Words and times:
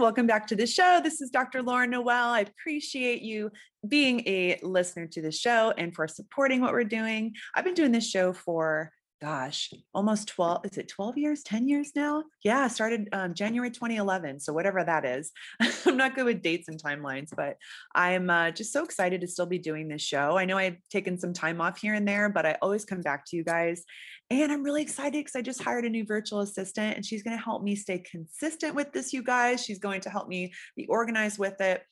Welcome 0.00 0.26
back 0.26 0.46
to 0.46 0.56
the 0.56 0.66
show. 0.66 0.98
This 1.04 1.20
is 1.20 1.28
Dr. 1.28 1.62
Lauren 1.62 1.90
Noel. 1.90 2.30
I 2.30 2.40
appreciate 2.40 3.20
you 3.20 3.50
being 3.86 4.20
a 4.26 4.58
listener 4.62 5.06
to 5.08 5.20
the 5.20 5.30
show 5.30 5.74
and 5.76 5.94
for 5.94 6.08
supporting 6.08 6.62
what 6.62 6.72
we're 6.72 6.84
doing. 6.84 7.34
I've 7.54 7.64
been 7.64 7.74
doing 7.74 7.92
this 7.92 8.08
show 8.08 8.32
for 8.32 8.92
gosh, 9.20 9.70
almost 9.92 10.28
12, 10.28 10.64
is 10.64 10.78
it 10.78 10.88
12 10.88 11.18
years, 11.18 11.42
10 11.42 11.68
years 11.68 11.92
now? 11.94 12.24
Yeah, 12.42 12.66
started 12.68 13.10
um, 13.12 13.34
January 13.34 13.70
2011. 13.70 14.40
So 14.40 14.54
whatever 14.54 14.82
that 14.82 15.04
is. 15.04 15.30
I'm 15.86 15.98
not 15.98 16.14
good 16.14 16.24
with 16.24 16.40
dates 16.40 16.68
and 16.68 16.82
timelines, 16.82 17.28
but 17.36 17.58
I'm 17.94 18.30
uh, 18.30 18.50
just 18.50 18.72
so 18.72 18.82
excited 18.82 19.20
to 19.20 19.28
still 19.28 19.44
be 19.44 19.58
doing 19.58 19.88
this 19.88 20.00
show. 20.00 20.38
I 20.38 20.46
know 20.46 20.56
I've 20.56 20.78
taken 20.90 21.18
some 21.18 21.34
time 21.34 21.60
off 21.60 21.78
here 21.78 21.92
and 21.92 22.08
there, 22.08 22.30
but 22.30 22.46
I 22.46 22.56
always 22.62 22.86
come 22.86 23.02
back 23.02 23.26
to 23.26 23.36
you 23.36 23.44
guys. 23.44 23.84
And 24.30 24.52
I'm 24.52 24.62
really 24.62 24.82
excited 24.82 25.12
because 25.12 25.34
I 25.34 25.42
just 25.42 25.62
hired 25.62 25.84
a 25.84 25.90
new 25.90 26.04
virtual 26.04 26.40
assistant 26.40 26.96
and 26.96 27.04
she's 27.04 27.24
going 27.24 27.36
to 27.36 27.42
help 27.42 27.62
me 27.64 27.74
stay 27.74 27.98
consistent 27.98 28.76
with 28.76 28.92
this, 28.92 29.12
you 29.12 29.24
guys. 29.24 29.64
She's 29.64 29.80
going 29.80 30.00
to 30.02 30.10
help 30.10 30.28
me 30.28 30.52
be 30.76 30.86
organized 30.86 31.38
with 31.38 31.60
it 31.60 31.82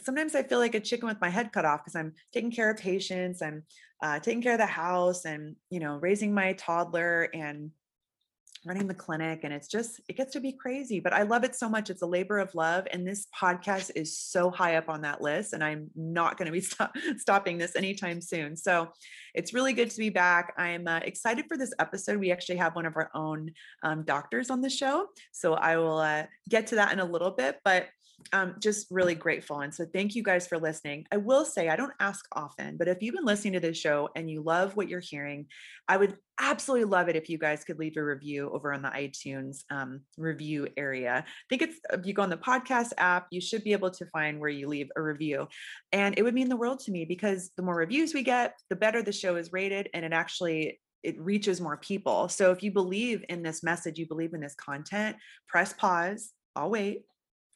sometimes 0.00 0.34
I 0.34 0.42
feel 0.42 0.58
like 0.58 0.74
a 0.74 0.80
chicken 0.80 1.08
with 1.08 1.20
my 1.20 1.28
head 1.28 1.52
cut 1.52 1.64
off 1.64 1.80
because 1.84 1.96
I'm 1.96 2.12
taking 2.32 2.50
care 2.50 2.70
of 2.70 2.78
patients, 2.78 3.42
I'm 3.42 3.62
uh, 4.02 4.18
taking 4.18 4.42
care 4.42 4.52
of 4.52 4.58
the 4.58 4.66
house, 4.66 5.24
and 5.24 5.56
you 5.70 5.80
know, 5.80 5.96
raising 5.96 6.34
my 6.34 6.54
toddler 6.54 7.28
and 7.34 7.70
running 8.64 8.86
the 8.86 8.94
clinic 8.94 9.40
and 9.42 9.52
it's 9.52 9.66
just 9.66 10.00
it 10.08 10.16
gets 10.16 10.32
to 10.32 10.40
be 10.40 10.52
crazy 10.52 11.00
but 11.00 11.12
i 11.12 11.22
love 11.22 11.44
it 11.44 11.54
so 11.54 11.68
much 11.68 11.90
it's 11.90 12.02
a 12.02 12.06
labor 12.06 12.38
of 12.38 12.54
love 12.54 12.86
and 12.92 13.06
this 13.06 13.26
podcast 13.36 13.90
is 13.96 14.16
so 14.16 14.50
high 14.50 14.76
up 14.76 14.88
on 14.88 15.02
that 15.02 15.20
list 15.20 15.52
and 15.52 15.64
i'm 15.64 15.90
not 15.96 16.36
going 16.36 16.46
to 16.46 16.52
be 16.52 16.60
stop, 16.72 16.94
stopping 17.16 17.58
this 17.58 17.74
anytime 17.76 18.20
soon 18.20 18.56
so 18.56 18.88
it's 19.34 19.52
really 19.52 19.72
good 19.72 19.90
to 19.90 19.98
be 19.98 20.10
back 20.10 20.52
i'm 20.56 20.86
uh, 20.86 20.98
excited 20.98 21.44
for 21.48 21.56
this 21.56 21.72
episode 21.78 22.18
we 22.18 22.30
actually 22.30 22.56
have 22.56 22.76
one 22.76 22.86
of 22.86 22.96
our 22.96 23.10
own 23.14 23.50
um, 23.82 24.02
doctors 24.04 24.50
on 24.50 24.60
the 24.60 24.70
show 24.70 25.06
so 25.32 25.54
i 25.54 25.76
will 25.76 25.98
uh, 25.98 26.24
get 26.48 26.66
to 26.66 26.76
that 26.76 26.92
in 26.92 27.00
a 27.00 27.04
little 27.04 27.30
bit 27.30 27.58
but 27.64 27.86
um, 28.32 28.56
just 28.58 28.86
really 28.90 29.14
grateful. 29.14 29.60
And 29.60 29.74
so 29.74 29.84
thank 29.84 30.14
you 30.14 30.22
guys 30.22 30.46
for 30.46 30.58
listening. 30.58 31.06
I 31.12 31.16
will 31.16 31.44
say, 31.44 31.68
I 31.68 31.76
don't 31.76 31.92
ask 32.00 32.24
often, 32.32 32.76
but 32.76 32.88
if 32.88 33.02
you've 33.02 33.14
been 33.14 33.24
listening 33.24 33.54
to 33.54 33.60
this 33.60 33.78
show 33.78 34.08
and 34.16 34.30
you 34.30 34.42
love 34.42 34.76
what 34.76 34.88
you're 34.88 35.00
hearing, 35.00 35.46
I 35.88 35.96
would 35.96 36.16
absolutely 36.40 36.84
love 36.84 37.08
it 37.08 37.16
if 37.16 37.28
you 37.28 37.38
guys 37.38 37.64
could 37.64 37.78
leave 37.78 37.96
a 37.96 38.04
review 38.04 38.50
over 38.52 38.72
on 38.72 38.82
the 38.82 38.88
iTunes 38.88 39.64
um, 39.70 40.00
review 40.16 40.68
area. 40.76 41.24
I 41.26 41.30
think 41.48 41.62
it's, 41.62 41.78
if 41.92 42.06
you 42.06 42.14
go 42.14 42.22
on 42.22 42.30
the 42.30 42.36
podcast 42.36 42.92
app, 42.98 43.26
you 43.30 43.40
should 43.40 43.64
be 43.64 43.72
able 43.72 43.90
to 43.90 44.06
find 44.06 44.40
where 44.40 44.50
you 44.50 44.68
leave 44.68 44.90
a 44.96 45.02
review. 45.02 45.48
And 45.92 46.18
it 46.18 46.22
would 46.22 46.34
mean 46.34 46.48
the 46.48 46.56
world 46.56 46.80
to 46.80 46.90
me 46.92 47.04
because 47.04 47.50
the 47.56 47.62
more 47.62 47.76
reviews 47.76 48.14
we 48.14 48.22
get, 48.22 48.54
the 48.70 48.76
better 48.76 49.02
the 49.02 49.12
show 49.12 49.36
is 49.36 49.52
rated. 49.52 49.88
And 49.94 50.04
it 50.04 50.12
actually 50.12 50.80
it 51.02 51.20
reaches 51.20 51.60
more 51.60 51.76
people. 51.76 52.28
So 52.28 52.52
if 52.52 52.62
you 52.62 52.70
believe 52.70 53.24
in 53.28 53.42
this 53.42 53.62
message, 53.62 53.98
you 53.98 54.06
believe 54.06 54.34
in 54.34 54.40
this 54.40 54.54
content, 54.54 55.16
press 55.48 55.72
pause. 55.72 56.30
I'll 56.54 56.70
wait 56.70 57.02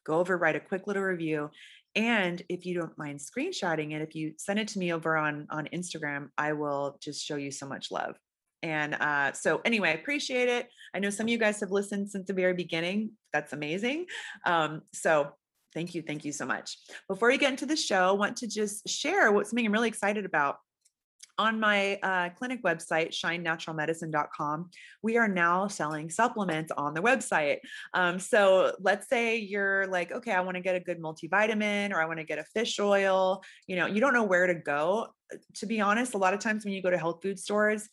go 0.06 0.18
over, 0.18 0.36
write 0.36 0.56
a 0.56 0.60
quick 0.60 0.86
little 0.86 1.02
review. 1.02 1.50
And 1.94 2.42
if 2.48 2.66
you 2.66 2.74
don't 2.78 2.96
mind 2.98 3.20
screenshotting 3.20 3.92
it, 3.92 4.02
if 4.02 4.14
you 4.14 4.34
send 4.38 4.58
it 4.58 4.68
to 4.68 4.78
me 4.78 4.92
over 4.92 5.16
on, 5.16 5.46
on 5.50 5.68
Instagram, 5.72 6.28
I 6.36 6.52
will 6.52 6.98
just 7.00 7.24
show 7.24 7.36
you 7.36 7.50
so 7.50 7.66
much 7.66 7.90
love. 7.90 8.16
And 8.62 8.94
uh, 8.94 9.32
so, 9.32 9.60
anyway, 9.64 9.90
I 9.90 9.94
appreciate 9.94 10.48
it. 10.48 10.68
I 10.94 10.98
know 10.98 11.10
some 11.10 11.26
of 11.26 11.30
you 11.30 11.38
guys 11.38 11.60
have 11.60 11.70
listened 11.70 12.10
since 12.10 12.26
the 12.26 12.32
very 12.32 12.54
beginning. 12.54 13.12
That's 13.32 13.52
amazing. 13.52 14.06
Um, 14.44 14.82
so, 14.92 15.32
thank 15.74 15.94
you. 15.94 16.02
Thank 16.02 16.24
you 16.24 16.32
so 16.32 16.46
much. 16.46 16.78
Before 17.08 17.28
we 17.28 17.38
get 17.38 17.50
into 17.50 17.66
the 17.66 17.76
show, 17.76 18.08
I 18.08 18.12
want 18.12 18.36
to 18.38 18.46
just 18.46 18.88
share 18.88 19.30
what 19.30 19.46
something 19.46 19.66
I'm 19.66 19.72
really 19.72 19.88
excited 19.88 20.24
about 20.24 20.56
on 21.38 21.60
my 21.60 21.98
uh, 22.02 22.30
clinic 22.30 22.62
website, 22.62 23.10
shinenaturalmedicine.com, 23.10 24.70
we 25.02 25.16
are 25.16 25.28
now 25.28 25.68
selling 25.68 26.10
supplements 26.10 26.72
on 26.76 26.94
the 26.94 27.02
website. 27.02 27.58
Um, 27.94 28.18
so 28.18 28.72
let's 28.80 29.08
say 29.08 29.36
you're 29.36 29.86
like, 29.88 30.12
okay, 30.12 30.32
I 30.32 30.40
want 30.40 30.56
to 30.56 30.62
get 30.62 30.76
a 30.76 30.80
good 30.80 31.00
multivitamin 31.00 31.92
or 31.92 32.00
I 32.00 32.06
want 32.06 32.18
to 32.18 32.24
get 32.24 32.38
a 32.38 32.44
fish 32.44 32.78
oil. 32.78 33.42
You 33.66 33.76
know, 33.76 33.86
you 33.86 34.00
don't 34.00 34.14
know 34.14 34.24
where 34.24 34.46
to 34.46 34.54
go. 34.54 35.08
To 35.56 35.66
be 35.66 35.80
honest, 35.80 36.14
a 36.14 36.18
lot 36.18 36.34
of 36.34 36.40
times 36.40 36.64
when 36.64 36.74
you 36.74 36.82
go 36.82 36.90
to 36.90 36.98
health 36.98 37.20
food 37.22 37.38
stores, 37.38 37.88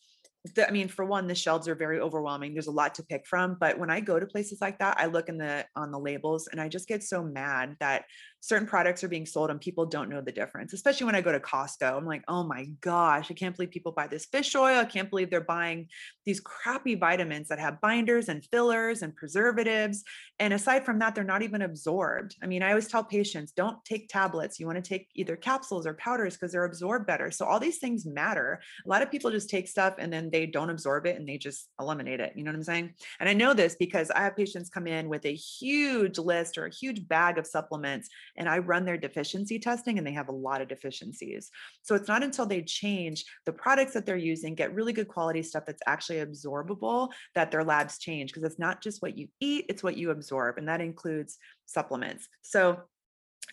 the, 0.55 0.67
I 0.67 0.71
mean, 0.71 0.89
for 0.89 1.05
one, 1.05 1.27
the 1.27 1.35
shelves 1.35 1.69
are 1.69 1.75
very 1.75 2.01
overwhelming. 2.01 2.53
There's 2.53 2.67
a 2.67 2.71
lot 2.71 2.95
to 2.95 3.03
pick 3.03 3.25
from. 3.25 3.55
But 3.59 3.79
when 3.79 3.89
I 3.89 4.01
go 4.01 4.19
to 4.19 4.25
places 4.25 4.59
like 4.59 4.77
that, 4.79 4.97
I 4.99 5.05
look 5.05 5.29
in 5.29 5.37
the 5.37 5.65
on 5.75 5.91
the 5.91 5.99
labels 5.99 6.47
and 6.51 6.59
I 6.59 6.67
just 6.67 6.87
get 6.87 7.01
so 7.01 7.23
mad 7.23 7.77
that 7.79 8.05
certain 8.43 8.67
products 8.67 9.05
are 9.05 9.07
being 9.07 9.25
sold 9.25 9.49
and 9.49 9.61
people 9.61 9.85
don't 9.85 10.09
know 10.09 10.19
the 10.19 10.29
difference, 10.29 10.73
especially 10.73 11.05
when 11.05 11.15
I 11.15 11.21
go 11.21 11.31
to 11.31 11.39
Costco. 11.39 11.95
I'm 11.95 12.05
like, 12.05 12.25
oh 12.27 12.43
my 12.43 12.65
gosh, 12.81 13.31
I 13.31 13.33
can't 13.35 13.55
believe 13.55 13.71
people 13.71 13.93
buy 13.93 14.07
this 14.07 14.25
fish 14.25 14.53
oil. 14.53 14.79
I 14.79 14.85
can't 14.85 15.09
believe 15.09 15.29
they're 15.29 15.39
buying 15.39 15.87
these 16.25 16.41
crappy 16.41 16.95
vitamins 16.95 17.47
that 17.47 17.59
have 17.59 17.79
binders 17.79 18.27
and 18.27 18.43
fillers 18.51 19.01
and 19.01 19.15
preservatives. 19.15 20.03
And 20.39 20.53
aside 20.53 20.83
from 20.83 20.99
that, 20.99 21.15
they're 21.15 21.23
not 21.23 21.41
even 21.41 21.61
absorbed. 21.61 22.35
I 22.43 22.47
mean, 22.47 22.63
I 22.63 22.71
always 22.71 22.89
tell 22.89 23.05
patients 23.05 23.53
don't 23.53 23.77
take 23.85 24.09
tablets. 24.09 24.59
You 24.59 24.65
want 24.65 24.83
to 24.83 24.89
take 24.89 25.07
either 25.15 25.37
capsules 25.37 25.87
or 25.87 25.93
powders 25.93 26.33
because 26.33 26.51
they're 26.51 26.65
absorbed 26.65 27.07
better. 27.07 27.31
So 27.31 27.45
all 27.45 27.61
these 27.61 27.77
things 27.77 28.05
matter. 28.05 28.61
A 28.85 28.89
lot 28.89 29.01
of 29.01 29.09
people 29.09 29.31
just 29.31 29.49
take 29.49 29.69
stuff 29.69 29.95
and 29.99 30.11
then 30.11 30.29
they 30.29 30.47
don't 30.47 30.69
absorb 30.69 31.05
it 31.05 31.15
and 31.15 31.25
they 31.25 31.37
just 31.37 31.69
eliminate 31.79 32.19
it. 32.19 32.33
You 32.35 32.43
know 32.43 32.51
what 32.51 32.57
I'm 32.57 32.63
saying? 32.63 32.93
And 33.21 33.29
I 33.29 33.33
know 33.33 33.53
this 33.53 33.77
because 33.79 34.11
I 34.11 34.19
have 34.19 34.35
patients 34.35 34.69
come 34.69 34.85
in 34.85 35.07
with 35.07 35.25
a 35.25 35.33
huge 35.33 36.17
list 36.17 36.57
or 36.57 36.65
a 36.65 36.73
huge 36.73 37.07
bag 37.07 37.37
of 37.37 37.47
supplements 37.47 38.09
and 38.35 38.49
I 38.49 38.59
run 38.59 38.85
their 38.85 38.97
deficiency 38.97 39.59
testing 39.59 39.97
and 39.97 40.05
they 40.05 40.11
have 40.13 40.29
a 40.29 40.33
lot 40.33 40.61
of 40.61 40.67
deficiencies. 40.67 41.49
So 41.81 41.95
it's 41.95 42.07
not 42.07 42.23
until 42.23 42.45
they 42.45 42.61
change 42.61 43.25
the 43.45 43.53
products 43.53 43.93
that 43.93 44.05
they're 44.05 44.15
using, 44.15 44.55
get 44.55 44.73
really 44.73 44.93
good 44.93 45.07
quality 45.07 45.43
stuff 45.43 45.65
that's 45.65 45.81
actually 45.85 46.17
absorbable, 46.17 47.09
that 47.35 47.51
their 47.51 47.63
labs 47.63 47.97
change 47.97 48.31
because 48.31 48.43
it's 48.43 48.59
not 48.59 48.81
just 48.81 49.01
what 49.01 49.17
you 49.17 49.27
eat, 49.39 49.65
it's 49.69 49.83
what 49.83 49.97
you 49.97 50.11
absorb. 50.11 50.57
And 50.57 50.67
that 50.67 50.81
includes 50.81 51.37
supplements. 51.65 52.27
So 52.41 52.81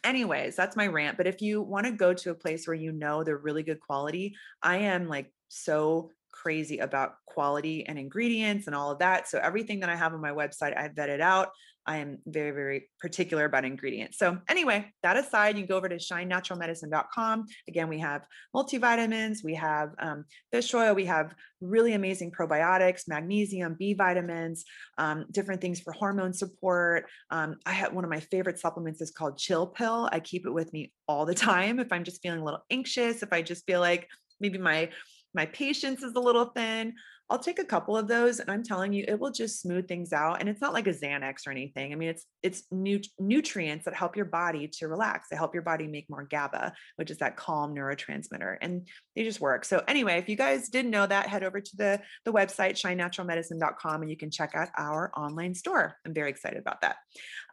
anyways 0.05 0.57
that's 0.57 0.77
my 0.77 0.87
rant 0.87 1.17
but 1.17 1.27
if 1.27 1.43
you 1.43 1.61
want 1.61 1.85
to 1.85 1.93
go 1.93 2.15
to 2.15 2.31
a 2.31 2.35
place 2.35 2.67
where 2.67 2.77
you 2.77 2.93
know 2.93 3.25
they're 3.25 3.37
really 3.37 3.63
good 3.63 3.81
quality 3.81 4.35
i 4.63 4.77
am 4.77 5.09
like 5.09 5.31
so 5.49 6.11
crazy 6.33 6.79
about 6.79 7.15
quality 7.27 7.85
and 7.87 7.99
ingredients 7.99 8.67
and 8.67 8.75
all 8.75 8.91
of 8.91 9.01
that 9.01 9.29
so 9.29 9.39
everything 9.39 9.81
that 9.81 9.91
i 9.91 9.97
have 9.97 10.15
on 10.15 10.21
my 10.21 10.31
website 10.31 10.77
i've 10.79 10.95
vetted 10.95 11.21
out 11.21 11.51
I 11.91 11.97
am 11.97 12.19
very, 12.25 12.53
very 12.53 12.89
particular 13.01 13.47
about 13.47 13.65
ingredients. 13.65 14.17
So, 14.17 14.39
anyway, 14.49 14.93
that 15.03 15.17
aside, 15.17 15.57
you 15.57 15.63
can 15.65 15.71
go 15.71 15.77
over 15.77 15.89
to 15.89 15.97
shinenaturalmedicine.com. 15.97 17.47
Again, 17.67 17.89
we 17.89 17.99
have 17.99 18.23
multivitamins, 18.55 19.39
we 19.43 19.57
have 19.57 19.91
um, 19.99 20.25
fish 20.53 20.73
oil, 20.73 20.95
we 20.95 21.07
have 21.07 21.35
really 21.61 21.95
amazing 21.95 22.31
probiotics, 22.31 23.09
magnesium, 23.09 23.75
B 23.77 23.95
vitamins, 23.95 24.65
um, 24.99 25.27
different 25.33 25.61
things 25.61 25.81
for 25.81 25.93
hormone 25.93 26.33
support. 26.33 27.07
Um, 27.33 27.57
I 27.67 27.73
have 27.73 27.93
one 27.93 28.05
of 28.05 28.11
my 28.11 28.21
favorite 28.21 28.61
supplements 28.61 29.01
is 29.01 29.11
called 29.11 29.37
Chill 29.37 29.67
Pill. 29.67 30.09
I 30.13 30.21
keep 30.21 30.47
it 30.47 30.53
with 30.53 30.73
me 30.73 30.93
all 31.09 31.27
the 31.27 31.35
time 31.51 31.81
if 31.81 31.93
I'm 31.93 32.05
just 32.05 32.23
feeling 32.23 32.39
a 32.39 32.45
little 32.45 32.65
anxious, 32.71 33.25
if 33.25 33.33
I 33.33 33.43
just 33.43 33.67
feel 33.67 33.81
like 33.81 34.07
maybe 34.39 34.59
my 34.59 34.91
my 35.35 35.47
patience 35.47 36.03
is 36.05 36.15
a 36.15 36.21
little 36.21 36.47
thin. 36.47 36.95
I'll 37.31 37.39
take 37.39 37.61
a 37.61 37.65
couple 37.65 37.97
of 37.97 38.09
those 38.09 38.41
and 38.41 38.51
I'm 38.51 38.65
telling 38.65 38.93
you, 38.93 39.05
it 39.07 39.19
will 39.19 39.31
just 39.31 39.61
smooth 39.61 39.87
things 39.87 40.13
out. 40.13 40.41
And 40.41 40.49
it's 40.49 40.61
not 40.61 40.73
like 40.73 40.89
a 40.89 40.93
Xanax 40.93 41.47
or 41.47 41.53
anything. 41.53 41.93
I 41.93 41.95
mean, 41.95 42.09
it's 42.09 42.27
it's 42.43 42.65
nu- 42.73 43.01
nutrients 43.21 43.85
that 43.85 43.95
help 43.95 44.17
your 44.17 44.25
body 44.25 44.67
to 44.79 44.89
relax. 44.89 45.29
They 45.29 45.37
help 45.37 45.55
your 45.55 45.63
body 45.63 45.87
make 45.87 46.11
more 46.11 46.25
GABA, 46.25 46.73
which 46.97 47.09
is 47.11 47.19
that 47.19 47.37
calm 47.37 47.73
neurotransmitter. 47.73 48.57
And 48.61 48.89
they 49.15 49.23
just 49.23 49.41
work. 49.41 49.65
So 49.65 49.83
anyway, 49.87 50.19
if 50.19 50.29
you 50.29 50.35
guys 50.35 50.71
didn't 50.71 50.91
know 50.91 51.07
that, 51.07 51.29
head 51.29 51.45
over 51.45 51.61
to 51.61 51.77
the, 51.77 52.01
the 52.25 52.33
website, 52.33 52.73
shinenaturalmedicine.com, 52.73 54.03
and 54.03 54.11
you 54.11 54.17
can 54.17 54.33
check 54.33 54.57
out 54.57 54.69
our 54.77 55.13
online 55.17 55.55
store. 55.55 55.97
I'm 56.05 56.13
very 56.13 56.31
excited 56.31 56.59
about 56.59 56.81
that. 56.81 56.97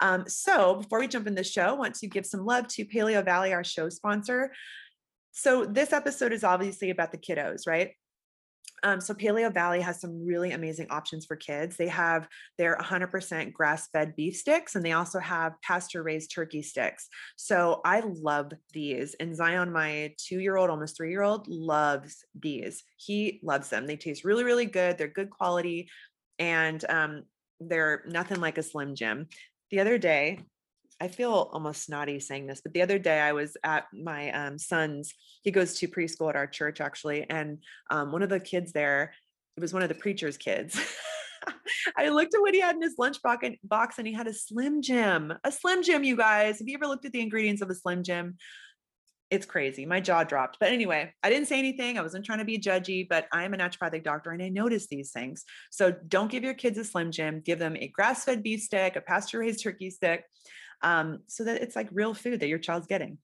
Um, 0.01 0.23
so 0.27 0.77
before 0.77 1.00
we 1.00 1.07
jump 1.07 1.27
in 1.27 1.35
the 1.35 1.44
show, 1.44 1.68
I 1.68 1.73
want 1.73 1.94
to 1.95 2.07
give 2.07 2.25
some 2.25 2.45
love 2.45 2.68
to 2.69 2.85
Paleo 2.85 3.23
Valley, 3.23 3.53
our 3.53 3.63
show 3.63 3.89
sponsor. 3.89 4.51
So 5.33 5.65
this 5.65 5.94
episode 5.94 6.33
is 6.33 6.44
obviously 6.44 6.89
about 6.89 7.12
the 7.12 7.19
kiddos, 7.19 7.68
right? 7.68 7.91
Um, 8.83 9.01
so 9.01 9.13
Paleo 9.13 9.53
Valley 9.53 9.81
has 9.81 10.00
some 10.00 10.25
really 10.25 10.51
amazing 10.51 10.88
options 10.89 11.25
for 11.25 11.35
kids. 11.35 11.77
They 11.77 11.88
have 11.88 12.27
their 12.57 12.77
100% 12.77 13.53
grass-fed 13.53 14.15
beef 14.15 14.35
sticks, 14.35 14.75
and 14.75 14.85
they 14.85 14.91
also 14.91 15.19
have 15.19 15.53
pasture-raised 15.63 16.31
turkey 16.31 16.62
sticks. 16.62 17.07
So 17.35 17.81
I 17.85 18.03
love 18.06 18.51
these. 18.74 19.15
And 19.19 19.35
Zion, 19.35 19.71
my 19.71 20.13
two-year-old, 20.18 20.69
almost 20.69 20.95
three-year-old, 20.97 21.47
loves 21.47 22.24
these. 22.39 22.83
He 22.97 23.39
loves 23.44 23.69
them. 23.69 23.88
They 23.88 23.97
taste 23.97 24.24
really, 24.24 24.44
really 24.44 24.65
good. 24.65 24.97
They're 24.97 25.07
good 25.07 25.30
quality, 25.30 25.89
and 26.38 26.83
um, 26.89 27.23
they're 27.59 28.03
nothing 28.07 28.39
like 28.39 28.57
a 28.57 28.63
Slim 28.63 28.95
Jim. 28.95 29.27
The 29.71 29.80
other 29.80 29.97
day, 29.97 30.39
I 30.99 31.07
feel 31.07 31.49
almost 31.53 31.83
snotty 31.83 32.19
saying 32.19 32.47
this, 32.47 32.61
but 32.61 32.73
the 32.73 32.81
other 32.81 32.97
day 32.97 33.19
I 33.19 33.33
was 33.33 33.55
at 33.63 33.85
my 33.94 34.31
um, 34.31 34.57
son's, 34.57 35.13
he 35.44 35.51
goes 35.51 35.75
to 35.75 35.88
preschool 35.88 36.29
at 36.29 36.35
our 36.35 36.47
church 36.47 36.81
actually. 36.81 37.29
And 37.29 37.59
um, 37.89 38.11
one 38.11 38.23
of 38.23 38.29
the 38.29 38.39
kids 38.39 38.71
there, 38.71 39.13
it 39.55 39.59
was 39.59 39.73
one 39.73 39.83
of 39.83 39.89
the 39.89 39.95
preacher's 39.95 40.38
kids. 40.38 40.79
I 41.97 42.09
looked 42.09 42.33
at 42.33 42.41
what 42.41 42.53
he 42.53 42.59
had 42.59 42.75
in 42.75 42.81
his 42.81 42.95
lunch 42.97 43.21
box 43.21 43.97
and 43.97 44.07
he 44.07 44.13
had 44.13 44.27
a 44.27 44.33
Slim 44.33 44.81
Jim, 44.81 45.33
a 45.44 45.51
Slim 45.51 45.83
Jim, 45.83 46.03
you 46.03 46.17
guys. 46.17 46.59
Have 46.59 46.67
you 46.67 46.75
ever 46.75 46.88
looked 46.88 47.05
at 47.05 47.11
the 47.11 47.21
ingredients 47.21 47.61
of 47.61 47.69
a 47.69 47.75
Slim 47.75 48.03
Jim? 48.03 48.38
It's 49.29 49.45
crazy. 49.45 49.85
My 49.85 49.99
jaw 49.99 50.23
dropped. 50.23 50.57
But 50.59 50.71
anyway, 50.71 51.13
I 51.21 51.29
didn't 51.29 51.47
say 51.47 51.59
anything. 51.59 51.97
I 51.97 52.01
wasn't 52.01 52.25
trying 52.25 52.39
to 52.39 52.45
be 52.45 52.57
judgy, 52.57 53.07
but 53.07 53.27
I 53.31 53.44
am 53.44 53.53
a 53.53 53.57
naturopathic 53.57 54.03
doctor 54.03 54.31
and 54.31 54.41
I 54.41 54.49
notice 54.49 54.88
these 54.88 55.11
things. 55.11 55.44
So 55.69 55.94
don't 56.07 56.31
give 56.31 56.44
your 56.44 56.53
kids 56.53 56.77
a 56.77 56.85
Slim 56.85 57.11
Jim. 57.11 57.41
Give 57.41 57.59
them 57.59 57.75
a 57.75 57.89
grass 57.89 58.23
fed 58.23 58.41
beef 58.41 58.61
stick, 58.61 58.95
a 58.95 59.01
pasture 59.01 59.39
raised 59.39 59.63
turkey 59.63 59.89
stick 59.89 60.23
um, 60.81 61.19
so 61.27 61.44
that 61.44 61.62
it's 61.62 61.75
like 61.75 61.89
real 61.91 62.13
food 62.13 62.39
that 62.39 62.47
your 62.47 62.59
child's 62.59 62.88
getting. 62.88 63.18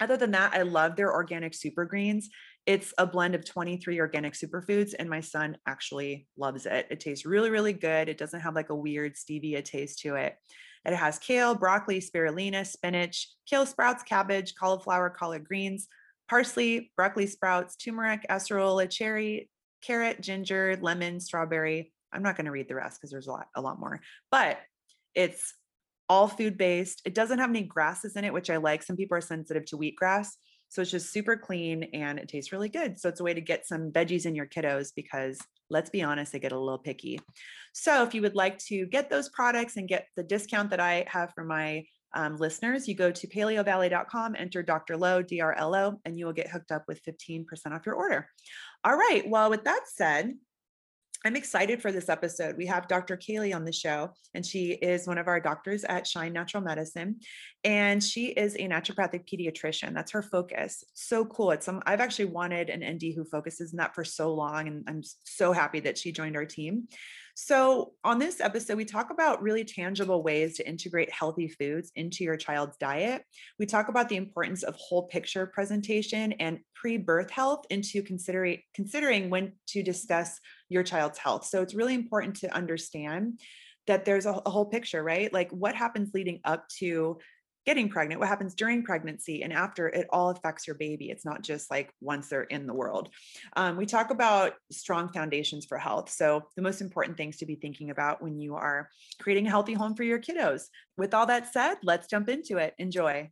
Other 0.00 0.16
than 0.16 0.32
that, 0.32 0.52
I 0.52 0.62
love 0.62 0.96
their 0.96 1.12
organic 1.12 1.54
super 1.54 1.84
greens. 1.84 2.28
It's 2.66 2.92
a 2.98 3.06
blend 3.06 3.34
of 3.34 3.44
23 3.44 4.00
organic 4.00 4.34
superfoods, 4.34 4.94
and 4.98 5.08
my 5.08 5.20
son 5.20 5.56
actually 5.66 6.26
loves 6.36 6.66
it. 6.66 6.86
It 6.90 7.00
tastes 7.00 7.24
really, 7.24 7.48
really 7.48 7.72
good. 7.72 8.08
It 8.08 8.18
doesn't 8.18 8.40
have 8.40 8.54
like 8.54 8.70
a 8.70 8.74
weird 8.74 9.14
stevia 9.14 9.64
taste 9.64 10.00
to 10.00 10.16
it. 10.16 10.36
It 10.84 10.94
has 10.94 11.18
kale, 11.18 11.54
broccoli, 11.54 12.00
spirulina, 12.00 12.66
spinach, 12.66 13.30
kale 13.48 13.66
sprouts, 13.66 14.02
cabbage, 14.02 14.54
cauliflower, 14.54 15.10
collard 15.10 15.44
greens, 15.44 15.88
parsley, 16.28 16.92
broccoli 16.96 17.26
sprouts, 17.26 17.76
turmeric, 17.76 18.26
acerola, 18.28 18.88
cherry, 18.90 19.48
carrot, 19.82 20.20
ginger, 20.20 20.78
lemon, 20.80 21.20
strawberry. 21.20 21.92
I'm 22.12 22.22
not 22.22 22.36
going 22.36 22.46
to 22.46 22.52
read 22.52 22.68
the 22.68 22.74
rest 22.74 23.00
because 23.00 23.10
there's 23.10 23.26
a 23.26 23.32
lot, 23.32 23.48
a 23.54 23.60
lot 23.60 23.80
more, 23.80 24.00
but 24.30 24.58
it's 25.14 25.54
all 26.08 26.28
food 26.28 26.56
based. 26.56 27.02
It 27.04 27.14
doesn't 27.14 27.38
have 27.38 27.50
any 27.50 27.62
grasses 27.62 28.16
in 28.16 28.24
it, 28.24 28.32
which 28.32 28.50
I 28.50 28.56
like. 28.56 28.82
Some 28.82 28.96
people 28.96 29.16
are 29.16 29.22
sensitive 29.22 29.64
to 29.66 29.76
wheatgrass. 29.76 30.28
So 30.68 30.82
it's 30.82 30.90
just 30.90 31.12
super 31.12 31.36
clean 31.36 31.84
and 31.92 32.18
it 32.18 32.28
tastes 32.28 32.52
really 32.52 32.68
good. 32.68 32.98
So 32.98 33.08
it's 33.08 33.20
a 33.20 33.24
way 33.24 33.34
to 33.34 33.40
get 33.40 33.66
some 33.66 33.92
veggies 33.92 34.26
in 34.26 34.34
your 34.34 34.46
kiddos 34.46 34.90
because 34.94 35.38
let's 35.70 35.90
be 35.90 36.02
honest, 36.02 36.32
they 36.32 36.38
get 36.38 36.52
a 36.52 36.58
little 36.58 36.78
picky. 36.78 37.20
So 37.72 38.02
if 38.02 38.14
you 38.14 38.22
would 38.22 38.34
like 38.34 38.58
to 38.66 38.86
get 38.86 39.10
those 39.10 39.28
products 39.28 39.76
and 39.76 39.88
get 39.88 40.06
the 40.16 40.22
discount 40.22 40.70
that 40.70 40.80
I 40.80 41.04
have 41.08 41.32
for 41.34 41.44
my 41.44 41.84
um, 42.14 42.36
listeners, 42.36 42.88
you 42.88 42.94
go 42.94 43.10
to 43.10 43.26
paleovalley.com, 43.26 44.36
enter 44.36 44.62
Dr. 44.62 44.96
Lo, 44.96 45.22
DRLO, 45.22 45.98
and 46.04 46.18
you 46.18 46.26
will 46.26 46.32
get 46.32 46.50
hooked 46.50 46.72
up 46.72 46.84
with 46.88 47.02
15% 47.04 47.46
off 47.72 47.86
your 47.86 47.94
order. 47.94 48.28
All 48.84 48.96
right. 48.96 49.28
Well, 49.28 49.50
with 49.50 49.64
that 49.64 49.82
said, 49.92 50.34
I'm 51.24 51.36
excited 51.36 51.82
for 51.82 51.90
this 51.90 52.08
episode. 52.08 52.56
We 52.56 52.66
have 52.66 52.88
Dr. 52.88 53.16
Kaylee 53.16 53.54
on 53.54 53.64
the 53.64 53.72
show, 53.72 54.10
and 54.34 54.44
she 54.44 54.72
is 54.72 55.06
one 55.06 55.18
of 55.18 55.28
our 55.28 55.40
doctors 55.40 55.82
at 55.84 56.06
Shine 56.06 56.32
Natural 56.32 56.62
Medicine. 56.62 57.20
And 57.64 58.02
she 58.02 58.26
is 58.28 58.54
a 58.54 58.68
naturopathic 58.68 59.26
pediatrician. 59.26 59.94
That's 59.94 60.12
her 60.12 60.22
focus. 60.22 60.84
So 60.94 61.24
cool. 61.24 61.50
It's 61.50 61.66
some 61.66 61.82
I've 61.86 62.00
actually 62.00 62.26
wanted 62.26 62.70
an 62.70 62.84
ND 62.94 63.14
who 63.14 63.24
focuses 63.24 63.72
in 63.72 63.78
that 63.78 63.94
for 63.94 64.04
so 64.04 64.34
long. 64.34 64.68
And 64.68 64.84
I'm 64.86 65.02
so 65.24 65.52
happy 65.52 65.80
that 65.80 65.98
she 65.98 66.12
joined 66.12 66.36
our 66.36 66.44
team. 66.44 66.88
So, 67.38 67.92
on 68.02 68.18
this 68.18 68.40
episode, 68.40 68.78
we 68.78 68.86
talk 68.86 69.10
about 69.10 69.42
really 69.42 69.62
tangible 69.62 70.22
ways 70.22 70.56
to 70.56 70.66
integrate 70.66 71.12
healthy 71.12 71.48
foods 71.48 71.92
into 71.94 72.24
your 72.24 72.38
child's 72.38 72.78
diet. 72.78 73.24
We 73.58 73.66
talk 73.66 73.90
about 73.90 74.08
the 74.08 74.16
importance 74.16 74.62
of 74.62 74.74
whole 74.76 75.02
picture 75.02 75.46
presentation 75.46 76.32
and 76.32 76.60
pre 76.74 76.96
birth 76.96 77.30
health 77.30 77.66
into 77.68 78.02
considering, 78.02 78.62
considering 78.74 79.28
when 79.28 79.52
to 79.68 79.82
discuss 79.82 80.40
your 80.70 80.82
child's 80.82 81.18
health. 81.18 81.44
So, 81.44 81.60
it's 81.60 81.74
really 81.74 81.92
important 81.92 82.36
to 82.36 82.56
understand 82.56 83.38
that 83.86 84.06
there's 84.06 84.24
a, 84.24 84.40
a 84.46 84.50
whole 84.50 84.64
picture, 84.64 85.02
right? 85.02 85.30
Like 85.30 85.50
what 85.50 85.74
happens 85.74 86.12
leading 86.14 86.40
up 86.42 86.66
to 86.78 87.18
getting 87.66 87.88
pregnant, 87.88 88.20
what 88.20 88.28
happens 88.28 88.54
during 88.54 88.82
pregnancy 88.82 89.42
and 89.42 89.52
after, 89.52 89.88
it 89.88 90.06
all 90.10 90.30
affects 90.30 90.66
your 90.66 90.76
baby. 90.76 91.10
It's 91.10 91.24
not 91.24 91.42
just 91.42 91.70
like 91.70 91.92
once 92.00 92.28
they're 92.28 92.44
in 92.44 92.66
the 92.66 92.72
world. 92.72 93.10
Um, 93.56 93.76
we 93.76 93.84
talk 93.84 94.10
about 94.10 94.54
strong 94.70 95.12
foundations 95.12 95.66
for 95.66 95.76
health. 95.76 96.10
So, 96.10 96.44
the 96.54 96.62
most 96.62 96.80
important 96.80 97.16
things 97.16 97.36
to 97.38 97.46
be 97.46 97.56
thinking 97.56 97.90
about 97.90 98.22
when 98.22 98.38
you 98.38 98.54
are 98.54 98.88
creating 99.20 99.46
a 99.46 99.50
healthy 99.50 99.74
home 99.74 99.94
for 99.94 100.04
your 100.04 100.20
kiddos. 100.20 100.64
With 100.96 101.12
all 101.12 101.26
that 101.26 101.52
said, 101.52 101.76
let's 101.82 102.06
jump 102.06 102.28
into 102.28 102.58
it. 102.58 102.74
Enjoy. 102.78 103.30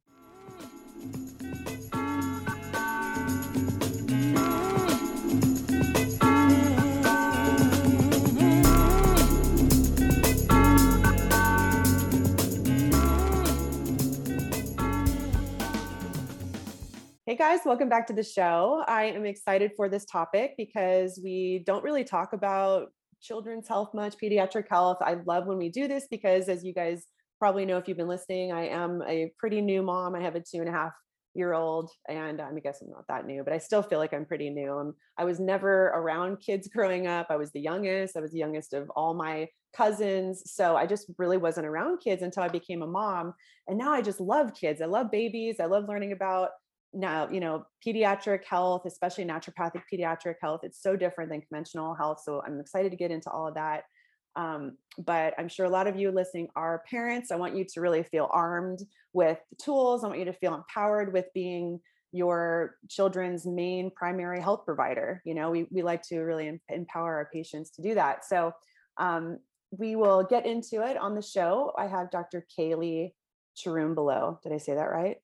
Hey 17.27 17.37
guys, 17.37 17.61
welcome 17.65 17.89
back 17.89 18.07
to 18.09 18.13
the 18.13 18.23
show. 18.23 18.85
I 18.87 19.05
am 19.05 19.25
excited 19.25 19.73
for 19.79 19.89
this 19.89 20.05
topic 20.05 20.53
because 20.59 21.19
we 21.25 21.63
don't 21.65 21.83
really 21.83 22.05
talk 22.05 22.35
about 22.35 22.89
children's 23.23 23.67
health 23.67 23.95
much, 23.95 24.17
pediatric 24.23 24.65
health. 24.69 24.99
I 25.01 25.17
love 25.25 25.47
when 25.47 25.57
we 25.57 25.71
do 25.71 25.89
this 25.89 26.07
because, 26.11 26.51
as 26.51 26.63
you 26.63 26.75
guys 26.75 27.07
probably 27.39 27.65
know 27.65 27.79
if 27.79 27.89
you've 27.89 27.97
been 27.97 28.09
listening, 28.09 28.53
I 28.53 28.69
am 28.69 29.01
a 29.09 29.33
pretty 29.39 29.63
new 29.63 29.83
mom. 29.83 30.15
I 30.15 30.21
have 30.21 30.35
a 30.35 30.41
two 30.41 30.59
and 30.59 30.69
a 30.69 30.73
half 30.73 30.93
year 31.33 31.55
old, 31.55 31.91
and 32.11 32.43
I 32.43 32.51
guess 32.63 32.83
I'm 32.83 32.91
not 32.91 33.07
that 33.09 33.25
new, 33.25 33.43
but 33.43 33.55
I 33.55 33.59
still 33.59 33.81
feel 33.81 34.01
like 34.01 34.13
I'm 34.13 34.27
pretty 34.27 34.51
new. 34.51 34.75
I'm, 34.75 34.93
I 35.17 35.25
was 35.25 35.41
never 35.41 35.93
around 35.95 36.43
kids 36.45 36.69
growing 36.75 37.07
up. 37.07 37.29
I 37.31 37.37
was 37.37 37.51
the 37.53 37.61
youngest. 37.63 38.19
I 38.19 38.21
was 38.21 38.33
the 38.33 38.39
youngest 38.39 38.75
of 38.75 38.91
all 38.95 39.15
my 39.15 39.49
cousins. 39.75 40.43
So 40.53 40.77
I 40.77 40.85
just 40.85 41.11
really 41.17 41.39
wasn't 41.39 41.69
around 41.69 42.01
kids 42.01 42.21
until 42.21 42.43
I 42.43 42.49
became 42.49 42.83
a 42.83 42.87
mom. 42.87 43.33
And 43.67 43.79
now 43.79 43.93
I 43.95 44.03
just 44.03 44.21
love 44.21 44.53
kids. 44.53 44.83
I 44.83 44.85
love 44.85 45.11
babies. 45.11 45.57
I 45.59 45.65
love 45.65 45.89
learning 45.89 46.13
about 46.13 46.51
now 46.95 47.29
you 47.31 47.41
know 47.41 47.65
pediatric 47.85 48.45
health 48.45 48.83
especially 48.87 49.25
naturopathic 49.25 49.83
pediatric 49.93 50.35
health 50.41 50.61
it's 50.63 50.81
so 50.83 50.97
different 50.97 51.31
than 51.31 51.41
conventional 51.41 51.95
health 51.95 52.21
so 52.25 52.43
i'm 52.47 52.61
excited 52.61 52.91
to 52.91 52.97
get 52.97 53.11
into 53.11 53.31
all 53.31 53.49
of 53.49 53.55
that. 53.55 53.85
Um, 54.37 54.79
but 54.99 55.35
i'm 55.39 55.49
sure 55.49 55.67
a 55.67 55.71
lot 55.71 55.87
of 55.87 55.97
you 55.97 56.11
listening 56.11 56.49
are 56.57 56.83
parents 56.91 57.31
i 57.31 57.37
want 57.37 57.57
you 57.57 57.65
to 57.65 57.81
really 57.81 58.03
feel 58.03 58.29
armed 58.33 58.81
with 59.13 59.39
tools 59.63 60.03
i 60.03 60.09
want 60.09 60.19
you 60.19 60.25
to 60.25 60.33
feel 60.33 60.55
empowered 60.55 61.13
with 61.13 61.27
being 61.35 61.81
your 62.11 62.77
children's 62.89 63.45
main 63.45 63.91
primary 63.91 64.41
health 64.41 64.65
provider 64.65 65.21
you 65.25 65.35
know 65.35 65.51
we, 65.51 65.67
we 65.71 65.83
like 65.83 66.03
to 66.03 66.21
really 66.21 66.61
empower 66.69 67.15
our 67.17 67.29
patients 67.33 67.71
to 67.71 67.83
do 67.83 67.95
that. 67.95 68.25
So 68.25 68.53
um, 68.99 69.39
we 69.71 69.97
will 69.97 70.23
get 70.23 70.47
into 70.47 70.85
it 70.87 70.97
on 70.97 71.15
the 71.15 71.23
show. 71.23 71.73
I 71.77 71.87
have 71.87 72.11
dr 72.11 72.47
kaylee 72.57 73.13
Charoon 73.57 73.95
below. 73.95 74.39
Did 74.43 74.53
i 74.53 74.59
say 74.59 74.75
that 74.75 74.91
right? 74.91 75.17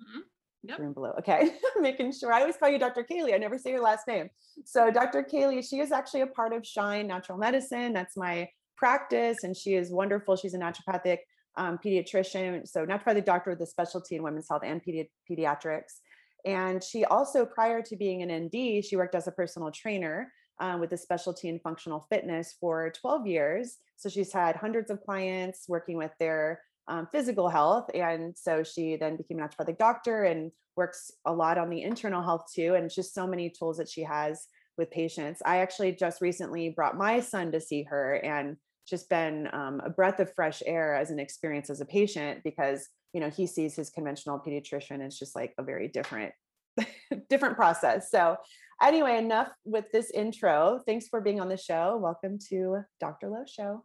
Mm-hmm. 0.00 0.20
Yep. 0.64 0.78
Room 0.78 0.92
below. 0.92 1.12
Okay. 1.18 1.54
Making 1.80 2.12
sure. 2.12 2.32
I 2.32 2.40
always 2.40 2.56
call 2.56 2.68
you 2.68 2.78
Dr. 2.78 3.04
Kaylee. 3.10 3.34
I 3.34 3.38
never 3.38 3.58
say 3.58 3.70
your 3.70 3.82
last 3.82 4.06
name. 4.06 4.30
So 4.64 4.90
Dr. 4.90 5.24
Kaylee, 5.24 5.68
she 5.68 5.80
is 5.80 5.90
actually 5.90 6.20
a 6.20 6.26
part 6.26 6.52
of 6.52 6.64
Shine 6.64 7.08
Natural 7.08 7.36
Medicine. 7.36 7.92
That's 7.92 8.16
my 8.16 8.48
practice. 8.76 9.38
And 9.42 9.56
she 9.56 9.74
is 9.74 9.90
wonderful. 9.90 10.36
She's 10.36 10.54
a 10.54 10.58
naturopathic 10.58 11.18
um, 11.56 11.78
pediatrician. 11.84 12.66
So 12.68 12.86
naturopathic 12.86 13.24
doctor 13.24 13.50
with 13.50 13.60
a 13.60 13.66
specialty 13.66 14.16
in 14.16 14.22
women's 14.22 14.48
health 14.48 14.62
and 14.64 14.80
pedi- 14.82 15.10
pediatrics. 15.30 16.00
And 16.44 16.82
she 16.82 17.04
also, 17.04 17.44
prior 17.44 17.82
to 17.82 17.96
being 17.96 18.22
an 18.22 18.46
ND, 18.46 18.84
she 18.84 18.96
worked 18.96 19.14
as 19.14 19.28
a 19.28 19.32
personal 19.32 19.70
trainer 19.70 20.32
um, 20.60 20.80
with 20.80 20.92
a 20.92 20.96
specialty 20.96 21.48
in 21.48 21.58
functional 21.60 22.06
fitness 22.08 22.56
for 22.60 22.92
12 23.00 23.26
years. 23.26 23.78
So 23.96 24.08
she's 24.08 24.32
had 24.32 24.56
hundreds 24.56 24.90
of 24.90 25.02
clients 25.02 25.66
working 25.68 25.96
with 25.96 26.12
their 26.18 26.60
um, 26.88 27.08
physical 27.12 27.48
health. 27.48 27.90
And 27.94 28.36
so 28.36 28.62
she 28.62 28.96
then 28.96 29.16
became 29.16 29.38
a 29.38 29.42
naturopathic 29.42 29.78
doctor 29.78 30.24
and 30.24 30.50
works 30.76 31.10
a 31.24 31.32
lot 31.32 31.58
on 31.58 31.70
the 31.70 31.82
internal 31.82 32.22
health 32.22 32.46
too. 32.54 32.74
And 32.74 32.90
just 32.90 33.14
so 33.14 33.26
many 33.26 33.50
tools 33.50 33.76
that 33.78 33.88
she 33.88 34.02
has 34.02 34.46
with 34.78 34.90
patients. 34.90 35.42
I 35.44 35.58
actually 35.58 35.92
just 35.92 36.20
recently 36.20 36.70
brought 36.70 36.96
my 36.96 37.20
son 37.20 37.52
to 37.52 37.60
see 37.60 37.82
her 37.84 38.14
and 38.16 38.56
just 38.88 39.08
been 39.08 39.48
um, 39.52 39.80
a 39.84 39.90
breath 39.90 40.20
of 40.20 40.34
fresh 40.34 40.62
air 40.66 40.94
as 40.94 41.10
an 41.10 41.18
experience 41.18 41.70
as 41.70 41.80
a 41.80 41.86
patient 41.86 42.42
because 42.42 42.88
you 43.12 43.20
know 43.20 43.30
he 43.30 43.46
sees 43.46 43.76
his 43.76 43.90
conventional 43.90 44.40
pediatrician 44.44 45.00
it's 45.00 45.18
just 45.18 45.36
like 45.36 45.54
a 45.58 45.62
very 45.62 45.88
different 45.88 46.32
different 47.28 47.56
process 47.56 48.10
so 48.10 48.36
anyway 48.82 49.18
enough 49.18 49.50
with 49.64 49.84
this 49.92 50.10
intro 50.10 50.80
thanks 50.86 51.06
for 51.08 51.20
being 51.20 51.40
on 51.40 51.48
the 51.48 51.56
show 51.56 51.98
welcome 52.02 52.38
to 52.38 52.78
dr 53.00 53.28
lo 53.28 53.44
show 53.46 53.84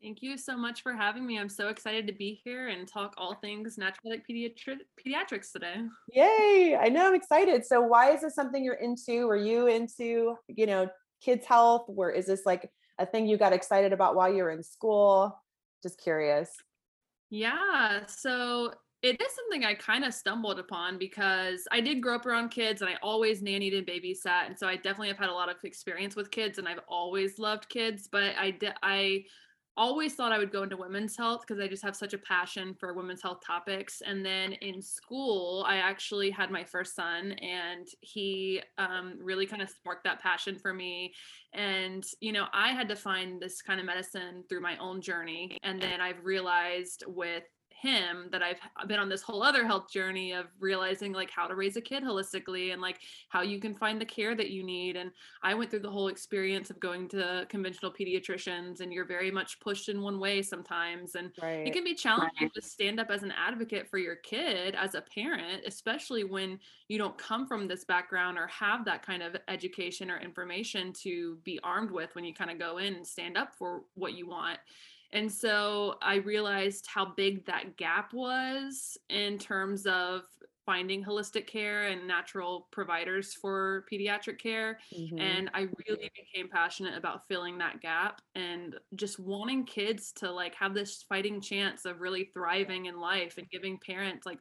Thank 0.00 0.22
you 0.22 0.38
so 0.38 0.56
much 0.56 0.82
for 0.82 0.92
having 0.92 1.26
me. 1.26 1.38
I'm 1.38 1.48
so 1.48 1.68
excited 1.68 2.06
to 2.06 2.12
be 2.12 2.40
here 2.44 2.68
and 2.68 2.86
talk 2.86 3.14
all 3.18 3.34
things 3.34 3.76
naturopathic 3.76 4.22
pediatri- 4.30 4.78
pediatrics 4.96 5.50
today. 5.50 5.74
Yay! 6.14 6.78
I 6.80 6.88
know 6.88 7.08
I'm 7.08 7.14
excited. 7.14 7.66
So, 7.66 7.80
why 7.80 8.12
is 8.12 8.20
this 8.20 8.34
something 8.34 8.62
you're 8.62 8.74
into? 8.74 9.26
Were 9.26 9.36
you 9.36 9.66
into, 9.66 10.36
you 10.46 10.66
know, 10.66 10.88
kids' 11.20 11.46
health? 11.46 11.86
Or 11.88 12.12
is 12.12 12.26
this 12.26 12.42
like 12.46 12.70
a 12.98 13.06
thing 13.06 13.26
you 13.26 13.36
got 13.36 13.52
excited 13.52 13.92
about 13.92 14.14
while 14.14 14.32
you 14.32 14.44
were 14.44 14.50
in 14.50 14.62
school? 14.62 15.36
Just 15.82 16.00
curious. 16.00 16.50
Yeah. 17.30 18.06
So, 18.06 18.74
it 19.02 19.20
is 19.20 19.32
something 19.34 19.64
I 19.64 19.74
kind 19.74 20.04
of 20.04 20.12
stumbled 20.12 20.58
upon 20.58 20.98
because 20.98 21.68
I 21.70 21.80
did 21.80 22.00
grow 22.00 22.16
up 22.16 22.26
around 22.26 22.48
kids 22.48 22.82
and 22.82 22.90
I 22.90 22.96
always 23.00 23.42
nannied 23.42 23.76
and 23.76 23.86
babysat. 23.86 24.46
And 24.46 24.58
so 24.58 24.66
I 24.66 24.74
definitely 24.74 25.08
have 25.08 25.18
had 25.18 25.28
a 25.28 25.34
lot 25.34 25.48
of 25.48 25.56
experience 25.62 26.16
with 26.16 26.32
kids 26.32 26.58
and 26.58 26.66
I've 26.66 26.80
always 26.88 27.38
loved 27.38 27.68
kids, 27.68 28.08
but 28.10 28.34
I 28.36 28.50
did, 28.50 28.72
I, 28.82 29.24
always 29.78 30.14
thought 30.14 30.32
I 30.32 30.38
would 30.38 30.52
go 30.52 30.64
into 30.64 30.76
women's 30.76 31.16
health 31.16 31.44
because 31.46 31.62
I 31.62 31.68
just 31.68 31.84
have 31.84 31.96
such 31.96 32.12
a 32.12 32.18
passion 32.18 32.74
for 32.78 32.92
women's 32.92 33.22
health 33.22 33.38
topics. 33.46 34.02
And 34.04 34.26
then 34.26 34.52
in 34.54 34.82
school, 34.82 35.64
I 35.66 35.76
actually 35.76 36.30
had 36.30 36.50
my 36.50 36.64
first 36.64 36.94
son, 36.94 37.32
and 37.32 37.86
he 38.00 38.60
um, 38.76 39.14
really 39.20 39.46
kind 39.46 39.62
of 39.62 39.70
sparked 39.70 40.04
that 40.04 40.20
passion 40.20 40.58
for 40.58 40.74
me. 40.74 41.14
And, 41.54 42.04
you 42.20 42.32
know, 42.32 42.46
I 42.52 42.72
had 42.72 42.88
to 42.88 42.96
find 42.96 43.40
this 43.40 43.62
kind 43.62 43.80
of 43.80 43.86
medicine 43.86 44.44
through 44.48 44.60
my 44.60 44.76
own 44.78 45.00
journey. 45.00 45.56
And 45.62 45.80
then 45.80 46.00
I've 46.00 46.24
realized 46.24 47.04
with 47.06 47.44
him 47.80 48.28
that 48.32 48.42
I've 48.42 48.88
been 48.88 48.98
on 48.98 49.08
this 49.08 49.22
whole 49.22 49.42
other 49.42 49.64
health 49.64 49.90
journey 49.90 50.32
of 50.32 50.46
realizing 50.58 51.12
like 51.12 51.30
how 51.30 51.46
to 51.46 51.54
raise 51.54 51.76
a 51.76 51.80
kid 51.80 52.02
holistically 52.02 52.72
and 52.72 52.82
like 52.82 53.00
how 53.28 53.42
you 53.42 53.60
can 53.60 53.74
find 53.74 54.00
the 54.00 54.04
care 54.04 54.34
that 54.34 54.50
you 54.50 54.64
need. 54.64 54.96
And 54.96 55.10
I 55.42 55.54
went 55.54 55.70
through 55.70 55.80
the 55.80 55.90
whole 55.90 56.08
experience 56.08 56.70
of 56.70 56.80
going 56.80 57.08
to 57.10 57.46
conventional 57.48 57.92
pediatricians 57.92 58.80
and 58.80 58.92
you're 58.92 59.04
very 59.04 59.30
much 59.30 59.60
pushed 59.60 59.88
in 59.88 60.02
one 60.02 60.18
way 60.18 60.42
sometimes. 60.42 61.14
And 61.14 61.30
right. 61.40 61.66
it 61.66 61.72
can 61.72 61.84
be 61.84 61.94
challenging 61.94 62.32
right. 62.42 62.54
to 62.54 62.62
stand 62.62 62.98
up 62.98 63.10
as 63.10 63.22
an 63.22 63.32
advocate 63.32 63.88
for 63.88 63.98
your 63.98 64.16
kid 64.16 64.74
as 64.74 64.94
a 64.94 65.00
parent, 65.00 65.62
especially 65.66 66.24
when 66.24 66.58
you 66.88 66.98
don't 66.98 67.16
come 67.16 67.46
from 67.46 67.68
this 67.68 67.84
background 67.84 68.38
or 68.38 68.48
have 68.48 68.84
that 68.86 69.04
kind 69.04 69.22
of 69.22 69.36
education 69.46 70.10
or 70.10 70.18
information 70.18 70.92
to 70.92 71.38
be 71.44 71.60
armed 71.62 71.90
with 71.90 72.14
when 72.14 72.24
you 72.24 72.34
kind 72.34 72.50
of 72.50 72.58
go 72.58 72.78
in 72.78 72.94
and 72.94 73.06
stand 73.06 73.36
up 73.36 73.54
for 73.54 73.82
what 73.94 74.14
you 74.14 74.26
want. 74.26 74.58
And 75.12 75.30
so 75.30 75.96
I 76.02 76.16
realized 76.16 76.86
how 76.86 77.06
big 77.06 77.46
that 77.46 77.76
gap 77.76 78.12
was 78.12 78.98
in 79.08 79.38
terms 79.38 79.86
of 79.86 80.22
finding 80.68 81.02
holistic 81.02 81.46
care 81.46 81.84
and 81.84 82.06
natural 82.06 82.68
providers 82.70 83.32
for 83.32 83.86
pediatric 83.90 84.38
care. 84.38 84.78
Mm-hmm. 84.94 85.18
And 85.18 85.50
I 85.54 85.60
really 85.88 86.10
became 86.14 86.50
passionate 86.50 86.94
about 86.94 87.26
filling 87.26 87.56
that 87.56 87.80
gap 87.80 88.20
and 88.34 88.74
just 88.94 89.18
wanting 89.18 89.64
kids 89.64 90.12
to 90.16 90.30
like 90.30 90.54
have 90.56 90.74
this 90.74 91.06
fighting 91.08 91.40
chance 91.40 91.86
of 91.86 92.02
really 92.02 92.28
thriving 92.34 92.84
in 92.84 93.00
life 93.00 93.38
and 93.38 93.48
giving 93.48 93.78
parents 93.78 94.26
like 94.26 94.40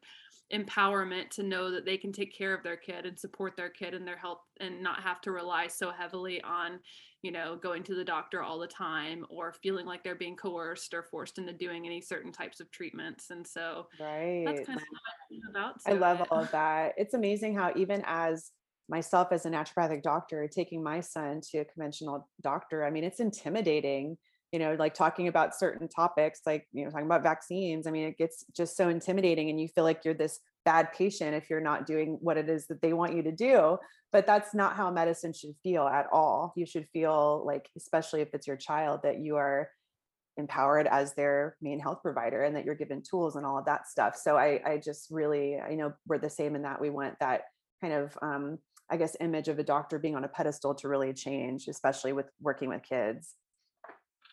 empowerment 0.53 1.29
to 1.29 1.43
know 1.43 1.71
that 1.71 1.85
they 1.85 1.97
can 1.97 2.11
take 2.11 2.35
care 2.35 2.53
of 2.53 2.63
their 2.63 2.77
kid 2.77 3.05
and 3.05 3.19
support 3.19 3.57
their 3.57 3.69
kid 3.69 3.93
and 3.93 4.07
their 4.07 4.17
health 4.17 4.39
and 4.59 4.81
not 4.81 5.01
have 5.01 5.19
to 5.21 5.31
rely 5.31 5.67
so 5.67 5.91
heavily 5.91 6.41
on 6.41 6.79
you 7.21 7.31
know 7.31 7.57
going 7.57 7.83
to 7.83 7.95
the 7.95 8.03
doctor 8.03 8.41
all 8.41 8.59
the 8.59 8.67
time 8.67 9.25
or 9.29 9.53
feeling 9.61 9.85
like 9.85 10.03
they're 10.03 10.15
being 10.15 10.35
coerced 10.35 10.93
or 10.93 11.03
forced 11.03 11.37
into 11.37 11.51
doing 11.51 11.85
any 11.85 11.99
certain 11.99 12.31
types 12.31 12.59
of 12.59 12.71
treatments. 12.71 13.29
And 13.29 13.45
so 13.45 13.87
right. 13.99 14.43
that's 14.45 14.65
kind 14.65 14.79
of 14.79 15.49
about. 15.49 15.75
I 15.85 15.93
love 15.93 16.21
it. 16.21 16.27
all 16.31 16.41
of 16.41 16.51
that. 16.51 16.93
It's 16.97 17.13
amazing 17.13 17.55
how 17.55 17.73
even 17.75 18.03
as 18.05 18.51
myself 18.89 19.29
as 19.31 19.45
a 19.45 19.49
naturopathic 19.49 20.01
doctor 20.01 20.47
taking 20.47 20.81
my 20.81 21.01
son 21.01 21.41
to 21.41 21.59
a 21.59 21.65
conventional 21.65 22.29
doctor 22.41 22.85
i 22.85 22.89
mean 22.89 23.03
it's 23.03 23.19
intimidating 23.19 24.17
you 24.51 24.59
know 24.59 24.75
like 24.79 24.93
talking 24.93 25.27
about 25.27 25.55
certain 25.55 25.87
topics 25.87 26.41
like 26.45 26.65
you 26.71 26.85
know 26.85 26.91
talking 26.91 27.05
about 27.05 27.23
vaccines 27.23 27.85
i 27.85 27.91
mean 27.91 28.07
it 28.07 28.17
gets 28.17 28.45
just 28.55 28.77
so 28.77 28.89
intimidating 28.89 29.49
and 29.49 29.59
you 29.59 29.67
feel 29.67 29.83
like 29.83 30.05
you're 30.05 30.13
this 30.13 30.39
bad 30.65 30.91
patient 30.93 31.35
if 31.35 31.49
you're 31.49 31.61
not 31.61 31.85
doing 31.85 32.17
what 32.21 32.37
it 32.37 32.49
is 32.49 32.67
that 32.67 32.81
they 32.81 32.93
want 32.93 33.15
you 33.15 33.23
to 33.23 33.31
do 33.31 33.77
but 34.11 34.25
that's 34.25 34.53
not 34.53 34.75
how 34.75 34.89
medicine 34.89 35.33
should 35.33 35.55
feel 35.63 35.83
at 35.87 36.07
all. 36.11 36.53
You 36.55 36.65
should 36.65 36.87
feel 36.93 37.43
like 37.45 37.69
especially 37.75 38.21
if 38.21 38.29
it's 38.33 38.47
your 38.47 38.55
child 38.55 39.01
that 39.03 39.19
you 39.19 39.35
are 39.35 39.69
empowered 40.37 40.87
as 40.87 41.13
their 41.13 41.57
main 41.61 41.79
health 41.79 41.99
provider 42.01 42.43
and 42.43 42.55
that 42.55 42.63
you're 42.63 42.75
given 42.75 43.01
tools 43.01 43.35
and 43.35 43.45
all 43.45 43.57
of 43.57 43.65
that 43.65 43.87
stuff. 43.87 44.15
So 44.15 44.37
i 44.37 44.61
i 44.65 44.77
just 44.77 45.07
really 45.09 45.59
i 45.59 45.73
know 45.73 45.93
we're 46.07 46.19
the 46.19 46.29
same 46.29 46.55
in 46.55 46.61
that 46.61 46.79
we 46.79 46.89
want 46.89 47.15
that 47.19 47.41
kind 47.81 47.93
of 47.93 48.17
um 48.21 48.59
i 48.89 48.97
guess 48.97 49.17
image 49.19 49.47
of 49.49 49.59
a 49.59 49.63
doctor 49.63 49.99
being 49.99 50.15
on 50.15 50.23
a 50.23 50.27
pedestal 50.27 50.73
to 50.75 50.87
really 50.87 51.13
change 51.13 51.67
especially 51.67 52.13
with 52.13 52.27
working 52.41 52.69
with 52.69 52.81
kids 52.83 53.35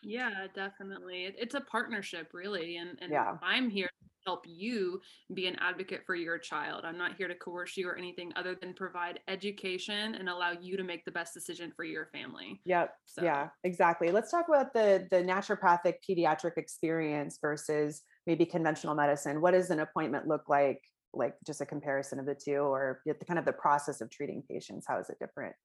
yeah, 0.05 0.47
definitely. 0.53 1.33
It's 1.37 1.55
a 1.55 1.61
partnership, 1.61 2.29
really. 2.33 2.77
And, 2.77 2.97
and 3.01 3.11
yeah. 3.11 3.37
I'm 3.41 3.69
here 3.69 3.87
to 3.87 4.09
help 4.25 4.45
you 4.47 5.01
be 5.33 5.47
an 5.47 5.55
advocate 5.59 6.03
for 6.05 6.13
your 6.13 6.37
child. 6.37 6.85
I'm 6.85 6.97
not 6.97 7.15
here 7.17 7.27
to 7.27 7.33
coerce 7.33 7.75
you 7.75 7.89
or 7.89 7.97
anything 7.97 8.31
other 8.35 8.55
than 8.55 8.73
provide 8.73 9.19
education 9.27 10.13
and 10.15 10.29
allow 10.29 10.51
you 10.51 10.77
to 10.77 10.83
make 10.83 11.05
the 11.05 11.11
best 11.11 11.33
decision 11.33 11.73
for 11.75 11.83
your 11.83 12.05
family. 12.13 12.61
Yep. 12.65 12.93
So. 13.05 13.23
Yeah, 13.23 13.49
exactly. 13.63 14.11
Let's 14.11 14.29
talk 14.29 14.47
about 14.47 14.73
the 14.73 15.07
the 15.09 15.17
naturopathic 15.17 15.95
pediatric 16.07 16.57
experience 16.57 17.39
versus 17.41 18.03
maybe 18.27 18.45
conventional 18.45 18.93
medicine. 18.93 19.41
What 19.41 19.51
does 19.51 19.71
an 19.71 19.79
appointment 19.79 20.27
look 20.27 20.47
like? 20.47 20.81
Like 21.13 21.35
just 21.47 21.61
a 21.61 21.65
comparison 21.65 22.19
of 22.19 22.25
the 22.25 22.35
two, 22.35 22.57
or 22.57 23.01
the 23.05 23.13
kind 23.25 23.39
of 23.39 23.45
the 23.45 23.53
process 23.53 24.01
of 24.01 24.11
treating 24.11 24.43
patients. 24.47 24.85
How 24.87 24.99
is 24.99 25.09
it 25.09 25.17
different? 25.19 25.55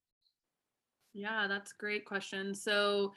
Yeah, 1.13 1.49
that's 1.49 1.73
a 1.73 1.81
great 1.81 2.05
question. 2.05 2.55
So 2.55 3.13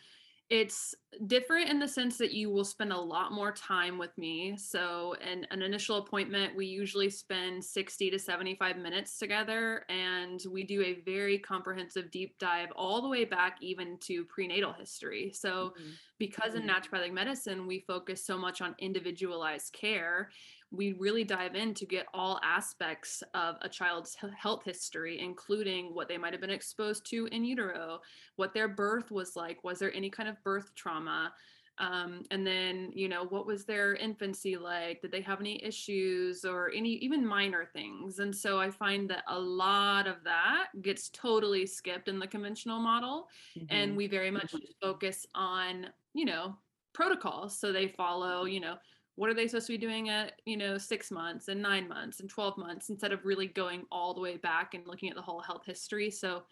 it's 0.50 0.94
different 1.28 1.70
in 1.70 1.80
the 1.80 1.88
sense 1.88 2.18
that 2.18 2.34
you 2.34 2.50
will 2.50 2.66
spend 2.66 2.92
a 2.92 3.00
lot 3.00 3.32
more 3.32 3.52
time 3.52 3.98
with 3.98 4.16
me. 4.18 4.58
So, 4.58 5.16
in 5.26 5.48
an 5.52 5.62
initial 5.62 5.98
appointment, 5.98 6.56
we 6.56 6.66
usually 6.66 7.10
spend 7.10 7.64
60 7.64 8.12
to 8.12 8.20
75 8.20 8.78
minutes 8.78 9.18
together, 9.18 9.86
and 9.90 10.42
we 10.52 10.64
do 10.64 10.82
a 10.82 11.02
very 11.06 11.40
comprehensive 11.40 12.12
deep 12.12 12.38
dive 12.40 12.70
all 12.76 13.02
the 13.02 13.08
way 13.08 13.26
back 13.26 13.58
even 13.62 13.98
to 14.02 14.26
prenatal 14.26 14.74
history. 14.74 15.32
So, 15.34 15.74
mm-hmm. 15.80 15.92
because 16.20 16.56
in 16.56 16.64
mm-hmm. 16.64 16.72
naturopathic 16.72 17.14
medicine, 17.14 17.66
we 17.66 17.80
focus 17.88 18.26
so 18.26 18.38
much 18.38 18.62
on 18.62 18.76
individualized 18.80 19.72
care, 19.74 20.30
we 20.74 20.94
really 20.94 21.24
dive 21.24 21.56
in 21.56 21.74
to 21.76 21.86
get 21.86 22.08
all 22.14 22.40
aspects 22.44 23.22
of 23.36 23.56
a 23.62 23.70
child's 23.70 24.18
health 24.38 24.64
history, 24.66 25.20
including 25.20 25.94
what 25.94 26.08
they 26.10 26.18
might 26.18 26.34
have 26.34 26.42
been 26.42 26.50
exposed 26.50 27.08
to 27.12 27.28
in 27.28 27.46
utero, 27.46 28.00
what 28.38 28.54
their 28.54 28.68
birth 28.68 29.12
was 29.12 29.36
like, 29.36 29.64
was 29.64 29.78
there 29.78 29.94
any 29.94 30.10
kind 30.10 30.28
of 30.28 30.44
birth 30.44 30.72
trauma, 30.76 31.32
um, 31.80 32.24
and 32.30 32.46
then 32.46 32.92
you 32.94 33.10
know 33.10 33.26
what 33.26 33.48
was 33.48 33.66
their 33.66 33.96
infancy 33.96 34.58
like? 34.58 35.02
Did 35.02 35.12
they 35.12 35.22
have 35.22 35.40
any 35.40 35.64
issues 35.64 36.46
or 36.46 36.72
any 36.72 36.92
even 36.96 37.26
minor 37.26 37.66
things? 37.66 38.20
And 38.20 38.36
so 38.36 38.60
i 38.60 38.70
find 38.70 39.10
that 39.10 39.24
a 39.28 39.40
lot 39.40 40.08
of 40.08 40.18
that 40.24 40.68
gets 40.82 41.10
totally 41.10 41.66
skipped 41.66 42.08
in 42.08 42.20
the 42.20 42.28
conventional 42.28 42.80
model. 42.80 43.28
Mm-hmm. 43.58 43.66
and 43.70 43.98
we 43.98 44.08
very 44.08 44.32
much 44.32 44.54
focus 44.82 45.26
on 45.36 45.88
you 46.14 46.26
know 46.26 46.56
protocols 46.94 47.58
so 47.58 47.72
they 47.72 47.88
follow 47.88 48.46
you 48.46 48.60
know 48.60 48.76
what 49.16 49.30
are 49.30 49.34
they 49.34 49.48
supposed 49.48 49.68
to 49.68 49.74
be 49.74 49.78
doing 49.78 50.10
at 50.10 50.42
you 50.46 50.58
know 50.58 50.78
six 50.78 51.12
months 51.12 51.48
and 51.48 51.62
nine 51.62 51.88
months 51.88 52.20
and 52.20 52.30
12 52.30 52.58
months 52.58 52.90
instead 52.90 53.12
of 53.12 53.26
really 53.26 53.48
going 53.48 53.84
all 53.92 54.14
the 54.14 54.22
way 54.22 54.38
back 54.38 54.74
and 54.74 54.88
looking 54.88 55.10
at 55.10 55.16
the 55.16 55.22
whole 55.22 55.42
health 55.42 55.66
history 55.66 56.10
so 56.10 56.44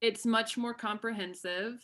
it's 0.00 0.24
much 0.24 0.56
more 0.56 0.74
comprehensive 0.74 1.80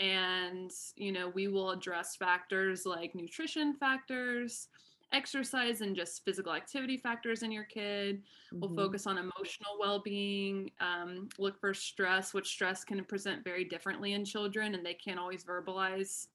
and 0.00 0.70
you 0.96 1.12
know 1.12 1.28
we 1.28 1.48
will 1.48 1.70
address 1.70 2.16
factors 2.16 2.86
like 2.86 3.14
nutrition 3.14 3.74
factors 3.74 4.68
exercise 5.12 5.80
and 5.80 5.96
just 5.96 6.22
physical 6.24 6.52
activity 6.52 6.96
factors 6.96 7.42
in 7.42 7.50
your 7.50 7.64
kid 7.64 8.18
mm-hmm. 8.52 8.60
we'll 8.60 8.74
focus 8.74 9.06
on 9.06 9.16
emotional 9.16 9.76
well-being 9.80 10.70
um, 10.80 11.28
look 11.38 11.58
for 11.58 11.72
stress 11.72 12.34
which 12.34 12.48
stress 12.48 12.84
can 12.84 13.02
present 13.04 13.42
very 13.42 13.64
differently 13.64 14.12
in 14.12 14.24
children 14.24 14.74
and 14.74 14.84
they 14.84 14.94
can't 14.94 15.18
always 15.18 15.44
verbalize 15.44 16.26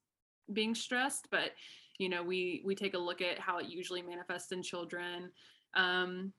being 0.51 0.75
stressed 0.75 1.27
but 1.31 1.51
you 1.97 2.09
know 2.09 2.23
we 2.23 2.61
we 2.65 2.75
take 2.75 2.93
a 2.93 2.99
look 2.99 3.21
at 3.21 3.39
how 3.39 3.57
it 3.57 3.67
usually 3.67 4.01
manifests 4.01 4.51
in 4.51 4.61
children. 4.61 5.31
Um, 5.75 6.33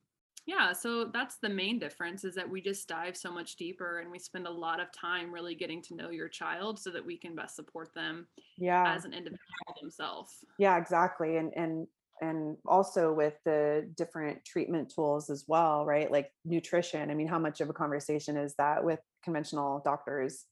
yeah 0.45 0.71
so 0.71 1.05
that's 1.05 1.37
the 1.37 1.49
main 1.49 1.79
difference 1.79 2.23
is 2.23 2.35
that 2.35 2.49
we 2.49 2.61
just 2.61 2.87
dive 2.87 3.17
so 3.17 3.31
much 3.31 3.55
deeper 3.55 3.99
and 3.99 4.11
we 4.11 4.19
spend 4.19 4.47
a 4.47 4.51
lot 4.51 4.79
of 4.79 4.91
time 4.91 5.33
really 5.33 5.55
getting 5.55 5.81
to 5.81 5.95
know 5.95 6.09
your 6.09 6.29
child 6.29 6.79
so 6.79 6.89
that 6.91 7.05
we 7.05 7.17
can 7.17 7.35
best 7.35 7.55
support 7.55 7.93
them 7.93 8.27
yeah. 8.57 8.95
as 8.95 9.05
an 9.05 9.13
individual 9.13 9.39
themselves. 9.81 10.45
Yeah 10.57 10.77
exactly 10.77 11.37
and 11.37 11.51
and 11.55 11.87
and 12.21 12.55
also 12.65 13.11
with 13.11 13.33
the 13.43 13.91
different 13.97 14.45
treatment 14.45 14.91
tools 14.93 15.29
as 15.29 15.45
well 15.47 15.85
right? 15.85 16.11
Like 16.11 16.31
nutrition 16.45 17.09
i 17.09 17.13
mean 17.13 17.27
how 17.27 17.39
much 17.39 17.61
of 17.61 17.69
a 17.69 17.73
conversation 17.73 18.37
is 18.37 18.55
that 18.57 18.83
with 18.83 18.99
conventional 19.23 19.81
doctors? 19.83 20.45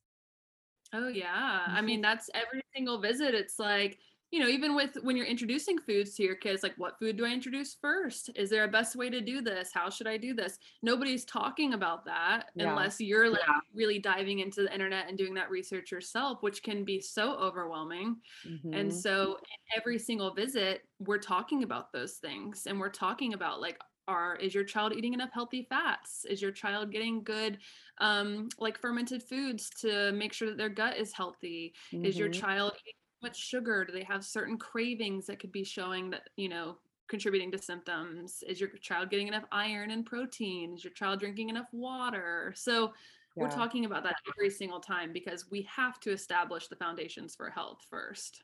Oh 0.93 1.07
yeah 1.07 1.65
i 1.67 1.81
mean 1.89 2.01
that's 2.01 2.29
every 2.33 2.61
single 2.75 2.99
visit 2.99 3.35
it's 3.35 3.59
like 3.59 3.99
you 4.33 4.39
know, 4.39 4.47
even 4.47 4.75
with 4.75 4.97
when 5.03 5.15
you're 5.15 5.27
introducing 5.27 5.77
foods 5.77 6.15
to 6.15 6.23
your 6.23 6.33
kids, 6.33 6.63
like 6.63 6.73
what 6.77 6.97
food 6.97 7.17
do 7.17 7.23
I 7.23 7.29
introduce 7.29 7.75
first? 7.75 8.31
Is 8.35 8.49
there 8.49 8.63
a 8.63 8.67
best 8.67 8.95
way 8.95 9.07
to 9.11 9.21
do 9.21 9.43
this? 9.43 9.69
How 9.71 9.91
should 9.91 10.07
I 10.07 10.17
do 10.17 10.33
this? 10.33 10.57
Nobody's 10.81 11.23
talking 11.23 11.75
about 11.75 12.03
that 12.05 12.45
yeah. 12.55 12.71
unless 12.71 12.99
you're 12.99 13.29
like 13.29 13.41
yeah. 13.47 13.59
really 13.75 13.99
diving 13.99 14.39
into 14.39 14.63
the 14.63 14.73
internet 14.73 15.07
and 15.07 15.19
doing 15.19 15.35
that 15.35 15.51
research 15.51 15.91
yourself, 15.91 16.41
which 16.41 16.63
can 16.63 16.83
be 16.83 16.99
so 16.99 17.35
overwhelming. 17.35 18.15
Mm-hmm. 18.49 18.73
And 18.73 18.91
so 18.91 19.37
every 19.77 19.99
single 19.99 20.33
visit, 20.33 20.81
we're 20.97 21.19
talking 21.19 21.61
about 21.61 21.93
those 21.93 22.13
things 22.13 22.65
and 22.65 22.79
we're 22.79 22.89
talking 22.89 23.35
about 23.35 23.61
like 23.61 23.77
are 24.07 24.35
is 24.37 24.55
your 24.55 24.65
child 24.65 24.93
eating 24.93 25.13
enough 25.13 25.29
healthy 25.31 25.65
fats 25.69 26.25
is 26.29 26.41
your 26.41 26.51
child 26.51 26.91
getting 26.91 27.23
good 27.23 27.57
um 27.99 28.49
like 28.59 28.77
fermented 28.77 29.23
foods 29.23 29.69
to 29.79 30.11
make 30.11 30.33
sure 30.33 30.49
that 30.49 30.57
their 30.57 30.67
gut 30.67 30.97
is 30.97 31.13
healthy 31.13 31.73
mm-hmm. 31.93 32.03
is 32.03 32.17
your 32.17 32.27
mm-hmm. 32.27 32.41
child 32.41 32.73
eating 32.85 32.97
much 33.23 33.37
sugar? 33.37 33.85
Do 33.85 33.93
they 33.93 34.03
have 34.03 34.23
certain 34.23 34.57
cravings 34.57 35.25
that 35.27 35.39
could 35.39 35.51
be 35.51 35.63
showing 35.63 36.09
that, 36.11 36.29
you 36.35 36.49
know, 36.49 36.77
contributing 37.07 37.51
to 37.51 37.57
symptoms? 37.57 38.43
Is 38.47 38.59
your 38.59 38.69
child 38.81 39.09
getting 39.09 39.27
enough 39.27 39.45
iron 39.51 39.91
and 39.91 40.05
protein? 40.05 40.73
Is 40.75 40.83
your 40.83 40.93
child 40.93 41.19
drinking 41.19 41.49
enough 41.49 41.67
water? 41.71 42.53
So 42.55 42.93
yeah. 43.35 43.43
we're 43.43 43.49
talking 43.49 43.85
about 43.85 44.03
that 44.03 44.15
every 44.35 44.49
single 44.49 44.79
time 44.79 45.11
because 45.13 45.49
we 45.49 45.67
have 45.75 45.99
to 46.01 46.11
establish 46.11 46.67
the 46.67 46.75
foundations 46.75 47.35
for 47.35 47.49
health 47.49 47.79
first. 47.89 48.43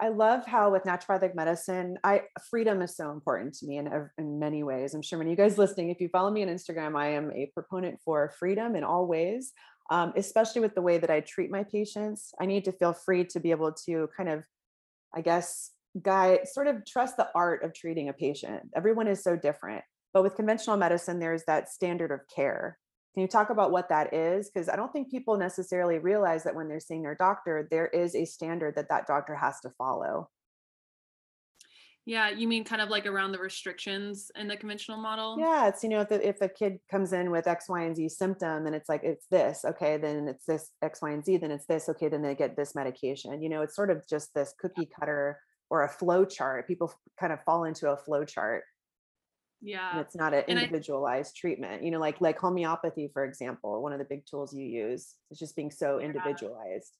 I 0.00 0.08
love 0.08 0.46
how 0.46 0.72
with 0.72 0.84
naturopathic 0.84 1.34
medicine, 1.34 1.98
I 2.02 2.22
freedom 2.50 2.80
is 2.80 2.96
so 2.96 3.10
important 3.10 3.54
to 3.56 3.66
me 3.66 3.76
in, 3.76 3.90
in 4.16 4.38
many 4.38 4.62
ways. 4.62 4.94
I'm 4.94 5.02
sure 5.02 5.18
many 5.18 5.32
of 5.32 5.38
you 5.38 5.44
guys 5.44 5.58
listening, 5.58 5.90
if 5.90 6.00
you 6.00 6.08
follow 6.08 6.30
me 6.30 6.42
on 6.42 6.48
Instagram, 6.48 6.96
I 6.98 7.08
am 7.08 7.30
a 7.32 7.50
proponent 7.52 8.00
for 8.02 8.32
freedom 8.38 8.74
in 8.74 8.84
all 8.84 9.06
ways 9.06 9.52
um, 9.92 10.14
especially 10.16 10.62
with 10.62 10.74
the 10.74 10.80
way 10.80 10.96
that 10.96 11.10
I 11.10 11.20
treat 11.20 11.50
my 11.50 11.64
patients. 11.64 12.32
I 12.40 12.46
need 12.46 12.64
to 12.64 12.72
feel 12.72 12.94
free 12.94 13.26
to 13.26 13.40
be 13.40 13.50
able 13.50 13.72
to 13.84 14.08
kind 14.16 14.30
of, 14.30 14.46
I 15.14 15.20
guess, 15.20 15.70
guide, 16.00 16.48
sort 16.48 16.66
of 16.66 16.86
trust 16.86 17.18
the 17.18 17.28
art 17.34 17.62
of 17.62 17.74
treating 17.74 18.08
a 18.08 18.14
patient. 18.14 18.70
Everyone 18.74 19.06
is 19.06 19.22
so 19.22 19.36
different. 19.36 19.84
But 20.14 20.22
with 20.22 20.34
conventional 20.34 20.78
medicine, 20.78 21.18
there's 21.18 21.44
that 21.44 21.68
standard 21.68 22.10
of 22.10 22.20
care. 22.34 22.78
Can 23.12 23.20
you 23.20 23.28
talk 23.28 23.50
about 23.50 23.70
what 23.70 23.90
that 23.90 24.14
is? 24.14 24.50
Because 24.50 24.70
I 24.70 24.76
don't 24.76 24.90
think 24.94 25.10
people 25.10 25.36
necessarily 25.36 25.98
realize 25.98 26.44
that 26.44 26.54
when 26.54 26.68
they're 26.68 26.80
seeing 26.80 27.02
their 27.02 27.14
doctor, 27.14 27.68
there 27.70 27.88
is 27.88 28.14
a 28.14 28.24
standard 28.24 28.76
that 28.76 28.88
that 28.88 29.06
doctor 29.06 29.34
has 29.34 29.60
to 29.60 29.70
follow. 29.76 30.30
Yeah, 32.04 32.30
you 32.30 32.48
mean 32.48 32.64
kind 32.64 32.82
of 32.82 32.88
like 32.88 33.06
around 33.06 33.30
the 33.30 33.38
restrictions 33.38 34.30
in 34.34 34.48
the 34.48 34.56
conventional 34.56 34.98
model? 34.98 35.36
Yeah, 35.38 35.68
it's 35.68 35.84
you 35.84 35.88
know 35.88 36.00
if 36.00 36.08
the 36.08 36.26
if 36.26 36.38
the 36.38 36.48
kid 36.48 36.78
comes 36.90 37.12
in 37.12 37.30
with 37.30 37.46
X, 37.46 37.68
Y, 37.68 37.82
and 37.82 37.94
Z 37.94 38.08
symptom, 38.08 38.64
then 38.64 38.74
it's 38.74 38.88
like 38.88 39.04
it's 39.04 39.26
this, 39.30 39.64
okay, 39.64 39.98
then 39.98 40.26
it's 40.26 40.44
this 40.44 40.70
X, 40.82 41.00
Y, 41.00 41.10
and 41.10 41.24
Z, 41.24 41.36
then 41.36 41.52
it's 41.52 41.66
this, 41.66 41.88
okay, 41.88 42.08
then 42.08 42.22
they 42.22 42.34
get 42.34 42.56
this 42.56 42.74
medication. 42.74 43.40
You 43.40 43.48
know, 43.48 43.62
it's 43.62 43.76
sort 43.76 43.90
of 43.90 44.02
just 44.08 44.34
this 44.34 44.52
cookie 44.58 44.88
cutter 44.98 45.38
or 45.70 45.84
a 45.84 45.88
flow 45.88 46.24
chart. 46.24 46.66
People 46.66 46.92
kind 47.20 47.32
of 47.32 47.38
fall 47.44 47.64
into 47.64 47.90
a 47.90 47.96
flow 47.96 48.24
chart. 48.24 48.64
Yeah. 49.60 49.92
And 49.92 50.00
it's 50.00 50.16
not 50.16 50.34
an 50.34 50.42
individualized 50.48 51.34
I, 51.36 51.40
treatment. 51.40 51.84
You 51.84 51.92
know, 51.92 52.00
like 52.00 52.20
like 52.20 52.36
homeopathy, 52.36 53.10
for 53.12 53.24
example, 53.24 53.80
one 53.80 53.92
of 53.92 54.00
the 54.00 54.04
big 54.04 54.26
tools 54.26 54.52
you 54.52 54.66
use 54.66 55.14
is 55.30 55.38
just 55.38 55.54
being 55.54 55.70
so 55.70 55.98
yeah. 55.98 56.06
individualized. 56.06 56.98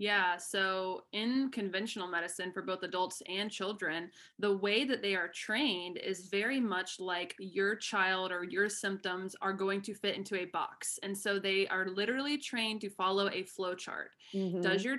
Yeah, 0.00 0.38
so 0.38 1.02
in 1.12 1.50
conventional 1.50 2.08
medicine 2.08 2.52
for 2.52 2.62
both 2.62 2.82
adults 2.84 3.20
and 3.28 3.50
children, 3.50 4.10
the 4.38 4.56
way 4.56 4.84
that 4.84 5.02
they 5.02 5.14
are 5.14 5.28
trained 5.28 5.98
is 5.98 6.30
very 6.30 6.58
much 6.58 6.98
like 6.98 7.34
your 7.38 7.76
child 7.76 8.32
or 8.32 8.42
your 8.42 8.70
symptoms 8.70 9.36
are 9.42 9.52
going 9.52 9.82
to 9.82 9.92
fit 9.92 10.16
into 10.16 10.36
a 10.36 10.46
box. 10.46 10.98
And 11.02 11.16
so 11.16 11.38
they 11.38 11.68
are 11.68 11.86
literally 11.86 12.38
trained 12.38 12.80
to 12.80 12.88
follow 12.88 13.28
a 13.28 13.42
flow 13.42 13.74
chart. 13.74 14.12
Mm-hmm. 14.34 14.62
Does 14.62 14.82
your 14.82 14.96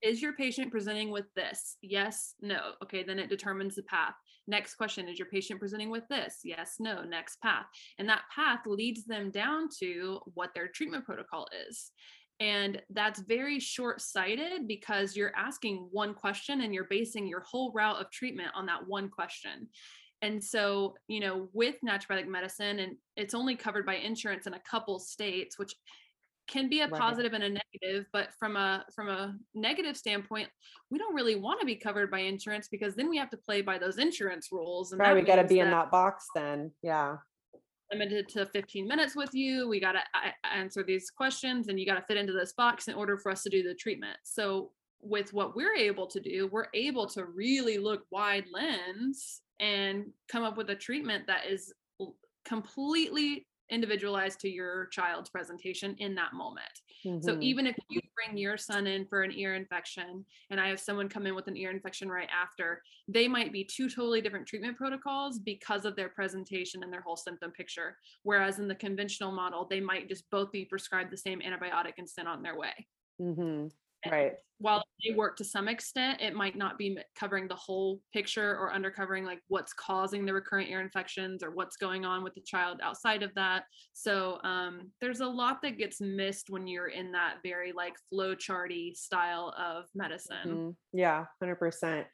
is 0.00 0.22
your 0.22 0.32
patient 0.32 0.70
presenting 0.70 1.10
with 1.10 1.26
this? 1.36 1.76
Yes, 1.82 2.34
no. 2.40 2.72
Okay, 2.82 3.02
then 3.02 3.18
it 3.18 3.28
determines 3.28 3.76
the 3.76 3.82
path. 3.82 4.14
Next 4.46 4.76
question 4.76 5.06
Is 5.06 5.18
your 5.18 5.28
patient 5.28 5.60
presenting 5.60 5.90
with 5.90 6.08
this? 6.08 6.38
Yes, 6.42 6.76
no. 6.80 7.02
Next 7.02 7.40
path. 7.42 7.66
And 7.98 8.08
that 8.08 8.22
path 8.34 8.60
leads 8.64 9.04
them 9.04 9.30
down 9.30 9.68
to 9.80 10.20
what 10.32 10.54
their 10.54 10.68
treatment 10.68 11.04
protocol 11.04 11.46
is. 11.68 11.92
And 12.40 12.80
that's 12.88 13.20
very 13.20 13.60
short 13.60 14.00
sighted 14.00 14.66
because 14.66 15.14
you're 15.14 15.32
asking 15.36 15.88
one 15.92 16.14
question 16.14 16.62
and 16.62 16.74
you're 16.74 16.88
basing 16.88 17.26
your 17.26 17.40
whole 17.40 17.70
route 17.72 18.00
of 18.00 18.10
treatment 18.10 18.48
on 18.54 18.64
that 18.66 18.86
one 18.86 19.10
question. 19.10 19.68
And 20.22 20.42
so, 20.42 20.94
you 21.06 21.20
know, 21.20 21.48
with 21.52 21.76
naturopathic 21.86 22.26
medicine, 22.26 22.78
and 22.78 22.96
it's 23.16 23.34
only 23.34 23.56
covered 23.56 23.84
by 23.84 23.96
insurance 23.96 24.46
in 24.46 24.54
a 24.54 24.60
couple 24.60 24.98
states, 24.98 25.58
which 25.58 25.74
can 26.50 26.68
be 26.68 26.80
a 26.80 26.88
positive 26.88 27.32
and 27.32 27.44
a 27.44 27.48
negative 27.48 28.06
but 28.12 28.30
from 28.38 28.56
a 28.56 28.84
from 28.94 29.08
a 29.08 29.36
negative 29.54 29.96
standpoint 29.96 30.48
we 30.90 30.98
don't 30.98 31.14
really 31.14 31.36
want 31.36 31.60
to 31.60 31.66
be 31.66 31.76
covered 31.76 32.10
by 32.10 32.18
insurance 32.18 32.66
because 32.68 32.96
then 32.96 33.08
we 33.08 33.16
have 33.16 33.30
to 33.30 33.36
play 33.36 33.62
by 33.62 33.78
those 33.78 33.98
insurance 33.98 34.48
rules 34.50 34.90
and 34.90 35.00
right 35.00 35.14
we 35.14 35.22
got 35.22 35.36
to 35.36 35.44
be 35.44 35.56
that, 35.56 35.66
in 35.66 35.70
that 35.70 35.90
box 35.92 36.26
then 36.34 36.72
yeah 36.82 37.16
limited 37.92 38.28
to 38.30 38.46
15 38.46 38.86
minutes 38.86 39.16
with 39.16 39.34
you. 39.34 39.68
We 39.68 39.80
got 39.80 39.92
to 39.92 40.00
answer 40.44 40.82
these 40.82 41.10
questions 41.10 41.68
and 41.68 41.78
you 41.78 41.86
got 41.86 41.96
to 41.96 42.06
fit 42.06 42.16
into 42.16 42.32
this 42.32 42.52
box 42.52 42.88
in 42.88 42.94
order 42.94 43.16
for 43.16 43.30
us 43.30 43.42
to 43.42 43.50
do 43.50 43.62
the 43.62 43.74
treatment. 43.74 44.16
So, 44.22 44.70
with 45.02 45.32
what 45.32 45.56
we're 45.56 45.74
able 45.74 46.06
to 46.08 46.20
do, 46.20 46.46
we're 46.52 46.68
able 46.74 47.06
to 47.08 47.24
really 47.24 47.78
look 47.78 48.02
wide 48.10 48.44
lens 48.52 49.40
and 49.58 50.04
come 50.28 50.42
up 50.44 50.58
with 50.58 50.68
a 50.68 50.74
treatment 50.74 51.26
that 51.26 51.46
is 51.46 51.72
completely 52.44 53.46
individualized 53.70 54.40
to 54.40 54.48
your 54.48 54.86
child's 54.86 55.30
presentation 55.30 55.94
in 55.98 56.14
that 56.14 56.32
moment. 56.32 56.80
Mm-hmm. 57.04 57.24
So 57.24 57.38
even 57.40 57.66
if 57.66 57.76
you 57.88 58.00
bring 58.14 58.36
your 58.36 58.56
son 58.56 58.86
in 58.86 59.06
for 59.06 59.22
an 59.22 59.32
ear 59.32 59.54
infection 59.54 60.24
and 60.50 60.60
I 60.60 60.68
have 60.68 60.80
someone 60.80 61.08
come 61.08 61.26
in 61.26 61.34
with 61.34 61.48
an 61.48 61.56
ear 61.56 61.70
infection 61.70 62.08
right 62.08 62.28
after, 62.30 62.82
they 63.08 63.26
might 63.26 63.52
be 63.52 63.64
two 63.64 63.88
totally 63.88 64.20
different 64.20 64.46
treatment 64.46 64.76
protocols 64.76 65.38
because 65.38 65.84
of 65.84 65.96
their 65.96 66.08
presentation 66.08 66.82
and 66.82 66.92
their 66.92 67.00
whole 67.00 67.16
symptom 67.16 67.50
picture. 67.50 67.96
Whereas 68.22 68.58
in 68.58 68.68
the 68.68 68.74
conventional 68.74 69.32
model, 69.32 69.66
they 69.68 69.80
might 69.80 70.08
just 70.08 70.30
both 70.30 70.52
be 70.52 70.64
prescribed 70.64 71.10
the 71.10 71.16
same 71.16 71.40
antibiotic 71.40 71.94
and 71.98 72.08
sent 72.08 72.28
on 72.28 72.42
their 72.42 72.58
way. 72.58 72.86
Mm-hmm 73.20 73.68
right. 74.10 74.32
while 74.58 74.82
they 75.04 75.14
work 75.14 75.36
to 75.36 75.44
some 75.44 75.68
extent 75.68 76.20
it 76.20 76.34
might 76.34 76.56
not 76.56 76.78
be 76.78 76.98
covering 77.18 77.48
the 77.48 77.54
whole 77.54 78.00
picture 78.12 78.56
or 78.56 78.72
undercovering 78.72 79.24
like 79.24 79.40
what's 79.48 79.72
causing 79.72 80.24
the 80.24 80.32
recurrent 80.32 80.68
ear 80.70 80.80
infections 80.80 81.42
or 81.42 81.50
what's 81.50 81.76
going 81.76 82.04
on 82.04 82.22
with 82.22 82.34
the 82.34 82.40
child 82.40 82.80
outside 82.82 83.22
of 83.22 83.34
that. 83.34 83.64
So 83.92 84.38
um, 84.44 84.90
there's 85.00 85.20
a 85.20 85.26
lot 85.26 85.62
that 85.62 85.78
gets 85.78 86.00
missed 86.00 86.50
when 86.50 86.66
you're 86.66 86.88
in 86.88 87.12
that 87.12 87.36
very 87.42 87.72
like 87.72 87.94
flow 88.08 88.34
charty 88.34 88.96
style 88.96 89.54
of 89.58 89.84
medicine. 89.94 90.36
Mm-hmm. 90.46 90.70
yeah 90.98 91.24
100% 91.42 92.04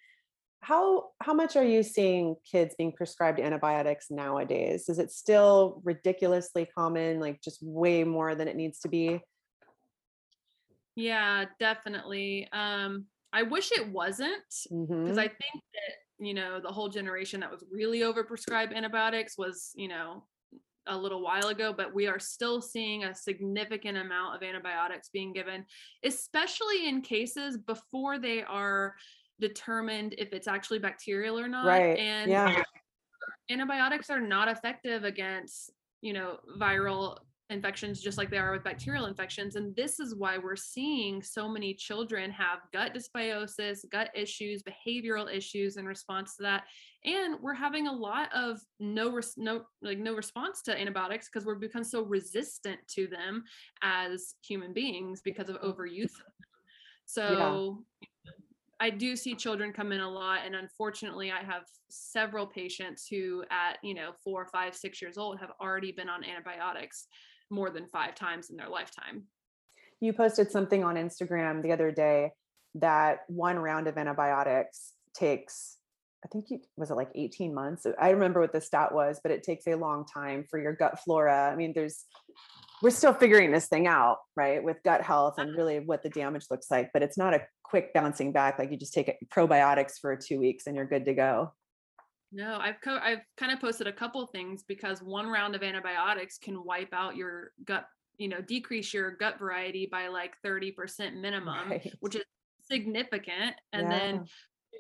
how 0.61 1.11
how 1.23 1.33
much 1.33 1.55
are 1.55 1.65
you 1.65 1.83
seeing 1.83 2.35
kids 2.51 2.75
being 2.77 2.91
prescribed 2.91 3.39
antibiotics 3.39 4.07
nowadays? 4.11 4.89
Is 4.89 4.99
it 4.99 5.13
still 5.13 5.81
ridiculously 5.85 6.67
common 6.77 7.21
like 7.21 7.41
just 7.41 7.63
way 7.63 8.03
more 8.03 8.35
than 8.35 8.49
it 8.49 8.57
needs 8.57 8.81
to 8.81 8.89
be 8.89 9.21
yeah, 10.97 11.45
definitely. 11.61 12.49
Um, 12.53 13.05
I 13.33 13.43
wish 13.43 13.71
it 13.71 13.87
wasn't 13.89 14.43
because 14.49 14.89
mm-hmm. 14.89 15.19
I 15.19 15.29
think 15.29 15.63
that 15.75 15.95
you 16.19 16.33
know 16.33 16.59
the 16.59 16.73
whole 16.73 16.89
generation 16.89 17.41
that 17.41 17.51
was 17.51 17.65
really 17.71 18.01
overprescribed 18.01 18.75
antibiotics 18.75 19.37
was 19.37 19.73
you 19.77 19.89
know 19.89 20.25
a 20.89 20.97
little 20.97 21.23
while 21.23 21.49
ago, 21.49 21.75
but 21.77 21.95
we 21.95 22.07
are 22.07 22.19
still 22.19 22.63
seeing 22.63 23.05
a 23.05 23.15
significant 23.15 23.99
amount 23.99 24.37
of 24.37 24.43
antibiotics 24.43 25.11
being 25.13 25.33
given, 25.33 25.67
especially 26.05 26.89
in 26.89 27.03
cases 27.03 27.59
before 27.59 28.19
they 28.19 28.43
are 28.45 28.95
determined 29.41 30.15
if 30.17 30.33
it's 30.33 30.49
actually 30.49 30.79
bacterial 30.79 31.39
or 31.39 31.49
not. 31.49 31.67
Right. 31.67 31.99
And 31.99 32.31
yeah. 32.31 32.63
antibiotics 33.51 34.09
are 34.09 34.21
not 34.21 34.49
effective 34.49 35.05
against 35.05 35.73
you 36.01 36.13
know 36.13 36.39
viral 36.59 37.19
infections 37.49 38.01
just 38.01 38.19
like 38.19 38.29
they 38.29 38.39
are 38.39 38.51
with 38.51 38.65
bacterial 38.65 39.07
infections 39.07 39.55
and 39.55 39.75
this 39.77 40.01
is 40.01 40.17
why 40.17 40.37
we're 40.37 40.57
seeing 40.57 41.23
so 41.23 41.49
many 41.49 41.73
children 41.73 42.29
have 42.31 42.59
gut 42.73 42.93
dysbiosis 42.93 43.89
gut 43.91 44.11
issues 44.17 44.65
behavioral 44.65 45.33
issues 45.33 45.77
in 45.77 45.87
response 45.87 46.37
to 46.37 46.43
that. 46.43 46.65
And 47.05 47.37
we're 47.41 47.55
having 47.55 47.87
a 47.87 47.93
lot 47.93 48.35
of 48.35 48.61
no 48.81 49.13
res- 49.13 49.37
no 49.37 49.63
like 49.81 49.99
no 49.99 50.15
response 50.15 50.61
to 50.63 50.79
antibiotics 50.79 51.29
because 51.29 51.47
we've 51.47 51.61
become 51.61 51.85
so 51.85 52.03
resistant 52.03 52.81
to 52.89 53.07
them 53.07 53.45
as 53.83 54.35
human 54.43 54.73
beings 54.73 55.21
because 55.25 55.49
of 55.49 55.61
overuse 55.61 56.11
so 57.07 57.85
yeah. 57.95 58.07
I 58.79 58.91
do 58.91 59.17
see 59.17 59.35
children 59.35 59.73
come 59.73 59.93
in 59.93 60.01
a 60.01 60.11
lot, 60.11 60.41
and 60.45 60.55
unfortunately, 60.55 61.31
I 61.31 61.43
have 61.43 61.63
several 61.89 62.47
patients 62.47 63.07
who, 63.09 63.43
at 63.51 63.79
you 63.83 63.95
know, 63.95 64.11
four, 64.23 64.47
five, 64.47 64.75
six 64.75 65.01
years 65.01 65.17
old, 65.17 65.39
have 65.39 65.53
already 65.61 65.93
been 65.93 66.11
on 66.11 66.25
antibiotics 66.25 67.07
more 67.51 67.71
than 67.71 67.87
five 67.87 68.15
times 68.15 68.51
in 68.51 68.57
their 68.57 68.69
lifetime. 68.69 69.25
You 70.01 70.13
posted 70.13 70.51
something 70.51 70.85
on 70.85 70.97
Instagram 70.97 71.63
the 71.63 71.73
other 71.73 71.91
day 71.91 72.33
that 72.75 73.21
one 73.29 73.59
round 73.59 73.89
of 73.89 73.97
antibiotics 73.97 74.93
takes, 75.15 75.79
I 76.25 76.29
think 76.29 76.47
you 76.51 76.61
was 76.77 76.91
it 76.91 76.95
like 76.95 77.11
18 77.15 77.55
months? 77.55 77.87
I 77.99 78.11
remember 78.11 78.41
what 78.41 78.53
the 78.53 78.61
stat 78.61 78.93
was, 78.93 79.21
but 79.23 79.33
it 79.33 79.43
takes 79.43 79.67
a 79.67 79.75
long 79.75 80.05
time 80.05 80.45
for 80.51 80.59
your 80.61 80.75
gut 80.75 81.01
flora. 81.01 81.51
I 81.51 81.57
mean, 81.57 81.73
there's 81.75 82.05
we're 82.83 82.91
still 82.91 83.15
figuring 83.15 83.53
this 83.53 83.69
thing 83.69 83.87
out, 83.87 84.19
right? 84.37 84.63
With 84.63 84.83
gut 84.83 85.01
health 85.01 85.37
and 85.39 85.51
uh-huh. 85.51 85.57
really 85.57 85.81
what 85.81 86.03
the 86.03 86.11
damage 86.11 86.47
looks 86.51 86.71
like, 86.71 86.91
but 86.93 87.03
it's 87.03 87.17
not 87.17 87.33
a 87.33 87.43
quick 87.63 87.95
bouncing 87.95 88.33
back. 88.33 88.59
Like 88.59 88.71
you 88.71 88.77
just 88.77 88.93
take 88.93 89.17
probiotics 89.31 89.99
for 90.01 90.15
two 90.17 90.39
weeks 90.39 90.67
and 90.67 90.77
you're 90.77 90.85
good 90.85 91.07
to 91.07 91.15
go. 91.15 91.53
No, 92.33 92.59
I've 92.61 92.81
co- 92.81 93.01
I've 93.03 93.21
kind 93.37 93.53
of 93.53 93.61
posted 93.61 93.87
a 93.87 93.93
couple 93.93 94.27
things 94.27 94.63
because 94.63 95.03
one 95.03 95.27
round 95.27 95.55
of 95.55 95.63
antibiotics 95.63 96.39
can 96.39 96.65
wipe 96.65 96.93
out 96.93 97.17
your 97.17 97.53
gut, 97.65 97.87
you 98.19 98.29
know, 98.29 98.41
decrease 98.41 98.93
your 98.93 99.13
gut 99.13 99.39
variety 99.39 99.87
by 99.87 100.09
like 100.09 100.37
30% 100.45 101.15
minimum, 101.21 101.71
right. 101.71 101.93
which 102.01 102.17
is 102.17 102.25
significant. 102.61 103.55
And 103.73 103.89
yeah. 103.89 103.99
then 103.99 104.27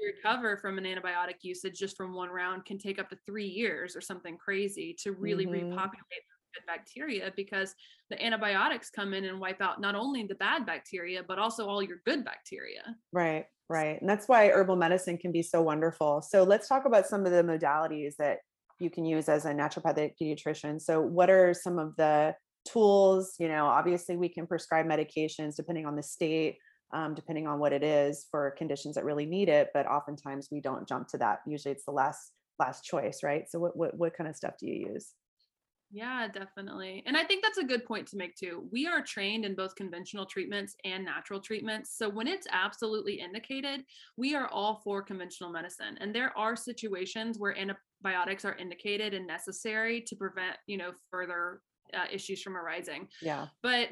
recover 0.04 0.56
from 0.56 0.78
an 0.78 0.84
antibiotic 0.84 1.36
usage 1.42 1.78
just 1.78 1.96
from 1.96 2.14
one 2.14 2.28
round 2.28 2.64
can 2.64 2.78
take 2.78 2.98
up 2.98 3.08
to 3.08 3.16
three 3.26 3.46
years 3.46 3.96
or 3.96 4.00
something 4.00 4.36
crazy 4.36 4.94
to 5.02 5.12
really 5.12 5.46
mm-hmm. 5.46 5.70
repopulate 5.70 6.22
good 6.54 6.66
bacteria 6.66 7.32
because 7.36 7.74
the 8.10 8.24
antibiotics 8.24 8.90
come 8.90 9.14
in 9.14 9.24
and 9.24 9.38
wipe 9.38 9.60
out 9.60 9.80
not 9.80 9.94
only 9.94 10.22
the 10.22 10.34
bad 10.36 10.64
bacteria 10.64 11.22
but 11.26 11.38
also 11.38 11.66
all 11.66 11.82
your 11.82 11.98
good 12.04 12.24
bacteria 12.24 12.82
right 13.12 13.46
right 13.68 14.00
and 14.00 14.08
that's 14.08 14.28
why 14.28 14.48
herbal 14.48 14.76
medicine 14.76 15.18
can 15.18 15.32
be 15.32 15.42
so 15.42 15.62
wonderful. 15.62 16.22
So 16.22 16.44
let's 16.44 16.68
talk 16.68 16.84
about 16.84 17.06
some 17.06 17.26
of 17.26 17.32
the 17.32 17.42
modalities 17.42 18.16
that 18.18 18.38
you 18.78 18.90
can 18.90 19.04
use 19.04 19.28
as 19.28 19.46
a 19.46 19.52
naturopathic 19.52 20.12
pediatrician. 20.20 20.80
So 20.80 21.00
what 21.00 21.30
are 21.30 21.54
some 21.54 21.78
of 21.78 21.96
the 21.96 22.34
tools? 22.66 23.34
You 23.38 23.48
know 23.48 23.66
obviously 23.66 24.16
we 24.16 24.28
can 24.28 24.46
prescribe 24.46 24.86
medications 24.86 25.56
depending 25.56 25.86
on 25.86 25.96
the 25.96 26.02
state 26.02 26.58
um, 26.92 27.14
depending 27.14 27.46
on 27.46 27.58
what 27.58 27.72
it 27.72 27.82
is 27.82 28.26
for 28.30 28.52
conditions 28.52 28.94
that 28.94 29.04
really 29.04 29.26
need 29.26 29.48
it 29.48 29.70
but 29.74 29.86
oftentimes 29.86 30.48
we 30.50 30.60
don't 30.60 30.88
jump 30.88 31.08
to 31.08 31.18
that. 31.18 31.40
Usually 31.46 31.72
it's 31.72 31.84
the 31.84 31.92
last 31.92 32.32
last 32.58 32.84
choice 32.84 33.20
right? 33.22 33.50
So 33.50 33.58
what 33.58 33.76
what, 33.76 33.96
what 33.96 34.16
kind 34.16 34.28
of 34.28 34.36
stuff 34.36 34.54
do 34.58 34.66
you 34.66 34.92
use 34.92 35.12
yeah, 35.90 36.26
definitely. 36.28 37.02
And 37.06 37.16
I 37.16 37.24
think 37.24 37.42
that's 37.42 37.58
a 37.58 37.64
good 37.64 37.84
point 37.84 38.08
to 38.08 38.16
make 38.16 38.34
too. 38.34 38.68
We 38.72 38.86
are 38.86 39.02
trained 39.02 39.44
in 39.44 39.54
both 39.54 39.76
conventional 39.76 40.26
treatments 40.26 40.74
and 40.84 41.04
natural 41.04 41.40
treatments. 41.40 41.96
So 41.96 42.08
when 42.08 42.26
it's 42.26 42.46
absolutely 42.50 43.14
indicated, 43.20 43.84
we 44.16 44.34
are 44.34 44.48
all 44.48 44.80
for 44.82 45.02
conventional 45.02 45.50
medicine. 45.50 45.96
And 46.00 46.14
there 46.14 46.36
are 46.36 46.56
situations 46.56 47.38
where 47.38 47.56
antibiotics 47.56 48.44
are 48.44 48.56
indicated 48.56 49.14
and 49.14 49.26
necessary 49.26 50.00
to 50.02 50.16
prevent, 50.16 50.56
you 50.66 50.76
know, 50.76 50.90
further 51.10 51.60
uh, 51.94 52.06
issues 52.12 52.42
from 52.42 52.56
arising. 52.56 53.08
Yeah. 53.22 53.46
But 53.62 53.90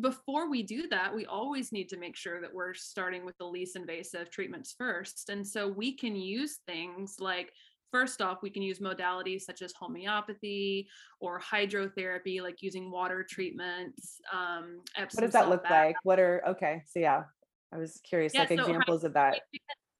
before 0.00 0.48
we 0.50 0.62
do 0.62 0.88
that, 0.88 1.14
we 1.14 1.26
always 1.26 1.72
need 1.72 1.88
to 1.90 1.98
make 1.98 2.16
sure 2.16 2.40
that 2.40 2.52
we're 2.52 2.74
starting 2.74 3.26
with 3.26 3.36
the 3.38 3.44
least 3.44 3.76
invasive 3.76 4.30
treatments 4.30 4.74
first. 4.76 5.28
And 5.28 5.46
so 5.46 5.68
we 5.68 5.94
can 5.94 6.16
use 6.16 6.60
things 6.66 7.16
like 7.18 7.52
first 7.92 8.20
off, 8.20 8.42
we 8.42 8.50
can 8.50 8.62
use 8.62 8.80
modalities 8.80 9.42
such 9.42 9.62
as 9.62 9.72
homeopathy 9.72 10.88
or 11.20 11.40
hydrotherapy, 11.40 12.42
like 12.42 12.62
using 12.62 12.90
water 12.90 13.24
treatments. 13.28 14.20
Um, 14.32 14.80
what 14.96 15.20
does 15.20 15.32
that 15.32 15.48
look 15.48 15.62
bath. 15.62 15.70
like? 15.70 15.96
What 16.02 16.18
are, 16.18 16.42
okay, 16.48 16.82
so 16.86 16.98
yeah, 16.98 17.22
I 17.72 17.78
was 17.78 18.00
curious, 18.02 18.34
yeah, 18.34 18.40
like 18.40 18.48
so 18.48 18.54
examples 18.54 19.04
of 19.04 19.12
that. 19.14 19.40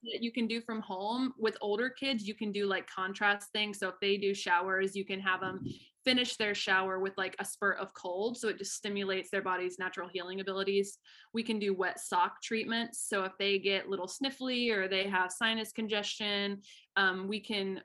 That 0.03 0.23
you 0.23 0.33
can 0.33 0.47
do 0.47 0.61
from 0.61 0.81
home 0.81 1.33
with 1.39 1.57
older 1.61 1.89
kids, 1.89 2.27
you 2.27 2.35
can 2.35 2.51
do 2.51 2.67
like 2.67 2.89
contrast 2.89 3.53
things. 3.53 3.79
So 3.79 3.89
if 3.89 3.95
they 4.01 4.17
do 4.17 4.35
showers, 4.35 4.97
you 4.97 5.05
can 5.05 5.21
have 5.21 5.41
them 5.41 5.65
finish 6.05 6.37
their 6.37 6.55
shower 6.55 6.99
with 6.99 7.17
like 7.17 7.37
a 7.39 7.45
spurt 7.45 7.79
of 7.79 7.95
cold. 7.95 8.37
So 8.37 8.49
it 8.49 8.59
just 8.59 8.75
stimulates 8.75 9.31
their 9.31 9.43
body's 9.43 9.79
natural 9.79 10.09
healing 10.09 10.41
abilities. 10.41 10.99
We 11.33 11.43
can 11.43 11.59
do 11.59 11.75
wet 11.75 12.01
sock 12.01 12.43
treatments. 12.43 13.07
So 13.09 13.23
if 13.25 13.33
they 13.39 13.59
get 13.59 13.89
little 13.89 14.09
sniffly 14.09 14.71
or 14.73 14.89
they 14.89 15.09
have 15.09 15.31
sinus 15.31 15.73
congestion, 15.73 16.63
um, 16.97 17.29
we 17.29 17.41
can 17.41 17.81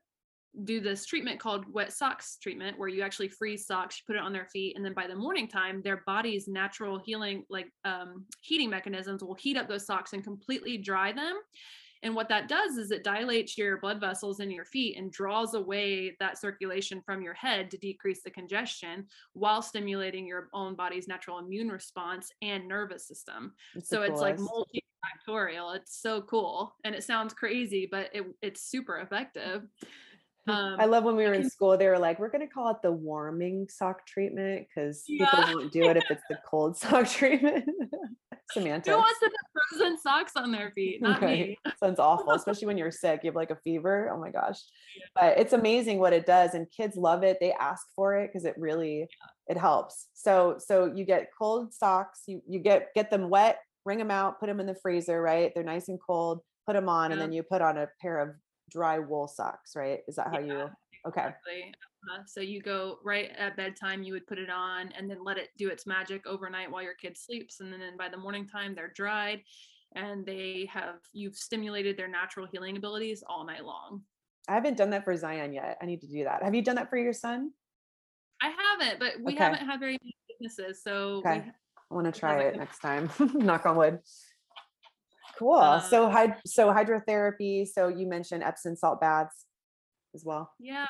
do 0.64 0.80
this 0.80 1.06
treatment 1.06 1.40
called 1.40 1.66
wet 1.72 1.94
socks 1.94 2.38
treatment 2.42 2.80
where 2.80 2.90
you 2.90 3.04
actually 3.04 3.28
freeze 3.28 3.68
socks 3.68 4.00
you 4.00 4.04
put 4.12 4.20
it 4.20 4.26
on 4.26 4.34
their 4.34 4.46
feet 4.46 4.76
and 4.76 4.84
then 4.84 4.94
by 4.94 5.06
the 5.06 5.14
morning 5.16 5.48
time 5.48 5.82
their 5.84 6.02
body's 6.08 6.48
natural 6.48 6.98
healing 6.98 7.44
like 7.50 7.68
um, 7.86 8.26
heating 8.42 8.70
mechanisms 8.70 9.24
will 9.24 9.36
heat 9.36 9.58
up 9.58 9.68
those 9.68 9.86
socks 9.86 10.14
and 10.14 10.24
completely 10.24 10.78
dry 10.78 11.12
them 11.12 11.36
and 12.04 12.16
what 12.16 12.30
that 12.30 12.48
does 12.48 12.78
is 12.78 12.92
it 12.92 13.04
dilates 13.04 13.58
your 13.58 13.78
blood 13.78 14.00
vessels 14.00 14.40
in 14.40 14.52
your 14.52 14.66
feet 14.66 14.98
and 14.98 15.12
draws 15.12 15.54
away 15.54 16.16
that 16.20 16.38
circulation 16.38 17.02
from 17.06 17.22
your 17.22 17.34
head 17.34 17.72
to 17.72 17.78
decrease 17.78 18.22
the 18.24 18.32
congestion 18.32 19.06
while 19.34 19.62
stimulating 19.62 20.28
your 20.28 20.50
own 20.54 20.76
body's 20.76 21.08
natural 21.08 21.40
immune 21.40 21.70
response 21.70 22.32
and 22.42 22.68
nervous 22.68 23.08
system. 23.08 23.54
It's 23.76 23.90
so 23.90 24.04
it's 24.04 24.22
like 24.22 24.38
multifactorial. 24.38 25.76
It's 25.76 26.02
so 26.02 26.22
cool. 26.22 26.76
And 26.84 26.94
it 26.96 27.04
sounds 27.04 27.34
crazy, 27.34 27.88
but 27.90 28.10
it, 28.14 28.24
it's 28.42 28.62
super 28.62 28.98
effective. 28.98 29.64
Um, 30.50 30.78
I 30.80 30.86
love 30.86 31.04
when 31.04 31.18
we 31.18 31.26
were 31.26 31.34
in 31.34 31.50
school, 31.50 31.78
they 31.78 31.90
were 31.90 32.00
like, 32.00 32.20
we're 32.20 32.30
going 32.30 32.48
to 32.48 32.54
call 32.54 32.70
it 32.72 32.78
the 32.82 32.92
warming 32.92 33.68
sock 33.70 34.06
treatment 34.08 34.66
because 34.68 35.04
yeah. 35.06 35.30
people 35.30 35.56
won't 35.56 35.74
do 35.74 35.84
it 35.90 35.98
if 35.98 36.06
it's 36.10 36.24
the 36.30 36.38
cold 36.50 36.78
sock 36.78 37.10
treatment. 37.10 37.68
Samantha. 38.52 38.92
Who 38.92 38.98
wants 38.98 39.20
to 39.20 39.30
put 39.30 39.80
frozen 39.80 40.00
socks 40.00 40.34
on 40.36 40.52
their 40.52 40.72
feet? 40.72 41.02
Not 41.02 41.22
me. 41.22 41.58
Sounds 41.80 42.00
awful, 42.00 42.32
especially 42.32 42.68
when 42.68 42.78
you're 42.78 42.92
sick. 42.92 43.22
You 43.24 43.30
have 43.30 43.36
like 43.36 43.52
a 43.52 43.58
fever. 43.64 44.12
Oh 44.14 44.20
my 44.20 44.30
gosh. 44.30 44.60
But 45.16 45.38
it's 45.38 45.54
amazing 45.54 46.00
what 46.00 46.14
it 46.14 46.26
does. 46.26 46.54
And 46.54 46.68
kids 46.76 46.96
love 46.96 47.24
it. 47.24 47.38
They 47.40 47.52
ask 47.54 47.86
for 47.96 48.16
it 48.16 48.28
because 48.28 48.46
it 48.46 48.56
really 48.58 49.08
it 49.48 49.58
helps. 49.58 50.08
So 50.14 50.58
so 50.60 50.92
you 50.94 51.06
get 51.06 51.30
cold 51.38 51.74
socks, 51.74 52.24
you 52.28 52.42
you 52.48 52.60
get 52.60 52.90
get 52.96 53.10
them 53.10 53.30
wet, 53.30 53.60
wring 53.86 53.98
them 53.98 54.12
out, 54.12 54.40
put 54.40 54.48
them 54.48 54.60
in 54.60 54.68
the 54.68 54.76
freezer, 54.76 55.22
right? 55.22 55.52
They're 55.54 55.64
nice 55.64 55.88
and 55.88 56.00
cold, 56.06 56.42
put 56.66 56.74
them 56.74 56.90
on, 56.90 57.10
yeah. 57.10 57.14
and 57.14 57.22
then 57.22 57.32
you 57.32 57.44
put 57.44 57.62
on 57.62 57.78
a 57.78 57.88
pair 58.02 58.20
of 58.20 58.36
dry 58.70 59.00
wool 59.00 59.28
socks, 59.28 59.76
right? 59.76 60.00
Is 60.08 60.16
that 60.16 60.28
how 60.28 60.40
yeah, 60.40 60.54
you 60.54 60.70
okay? 61.08 61.28
Exactly. 61.28 61.74
So 62.26 62.42
you 62.42 62.62
go 62.62 63.00
right 63.04 63.32
at 63.38 63.58
bedtime, 63.58 64.04
you 64.04 64.14
would 64.14 64.28
put 64.28 64.38
it 64.38 64.50
on 64.50 64.92
and 64.98 65.10
then 65.10 65.24
let 65.24 65.38
it 65.38 65.50
do 65.58 65.70
its 65.70 65.86
magic 65.86 66.26
overnight 66.26 66.72
while 66.72 66.84
your 66.84 66.94
kid 66.94 67.18
sleeps. 67.18 67.60
And 67.60 67.72
then 67.72 67.98
by 67.98 68.10
the 68.10 68.18
morning 68.18 68.48
time, 68.48 68.76
they're 68.76 68.94
dried 68.96 69.42
and 69.96 70.26
they 70.26 70.70
have, 70.72 70.96
you've 71.14 71.36
stimulated 71.36 71.98
their 71.98 72.08
natural 72.08 72.48
healing 72.52 72.78
abilities 72.78 73.24
all 73.28 73.46
night 73.46 73.66
long. 73.66 74.02
I 74.48 74.54
haven't 74.54 74.78
done 74.78 74.90
that 74.92 75.04
for 75.04 75.16
Zion 75.16 75.54
yet. 75.54 75.78
I 75.82 75.86
need 75.86 76.02
to 76.02 76.08
do 76.08 76.24
that. 76.24 76.44
Have 76.44 76.56
you 76.56 76.62
done 76.62 76.76
that 76.76 76.90
for 76.90 76.98
your 76.98 77.14
son? 77.14 77.52
I 78.42 78.54
haven't, 78.80 79.00
but 79.00 79.14
we 79.24 79.34
okay. 79.34 79.44
haven't 79.44 79.66
had 79.66 79.80
very 79.80 79.98
many 80.02 80.16
weaknesses. 80.30 80.82
So 80.84 81.18
okay. 81.18 81.44
We, 81.46 81.52
I 81.92 81.96
want 81.96 82.14
to 82.14 82.18
try 82.18 82.40
it 82.42 82.56
next 82.58 82.80
time. 82.80 83.10
Knock 83.34 83.66
on 83.66 83.76
wood. 83.76 84.00
Cool. 85.38 85.54
Um, 85.54 85.82
so, 85.82 86.10
hyd- 86.10 86.40
so 86.46 86.68
hydrotherapy. 86.70 87.68
So 87.68 87.88
you 87.88 88.08
mentioned 88.08 88.44
Epsom 88.44 88.76
salt 88.76 89.00
baths 89.02 89.46
as 90.16 90.24
well. 90.26 90.52
Yeah. 90.60 90.86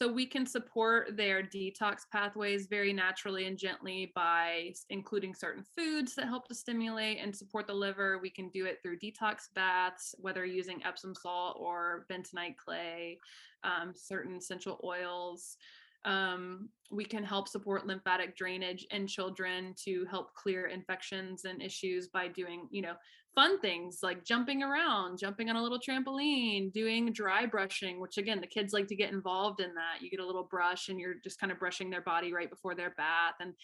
So 0.00 0.10
we 0.10 0.24
can 0.24 0.46
support 0.46 1.14
their 1.18 1.42
detox 1.42 2.04
pathways 2.10 2.68
very 2.68 2.90
naturally 2.90 3.46
and 3.46 3.58
gently 3.58 4.12
by 4.14 4.72
including 4.88 5.34
certain 5.34 5.62
foods 5.76 6.14
that 6.14 6.26
help 6.26 6.48
to 6.48 6.54
stimulate 6.54 7.18
and 7.22 7.36
support 7.36 7.66
the 7.66 7.74
liver. 7.74 8.18
We 8.18 8.30
can 8.30 8.48
do 8.48 8.64
it 8.64 8.78
through 8.82 8.98
detox 9.00 9.52
baths, 9.54 10.14
whether 10.18 10.46
using 10.46 10.82
Epsom 10.86 11.14
salt 11.14 11.58
or 11.60 12.06
bentonite 12.10 12.56
clay, 12.56 13.18
um, 13.62 13.92
certain 13.94 14.36
essential 14.36 14.80
oils. 14.82 15.58
Um, 16.04 16.68
we 16.90 17.04
can 17.04 17.22
help 17.22 17.46
support 17.46 17.86
lymphatic 17.86 18.36
drainage 18.36 18.86
in 18.90 19.06
children 19.06 19.74
to 19.84 20.04
help 20.10 20.34
clear 20.34 20.66
infections 20.66 21.44
and 21.44 21.62
issues 21.62 22.08
by 22.08 22.28
doing, 22.28 22.68
you 22.70 22.82
know, 22.82 22.94
fun 23.34 23.60
things 23.60 24.00
like 24.02 24.24
jumping 24.24 24.62
around, 24.62 25.18
jumping 25.18 25.48
on 25.48 25.56
a 25.56 25.62
little 25.62 25.78
trampoline, 25.78 26.72
doing 26.72 27.12
dry 27.12 27.46
brushing, 27.46 28.00
which 28.00 28.18
again, 28.18 28.40
the 28.40 28.46
kids 28.46 28.72
like 28.72 28.88
to 28.88 28.96
get 28.96 29.12
involved 29.12 29.60
in 29.60 29.72
that. 29.74 30.02
You 30.02 30.10
get 30.10 30.20
a 30.20 30.26
little 30.26 30.48
brush 30.50 30.88
and 30.88 30.98
you're 30.98 31.14
just 31.22 31.38
kind 31.38 31.52
of 31.52 31.58
brushing 31.58 31.90
their 31.90 32.00
body 32.00 32.32
right 32.32 32.50
before 32.50 32.74
their 32.74 32.94
bath. 32.96 33.34
And 33.40 33.54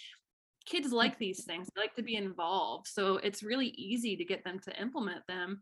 kids 0.67 0.93
like 0.93 1.19
these 1.19 1.45
things, 1.45 1.69
they 1.75 1.83
like 1.83 1.95
to 1.97 2.03
be 2.03 2.17
involved. 2.17 2.87
So 2.87 3.17
it's 3.17 3.43
really 3.43 3.69
easy 3.77 4.17
to 4.17 4.25
get 4.25 4.45
them 4.45 4.61
to 4.61 4.81
implement 4.81 5.27
them 5.27 5.61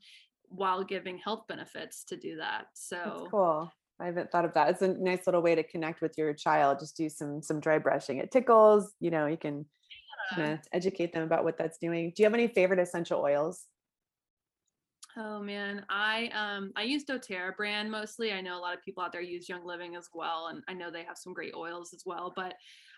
while 0.49 0.85
giving 0.85 1.19
health 1.19 1.45
benefits 1.49 2.05
to 2.05 2.17
do 2.17 2.37
that. 2.37 2.67
So 2.75 2.97
That's 3.05 3.31
cool. 3.31 3.73
I 4.01 4.07
haven't 4.07 4.31
thought 4.31 4.45
of 4.45 4.55
that. 4.55 4.71
It's 4.71 4.83
a 4.83 4.89
nice 4.89 5.27
little 5.27 5.43
way 5.43 5.55
to 5.55 5.63
connect 5.63 6.01
with 6.01 6.19
your 6.19 6.35
child. 6.35 6.81
Just 6.81 6.97
do 6.97 7.09
some 7.09 7.43
some 7.43 7.61
dry 7.61 7.79
brushing. 7.79 8.19
It 8.19 8.31
tickles, 8.31 8.93
you 9.01 9.11
know, 9.11 9.27
you 9.27 9.37
can 9.37 9.67
yeah. 10.37 10.59
educate 10.73 11.13
them 11.13 11.23
about 11.23 11.45
what 11.45 11.57
that's 11.57 11.79
doing. 11.79 12.13
Do 12.15 12.23
you 12.23 12.27
have 12.27 12.35
any 12.35 12.49
favorite 12.49 12.81
essential 12.81 13.21
oils? 13.21 13.67
Oh 15.17 15.41
man, 15.41 15.85
I 15.89 16.29
um 16.35 16.73
I 16.75 16.83
use 16.83 17.05
doTERRA 17.05 17.57
brand 17.57 17.89
mostly. 17.91 18.33
I 18.33 18.41
know 18.41 18.59
a 18.59 18.61
lot 18.61 18.75
of 18.75 18.83
people 18.83 19.03
out 19.03 19.13
there 19.13 19.21
use 19.21 19.49
Young 19.49 19.65
Living 19.65 19.95
as 19.95 20.09
well, 20.13 20.49
and 20.49 20.63
I 20.67 20.75
know 20.75 20.91
they 20.91 21.05
have 21.05 21.19
some 21.19 21.33
great 21.33 21.55
oils 21.55 21.95
as 21.95 22.03
well. 22.05 22.33
But 22.35 22.55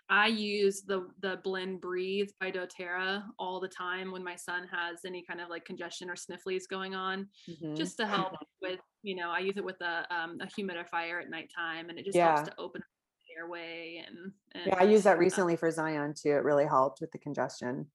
I 0.09 0.27
use 0.27 0.83
the 0.83 1.09
the 1.19 1.37
blend 1.43 1.81
Breathe 1.81 2.29
by 2.39 2.51
doTERRA 2.51 3.25
all 3.39 3.59
the 3.59 3.67
time 3.67 4.11
when 4.11 4.23
my 4.23 4.35
son 4.35 4.67
has 4.71 5.03
any 5.05 5.23
kind 5.23 5.41
of 5.41 5.49
like 5.49 5.65
congestion 5.65 6.09
or 6.09 6.15
snifflies 6.15 6.65
going 6.67 6.95
on, 6.95 7.29
Mhm. 7.47 7.75
just 7.77 7.97
to 7.97 8.07
help 8.07 8.33
with 8.61 8.79
you 9.03 9.15
know 9.15 9.29
I 9.29 9.39
use 9.39 9.57
it 9.57 9.65
with 9.65 9.81
a 9.81 10.05
um 10.15 10.39
a 10.41 10.45
humidifier 10.47 11.21
at 11.21 11.29
nighttime, 11.29 11.89
and 11.89 11.99
it 11.99 12.05
just 12.05 12.15
Yeah. 12.15 12.21
helps 12.21 12.43
to 12.43 12.53
open 12.57 12.81
up 12.81 12.87
the 13.27 13.35
airway 13.41 14.03
and 14.07 14.33
and 14.53 14.67
Yeah, 14.67 14.75
I 14.79 14.83
used 14.83 15.03
that 15.05 15.17
recently 15.19 15.55
for 15.55 15.69
Zion 15.71 16.13
too. 16.13 16.29
It 16.31 16.43
really 16.43 16.65
helped 16.65 17.01
with 17.01 17.11
the 17.11 17.19
congestion. 17.19 17.91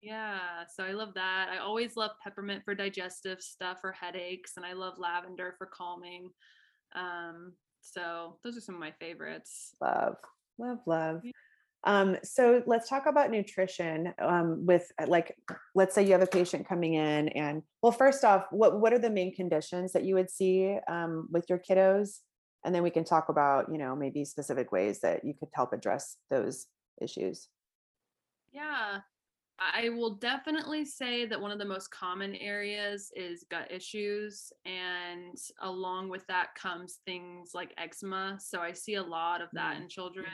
Yeah, 0.00 0.64
so 0.66 0.84
I 0.84 0.92
love 0.92 1.14
that. 1.14 1.48
I 1.48 1.58
always 1.58 1.96
love 1.96 2.12
peppermint 2.22 2.64
for 2.64 2.74
digestive 2.74 3.42
stuff 3.42 3.80
or 3.82 3.90
headaches, 3.92 4.56
and 4.56 4.64
I 4.64 4.72
love 4.72 4.98
lavender 4.98 5.54
for 5.58 5.66
calming. 5.66 6.30
Um, 6.94 7.54
so 7.80 8.38
those 8.44 8.56
are 8.56 8.60
some 8.60 8.76
of 8.76 8.80
my 8.80 8.92
favorites. 8.92 9.74
Love, 9.80 10.16
love, 10.58 10.78
love. 10.86 11.22
Um, 11.84 12.16
so 12.24 12.62
let's 12.66 12.88
talk 12.88 13.06
about 13.06 13.30
nutrition. 13.30 14.12
Um, 14.20 14.66
with 14.66 14.90
uh, 15.00 15.06
like, 15.06 15.36
let's 15.74 15.94
say 15.94 16.04
you 16.04 16.12
have 16.12 16.22
a 16.22 16.26
patient 16.26 16.68
coming 16.68 16.94
in, 16.94 17.28
and 17.28 17.62
well, 17.82 17.92
first 17.92 18.24
off, 18.24 18.46
what 18.50 18.80
what 18.80 18.92
are 18.92 18.98
the 18.98 19.10
main 19.10 19.34
conditions 19.34 19.92
that 19.92 20.04
you 20.04 20.14
would 20.14 20.30
see 20.30 20.76
um, 20.88 21.28
with 21.30 21.46
your 21.48 21.58
kiddos, 21.58 22.18
and 22.64 22.74
then 22.74 22.82
we 22.82 22.90
can 22.90 23.04
talk 23.04 23.28
about 23.28 23.70
you 23.70 23.78
know 23.78 23.94
maybe 23.94 24.24
specific 24.24 24.72
ways 24.72 25.00
that 25.00 25.24
you 25.24 25.34
could 25.38 25.48
help 25.54 25.72
address 25.72 26.16
those 26.30 26.66
issues. 27.00 27.48
Yeah, 28.52 29.00
I 29.60 29.88
will 29.88 30.14
definitely 30.14 30.84
say 30.84 31.26
that 31.26 31.40
one 31.40 31.50
of 31.50 31.58
the 31.58 31.64
most 31.64 31.90
common 31.90 32.34
areas 32.36 33.10
is 33.16 33.44
gut 33.50 33.70
issues. 33.72 34.52
And 34.64 35.36
along 35.60 36.08
with 36.10 36.26
that 36.28 36.54
comes 36.54 37.00
things 37.04 37.50
like 37.54 37.74
eczema. 37.76 38.38
So 38.40 38.60
I 38.60 38.72
see 38.72 38.94
a 38.94 39.02
lot 39.02 39.40
of 39.40 39.50
that 39.52 39.76
Mm. 39.76 39.82
in 39.82 39.88
children. 39.88 40.26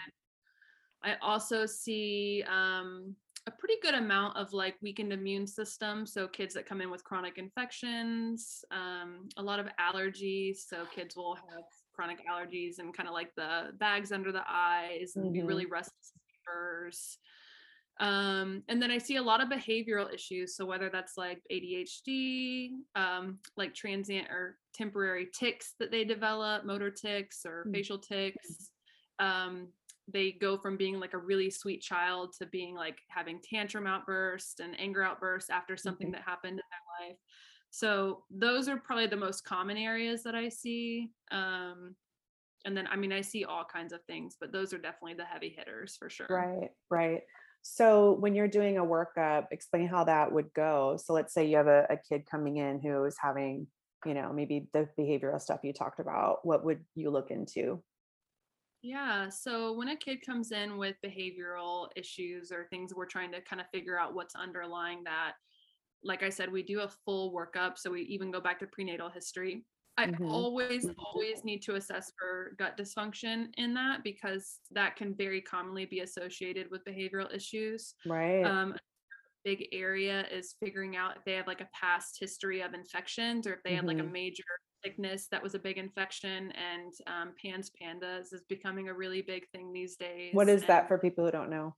I 1.02 1.16
also 1.16 1.66
see 1.66 2.42
um, 2.46 3.16
a 3.46 3.50
pretty 3.50 3.76
good 3.82 3.94
amount 3.94 4.36
of 4.36 4.52
like 4.52 4.76
weakened 4.80 5.12
immune 5.12 5.46
system. 5.46 6.06
So 6.06 6.28
kids 6.28 6.54
that 6.54 6.66
come 6.66 6.80
in 6.80 6.90
with 6.90 7.04
chronic 7.04 7.36
infections, 7.38 8.64
um, 8.70 9.28
a 9.36 9.42
lot 9.42 9.60
of 9.60 9.68
allergies. 9.78 10.58
So 10.58 10.86
kids 10.86 11.16
will 11.16 11.34
have 11.34 11.64
chronic 11.92 12.20
allergies 12.26 12.78
and 12.78 12.94
kind 12.94 13.08
of 13.08 13.12
like 13.14 13.34
the 13.36 13.72
bags 13.78 14.12
under 14.12 14.32
the 14.32 14.44
eyes 14.46 15.16
and 15.16 15.32
be 15.32 15.40
Mhm. 15.40 15.46
really 15.48 15.66
restless 15.66 16.12
fevers. 16.46 17.18
Um, 18.00 18.64
and 18.68 18.82
then 18.82 18.90
I 18.90 18.98
see 18.98 19.16
a 19.16 19.22
lot 19.22 19.40
of 19.40 19.48
behavioral 19.48 20.12
issues. 20.12 20.56
So 20.56 20.66
whether 20.66 20.90
that's 20.90 21.16
like 21.16 21.42
ADHD, 21.50 22.76
um, 22.94 23.38
like 23.56 23.74
transient 23.74 24.28
or 24.30 24.58
temporary 24.72 25.28
tics 25.32 25.74
that 25.78 25.90
they 25.90 26.04
develop, 26.04 26.64
motor 26.64 26.90
tics 26.90 27.46
or 27.46 27.64
Mm. 27.66 27.72
facial 27.72 27.98
tics. 27.98 28.70
Um, 29.18 29.72
they 30.08 30.32
go 30.32 30.58
from 30.58 30.76
being 30.76 31.00
like 31.00 31.14
a 31.14 31.18
really 31.18 31.50
sweet 31.50 31.80
child 31.80 32.34
to 32.34 32.46
being 32.46 32.74
like 32.74 33.00
having 33.08 33.40
tantrum 33.40 33.86
outbursts 33.86 34.60
and 34.60 34.78
anger 34.78 35.02
outbursts 35.02 35.48
after 35.48 35.76
something 35.76 36.08
Mhm. 36.08 36.12
that 36.12 36.22
happened 36.22 36.60
in 36.60 36.62
their 37.00 37.08
life. 37.08 37.18
So 37.70 38.24
those 38.30 38.68
are 38.68 38.76
probably 38.76 39.06
the 39.06 39.16
most 39.16 39.44
common 39.44 39.76
areas 39.76 40.22
that 40.24 40.34
I 40.34 40.48
see. 40.48 41.12
Um, 41.30 41.96
and 42.64 42.76
then 42.76 42.86
I 42.88 42.96
mean 42.96 43.12
I 43.12 43.20
see 43.22 43.44
all 43.44 43.64
kinds 43.64 43.92
of 43.92 44.04
things, 44.04 44.36
but 44.40 44.52
those 44.52 44.72
are 44.74 44.78
definitely 44.78 45.14
the 45.14 45.24
heavy 45.24 45.50
hitters 45.50 45.96
for 45.96 46.10
sure. 46.10 46.28
Right, 46.28 46.70
right. 46.90 47.22
So 47.66 48.12
when 48.12 48.34
you're 48.34 48.46
doing 48.46 48.76
a 48.76 48.84
workup, 48.84 49.46
explain 49.50 49.88
how 49.88 50.04
that 50.04 50.30
would 50.30 50.52
go. 50.52 50.98
So 51.02 51.14
let's 51.14 51.32
say 51.32 51.46
you 51.46 51.56
have 51.56 51.66
a, 51.66 51.86
a 51.88 51.96
kid 51.96 52.26
coming 52.30 52.58
in 52.58 52.78
who 52.78 53.04
is 53.04 53.16
having, 53.18 53.66
you 54.04 54.12
know, 54.12 54.34
maybe 54.34 54.68
the 54.74 54.86
behavioral 54.98 55.40
stuff 55.40 55.60
you 55.62 55.72
talked 55.72 55.98
about. 55.98 56.46
What 56.46 56.62
would 56.66 56.84
you 56.94 57.10
look 57.10 57.30
into? 57.30 57.82
Yeah. 58.82 59.30
So 59.30 59.72
when 59.72 59.88
a 59.88 59.96
kid 59.96 60.18
comes 60.24 60.52
in 60.52 60.76
with 60.76 60.96
behavioral 61.02 61.88
issues 61.96 62.52
or 62.52 62.66
things 62.68 62.92
we're 62.94 63.06
trying 63.06 63.32
to 63.32 63.40
kind 63.40 63.60
of 63.60 63.66
figure 63.72 63.98
out 63.98 64.14
what's 64.14 64.34
underlying 64.34 65.02
that, 65.04 65.32
like 66.02 66.22
I 66.22 66.28
said, 66.28 66.52
we 66.52 66.62
do 66.62 66.80
a 66.80 66.90
full 67.06 67.32
workup. 67.32 67.78
So 67.78 67.90
we 67.90 68.02
even 68.02 68.30
go 68.30 68.42
back 68.42 68.58
to 68.58 68.66
prenatal 68.66 69.08
history. 69.08 69.64
I 69.96 70.06
Mhm. 70.06 70.28
always, 70.32 70.90
always 70.98 71.44
need 71.44 71.62
to 71.62 71.76
assess 71.76 72.12
for 72.18 72.54
gut 72.58 72.76
dysfunction 72.76 73.52
in 73.56 73.74
that 73.74 74.02
because 74.02 74.60
that 74.72 74.96
can 74.96 75.14
very 75.14 75.40
commonly 75.40 75.86
be 75.86 76.00
associated 76.00 76.70
with 76.70 76.84
behavioral 76.84 77.32
issues. 77.32 77.94
Right. 78.04 78.58
Um, 78.64 78.76
big 79.44 79.68
area 79.72 80.26
is 80.28 80.56
figuring 80.64 80.96
out 80.96 81.16
if 81.18 81.24
they 81.24 81.34
have 81.34 81.46
like 81.46 81.60
a 81.62 81.68
past 81.74 82.18
history 82.20 82.62
of 82.62 82.74
infections 82.74 83.46
or 83.46 83.54
if 83.54 83.62
they 83.64 83.74
had 83.74 83.86
like 83.86 84.00
a 84.00 84.04
Mhm. 84.04 84.12
major 84.12 84.44
sickness 84.84 85.28
that 85.28 85.42
was 85.42 85.54
a 85.54 85.58
big 85.58 85.78
infection. 85.78 86.52
And 86.52 86.92
um, 87.06 87.34
PANS 87.42 87.70
PANDAS 87.80 88.32
is 88.32 88.44
becoming 88.48 88.88
a 88.88 88.94
really 88.94 89.22
big 89.22 89.48
thing 89.50 89.72
these 89.72 89.96
days. 89.96 90.32
what 90.32 90.48
is 90.48 90.66
that 90.66 90.88
for 90.88 90.98
people 90.98 91.24
who 91.24 91.30
don't 91.30 91.50
know? 91.50 91.76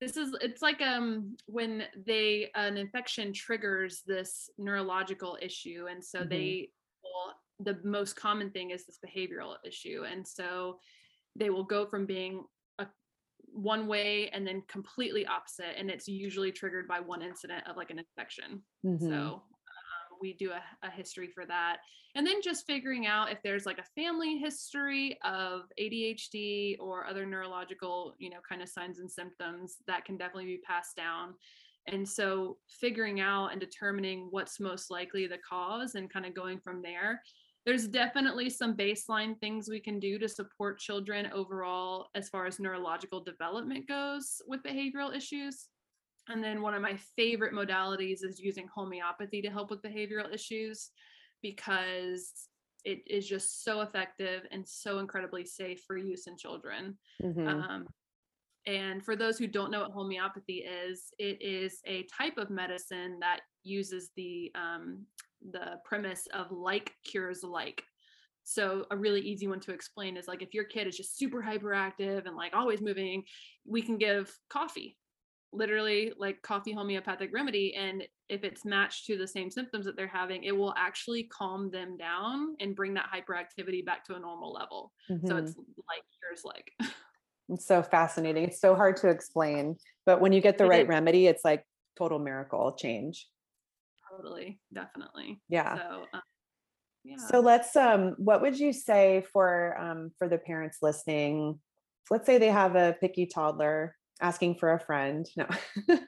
This 0.00 0.16
is 0.16 0.34
it's 0.40 0.62
like 0.62 0.80
um 0.80 1.36
when 1.46 1.84
they 1.94 2.50
an 2.54 2.78
infection 2.78 3.32
triggers 3.34 4.02
this 4.06 4.48
neurological 4.56 5.36
issue, 5.42 5.86
and 5.90 6.02
so 6.02 6.24
Mhm. 6.24 6.24
they 6.24 6.70
the 7.62 7.78
most 7.84 8.16
common 8.16 8.50
thing 8.50 8.70
is 8.70 8.86
this 8.86 8.98
behavioral 9.04 9.56
issue, 9.64 10.04
and 10.10 10.26
so 10.26 10.78
they 11.36 11.50
will 11.50 11.64
go 11.64 11.86
from 11.86 12.06
being 12.06 12.44
a 12.78 12.86
one 13.52 13.86
way 13.86 14.28
and 14.30 14.46
then 14.46 14.62
completely 14.68 15.26
opposite 15.26 15.78
and 15.78 15.90
it's 15.90 16.08
usually 16.08 16.52
triggered 16.52 16.88
by 16.88 17.00
one 17.00 17.22
incident 17.22 17.66
of 17.68 17.76
like 17.76 17.90
an 17.90 17.98
infection. 17.98 18.62
Mhm. 18.84 19.00
so 19.00 19.42
um, 19.42 20.18
we 20.20 20.34
do 20.34 20.50
a, 20.50 20.62
a 20.86 20.90
history 20.90 21.28
for 21.28 21.46
that. 21.46 21.78
And 22.16 22.26
then 22.26 22.42
just 22.42 22.66
figuring 22.66 23.06
out 23.06 23.30
if 23.30 23.38
there's 23.44 23.66
like 23.66 23.78
a 23.78 24.00
family 24.00 24.36
history 24.38 25.16
of 25.22 25.62
adhd 25.80 26.76
or 26.80 27.06
other 27.06 27.24
neurological 27.24 28.14
you 28.18 28.30
know 28.30 28.40
kind 28.48 28.62
of 28.62 28.68
signs 28.68 28.98
and 28.98 29.10
symptoms 29.10 29.76
that 29.86 30.04
can 30.04 30.16
definitely 30.16 30.46
be 30.46 30.60
passed 30.66 30.96
down. 30.96 31.34
And 31.86 32.06
so 32.08 32.58
figuring 32.68 33.20
out 33.20 33.48
and 33.48 33.60
determining 33.60 34.28
what's 34.30 34.60
most 34.60 34.90
likely 34.90 35.26
the 35.26 35.38
cause 35.38 35.94
and 35.94 36.10
kind 36.10 36.26
of 36.26 36.34
going 36.34 36.60
from 36.60 36.82
there 36.82 37.22
there's 37.66 37.86
definitely 37.86 38.48
some 38.48 38.76
baseline 38.76 39.38
things 39.38 39.68
we 39.68 39.80
can 39.80 40.00
do 40.00 40.18
to 40.18 40.28
support 40.28 40.78
children 40.78 41.30
overall 41.32 42.08
as 42.14 42.28
far 42.28 42.46
as 42.46 42.58
neurological 42.58 43.22
development 43.22 43.86
goes 43.86 44.40
with 44.46 44.62
behavioral 44.62 45.14
issues. 45.14 45.68
And 46.28 46.42
then 46.42 46.62
one 46.62 46.74
of 46.74 46.82
my 46.82 46.96
favorite 47.16 47.52
modalities 47.52 48.24
is 48.24 48.40
using 48.40 48.68
homeopathy 48.74 49.42
to 49.42 49.50
help 49.50 49.70
with 49.70 49.82
behavioral 49.82 50.32
issues 50.32 50.90
because 51.42 52.32
it 52.84 53.02
is 53.06 53.26
just 53.26 53.62
so 53.62 53.82
effective 53.82 54.42
and 54.50 54.66
so 54.66 54.98
incredibly 54.98 55.44
safe 55.44 55.82
for 55.86 55.98
use 55.98 56.26
in 56.26 56.36
children. 56.36 56.96
Mhm. 57.22 57.46
Um, 57.46 57.86
and 58.66 59.04
for 59.04 59.16
those 59.16 59.38
who 59.38 59.46
don't 59.46 59.70
know 59.70 59.80
what 59.80 59.92
homeopathy 59.92 60.58
is, 60.58 61.12
it 61.18 61.40
is 61.42 61.80
a 61.86 62.04
type 62.04 62.38
of 62.38 62.50
medicine 62.50 63.18
that 63.20 63.40
uses 63.64 64.10
the 64.16 64.50
um, 64.54 65.06
the 65.50 65.80
premise 65.84 66.26
of 66.34 66.50
like 66.50 66.92
cures 67.04 67.42
like. 67.42 67.82
So 68.44 68.86
a 68.90 68.96
really 68.96 69.20
easy 69.20 69.46
one 69.46 69.60
to 69.60 69.72
explain 69.72 70.16
is 70.16 70.26
like 70.26 70.42
if 70.42 70.54
your 70.54 70.64
kid 70.64 70.86
is 70.86 70.96
just 70.96 71.16
super 71.18 71.42
hyperactive 71.42 72.26
and 72.26 72.36
like 72.36 72.54
always 72.54 72.80
moving, 72.80 73.24
we 73.66 73.82
can 73.82 73.98
give 73.98 74.36
coffee, 74.48 74.98
literally 75.52 76.12
like 76.18 76.42
coffee 76.42 76.72
homeopathic 76.72 77.30
remedy, 77.32 77.74
and 77.74 78.02
if 78.28 78.44
it's 78.44 78.64
matched 78.64 79.06
to 79.06 79.16
the 79.16 79.26
same 79.26 79.50
symptoms 79.50 79.84
that 79.84 79.96
they're 79.96 80.08
having, 80.08 80.44
it 80.44 80.56
will 80.56 80.74
actually 80.76 81.24
calm 81.24 81.70
them 81.70 81.96
down 81.96 82.56
and 82.60 82.76
bring 82.76 82.94
that 82.94 83.10
hyperactivity 83.12 83.84
back 83.84 84.04
to 84.04 84.14
a 84.14 84.18
normal 84.18 84.52
level. 84.52 84.92
So 85.26 85.36
Mhm. 85.36 85.38
it's 85.38 85.54
like 85.56 86.02
cures 86.20 86.44
like. 86.44 86.72
It's 87.48 87.66
so 87.66 87.82
fascinating. 87.82 88.44
It's 88.44 88.60
so 88.60 88.74
hard 88.76 88.96
to 88.98 89.08
explain, 89.08 89.76
but 90.06 90.20
when 90.20 90.32
you 90.32 90.40
get 90.40 90.56
the 90.56 90.64
It 90.64 90.68
right 90.68 90.82
is. 90.84 90.88
remedy, 90.88 91.26
it's 91.26 91.44
like 91.44 91.64
total 91.96 92.20
miracle 92.20 92.72
change. 92.72 93.26
Totally, 94.20 94.60
definitely. 94.72 95.40
Yeah. 95.48 95.76
So, 95.76 96.04
um, 96.12 96.22
yeah. 97.04 97.16
So 97.30 97.40
let's 97.40 97.74
um 97.76 98.14
what 98.18 98.42
would 98.42 98.58
you 98.58 98.72
say 98.72 99.24
for 99.32 99.78
um 99.78 100.10
for 100.18 100.28
the 100.28 100.38
parents 100.38 100.78
listening? 100.82 101.58
Let's 102.10 102.26
say 102.26 102.38
they 102.38 102.48
have 102.48 102.76
a 102.76 102.96
picky 103.00 103.26
toddler 103.26 103.96
asking 104.20 104.56
for 104.56 104.74
a 104.74 104.80
friend. 104.80 105.26
No. 105.36 105.46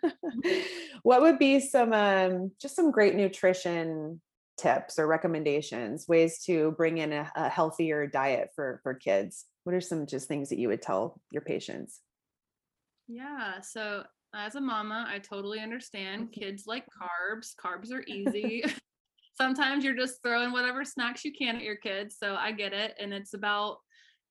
what 1.02 1.22
would 1.22 1.38
be 1.38 1.60
some 1.60 1.92
um 1.92 2.50
just 2.60 2.76
some 2.76 2.90
great 2.90 3.14
nutrition 3.14 4.20
tips 4.58 4.98
or 4.98 5.06
recommendations, 5.06 6.06
ways 6.06 6.42
to 6.44 6.72
bring 6.72 6.98
in 6.98 7.12
a, 7.12 7.30
a 7.34 7.48
healthier 7.48 8.06
diet 8.06 8.50
for 8.54 8.80
for 8.82 8.94
kids? 8.94 9.46
What 9.64 9.74
are 9.74 9.80
some 9.80 10.06
just 10.06 10.28
things 10.28 10.50
that 10.50 10.58
you 10.58 10.68
would 10.68 10.82
tell 10.82 11.20
your 11.30 11.42
patients? 11.42 12.00
yeah. 13.08 13.60
So, 13.60 14.04
as 14.34 14.54
a 14.54 14.60
mama, 14.60 15.06
I 15.08 15.18
totally 15.18 15.60
understand. 15.60 16.32
Kids 16.32 16.64
like 16.66 16.84
carbs. 16.86 17.54
Carbs 17.54 17.92
are 17.92 18.04
easy. 18.08 18.64
Sometimes 19.36 19.84
you're 19.84 19.96
just 19.96 20.22
throwing 20.22 20.52
whatever 20.52 20.84
snacks 20.84 21.24
you 21.24 21.32
can 21.32 21.56
at 21.56 21.62
your 21.62 21.76
kids. 21.76 22.16
So 22.18 22.34
I 22.34 22.52
get 22.52 22.72
it. 22.72 22.94
And 23.00 23.12
it's 23.12 23.34
about, 23.34 23.78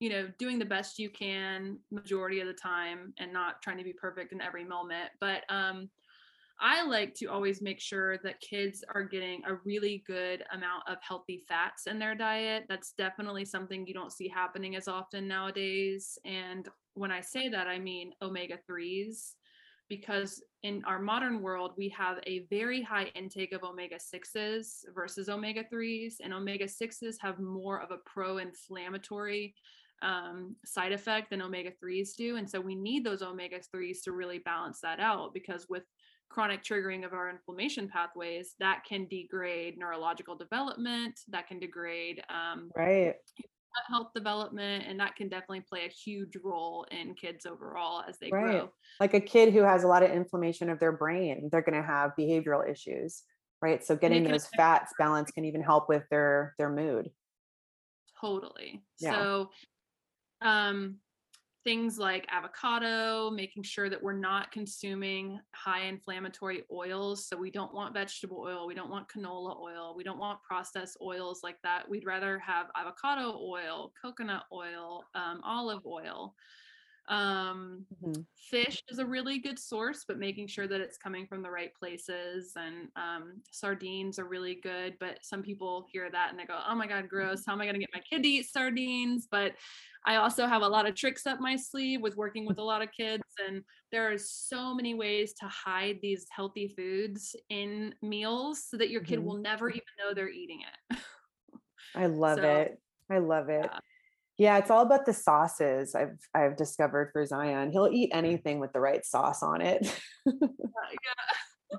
you 0.00 0.10
know, 0.10 0.28
doing 0.38 0.58
the 0.58 0.64
best 0.64 0.98
you 0.98 1.10
can 1.10 1.78
majority 1.90 2.40
of 2.40 2.46
the 2.46 2.54
time 2.54 3.12
and 3.18 3.32
not 3.32 3.62
trying 3.62 3.78
to 3.78 3.84
be 3.84 3.92
perfect 3.92 4.32
in 4.32 4.40
every 4.40 4.64
moment. 4.64 5.10
But 5.20 5.42
um 5.48 5.88
I 6.60 6.84
like 6.84 7.14
to 7.14 7.26
always 7.26 7.60
make 7.60 7.80
sure 7.80 8.18
that 8.18 8.40
kids 8.40 8.84
are 8.94 9.02
getting 9.02 9.42
a 9.44 9.56
really 9.64 10.04
good 10.06 10.44
amount 10.52 10.84
of 10.86 10.98
healthy 11.00 11.42
fats 11.48 11.88
in 11.88 11.98
their 11.98 12.14
diet. 12.14 12.66
That's 12.68 12.92
definitely 12.92 13.44
something 13.44 13.84
you 13.84 13.94
don't 13.94 14.12
see 14.12 14.28
happening 14.28 14.76
as 14.76 14.86
often 14.86 15.26
nowadays. 15.26 16.18
And 16.24 16.68
when 16.94 17.10
I 17.10 17.20
say 17.20 17.48
that, 17.48 17.66
I 17.66 17.80
mean 17.80 18.12
omega 18.22 18.58
3s, 18.70 19.34
because 19.88 20.42
in 20.62 20.82
our 20.86 20.98
modern 20.98 21.42
world, 21.42 21.72
we 21.76 21.88
have 21.90 22.18
a 22.26 22.46
very 22.50 22.82
high 22.82 23.10
intake 23.14 23.52
of 23.52 23.64
omega 23.64 23.96
6s 23.96 24.84
versus 24.94 25.28
omega 25.28 25.64
3s, 25.72 26.14
and 26.22 26.32
omega 26.32 26.64
6s 26.64 27.16
have 27.20 27.38
more 27.40 27.80
of 27.80 27.90
a 27.90 27.98
pro 28.06 28.38
inflammatory 28.38 29.54
um, 30.02 30.56
side 30.64 30.92
effect 30.92 31.30
than 31.30 31.42
omega 31.42 31.70
3s 31.82 32.14
do. 32.16 32.36
And 32.36 32.48
so 32.48 32.60
we 32.60 32.74
need 32.74 33.04
those 33.04 33.22
omega 33.22 33.60
3s 33.74 34.02
to 34.04 34.12
really 34.12 34.38
balance 34.38 34.80
that 34.80 35.00
out 35.00 35.32
because 35.32 35.66
with 35.68 35.84
chronic 36.28 36.62
triggering 36.64 37.04
of 37.04 37.12
our 37.12 37.28
inflammation 37.28 37.88
pathways 37.88 38.54
that 38.58 38.82
can 38.88 39.06
degrade 39.08 39.76
neurological 39.76 40.34
development 40.34 41.20
that 41.28 41.46
can 41.46 41.58
degrade 41.60 42.22
um, 42.30 42.70
right 42.74 43.16
health 43.88 44.08
development 44.14 44.84
and 44.86 44.98
that 44.98 45.16
can 45.16 45.28
definitely 45.28 45.60
play 45.60 45.86
a 45.86 45.88
huge 45.88 46.36
role 46.42 46.86
in 46.90 47.14
kids 47.14 47.46
overall 47.46 48.02
as 48.08 48.18
they 48.18 48.30
right. 48.30 48.52
grow 48.52 48.70
like 49.00 49.14
a 49.14 49.20
kid 49.20 49.52
who 49.52 49.62
has 49.62 49.84
a 49.84 49.88
lot 49.88 50.02
of 50.02 50.10
inflammation 50.10 50.70
of 50.70 50.78
their 50.78 50.92
brain 50.92 51.48
they're 51.50 51.62
going 51.62 51.80
to 51.80 51.86
have 51.86 52.12
behavioral 52.18 52.68
issues 52.68 53.22
right 53.60 53.84
so 53.84 53.96
getting 53.96 54.24
those 54.24 54.46
fats 54.56 54.92
balance 54.98 55.30
can 55.30 55.44
even 55.44 55.62
help 55.62 55.88
with 55.88 56.02
their 56.10 56.54
their 56.58 56.70
mood 56.70 57.10
totally 58.20 58.82
yeah. 59.00 59.12
so 59.12 59.50
um 60.42 60.96
things 61.64 61.98
like 61.98 62.26
avocado, 62.30 63.30
making 63.30 63.62
sure 63.62 63.88
that 63.88 64.02
we're 64.02 64.12
not 64.12 64.50
consuming 64.50 65.40
high 65.54 65.84
inflammatory 65.84 66.64
oils. 66.72 67.26
So 67.26 67.36
we 67.36 67.50
don't 67.50 67.72
want 67.72 67.94
vegetable 67.94 68.38
oil, 68.38 68.66
we 68.66 68.74
don't 68.74 68.90
want 68.90 69.08
canola 69.08 69.60
oil, 69.60 69.94
we 69.96 70.04
don't 70.04 70.18
want 70.18 70.42
processed 70.42 70.96
oils 71.00 71.40
like 71.42 71.56
that. 71.62 71.88
We'd 71.88 72.06
rather 72.06 72.38
have 72.40 72.66
avocado 72.76 73.38
oil, 73.40 73.92
coconut 74.00 74.44
oil, 74.52 75.04
um, 75.14 75.40
olive 75.44 75.86
oil. 75.86 76.34
Um, 77.08 77.84
mm-hmm. 78.04 78.20
Fish 78.36 78.82
is 78.88 78.98
a 78.98 79.06
really 79.06 79.38
good 79.38 79.58
source, 79.58 80.04
but 80.06 80.18
making 80.18 80.46
sure 80.46 80.68
that 80.68 80.80
it's 80.80 80.96
coming 80.96 81.26
from 81.26 81.42
the 81.42 81.50
right 81.50 81.74
places. 81.74 82.52
And 82.56 82.88
um, 82.96 83.40
sardines 83.50 84.18
are 84.18 84.26
really 84.26 84.58
good, 84.62 84.96
but 85.00 85.18
some 85.22 85.42
people 85.42 85.86
hear 85.90 86.10
that 86.10 86.30
and 86.30 86.38
they 86.38 86.44
go, 86.44 86.58
"Oh 86.68 86.74
my 86.74 86.86
god, 86.86 87.08
gross! 87.08 87.44
How 87.46 87.52
am 87.52 87.60
I 87.60 87.64
going 87.64 87.74
to 87.74 87.80
get 87.80 87.90
my 87.94 88.00
kid 88.00 88.22
to 88.22 88.28
eat 88.28 88.46
sardines?" 88.50 89.26
But 89.30 89.52
I 90.04 90.16
also 90.16 90.46
have 90.46 90.62
a 90.62 90.68
lot 90.68 90.88
of 90.88 90.94
tricks 90.94 91.26
up 91.26 91.40
my 91.40 91.56
sleeve 91.56 92.00
with 92.00 92.16
working 92.16 92.46
with 92.46 92.58
a 92.58 92.62
lot 92.62 92.82
of 92.82 92.88
kids, 92.92 93.22
and 93.46 93.62
there 93.90 94.10
are 94.10 94.18
so 94.18 94.74
many 94.74 94.94
ways 94.94 95.32
to 95.34 95.46
hide 95.46 95.98
these 96.02 96.26
healthy 96.30 96.68
foods 96.68 97.36
in 97.50 97.94
meals 98.02 98.64
so 98.68 98.76
that 98.76 98.90
your 98.90 99.02
kid 99.02 99.18
mm-hmm. 99.18 99.28
will 99.28 99.38
never 99.38 99.70
even 99.70 99.82
know 99.98 100.14
they're 100.14 100.28
eating 100.28 100.60
it. 100.90 100.98
I 101.94 102.06
love 102.06 102.38
so, 102.38 102.44
it. 102.44 102.80
I 103.10 103.18
love 103.18 103.48
it. 103.48 103.68
Yeah. 103.70 103.78
Yeah. 104.42 104.58
it's 104.58 104.70
all 104.70 104.82
about 104.82 105.06
the 105.06 105.12
sauces. 105.12 105.94
I've 105.94 106.18
I've 106.34 106.56
discovered 106.56 107.10
for 107.12 107.24
Zion. 107.26 107.72
He'll 107.72 107.88
eat 107.88 108.10
anything 108.12 108.60
with 108.60 108.72
the 108.72 108.80
right 108.80 109.04
sauce 109.04 109.42
on 109.42 109.60
it. 109.60 110.00
yeah. 110.26 111.78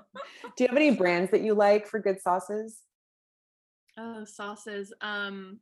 Do 0.56 0.64
you 0.64 0.68
have 0.68 0.76
any 0.76 0.90
brands 0.92 1.30
that 1.30 1.42
you 1.42 1.54
like 1.54 1.86
for 1.86 1.98
good 1.98 2.20
sauces? 2.20 2.78
Oh, 3.96 4.24
sauces. 4.24 4.92
Um, 5.00 5.60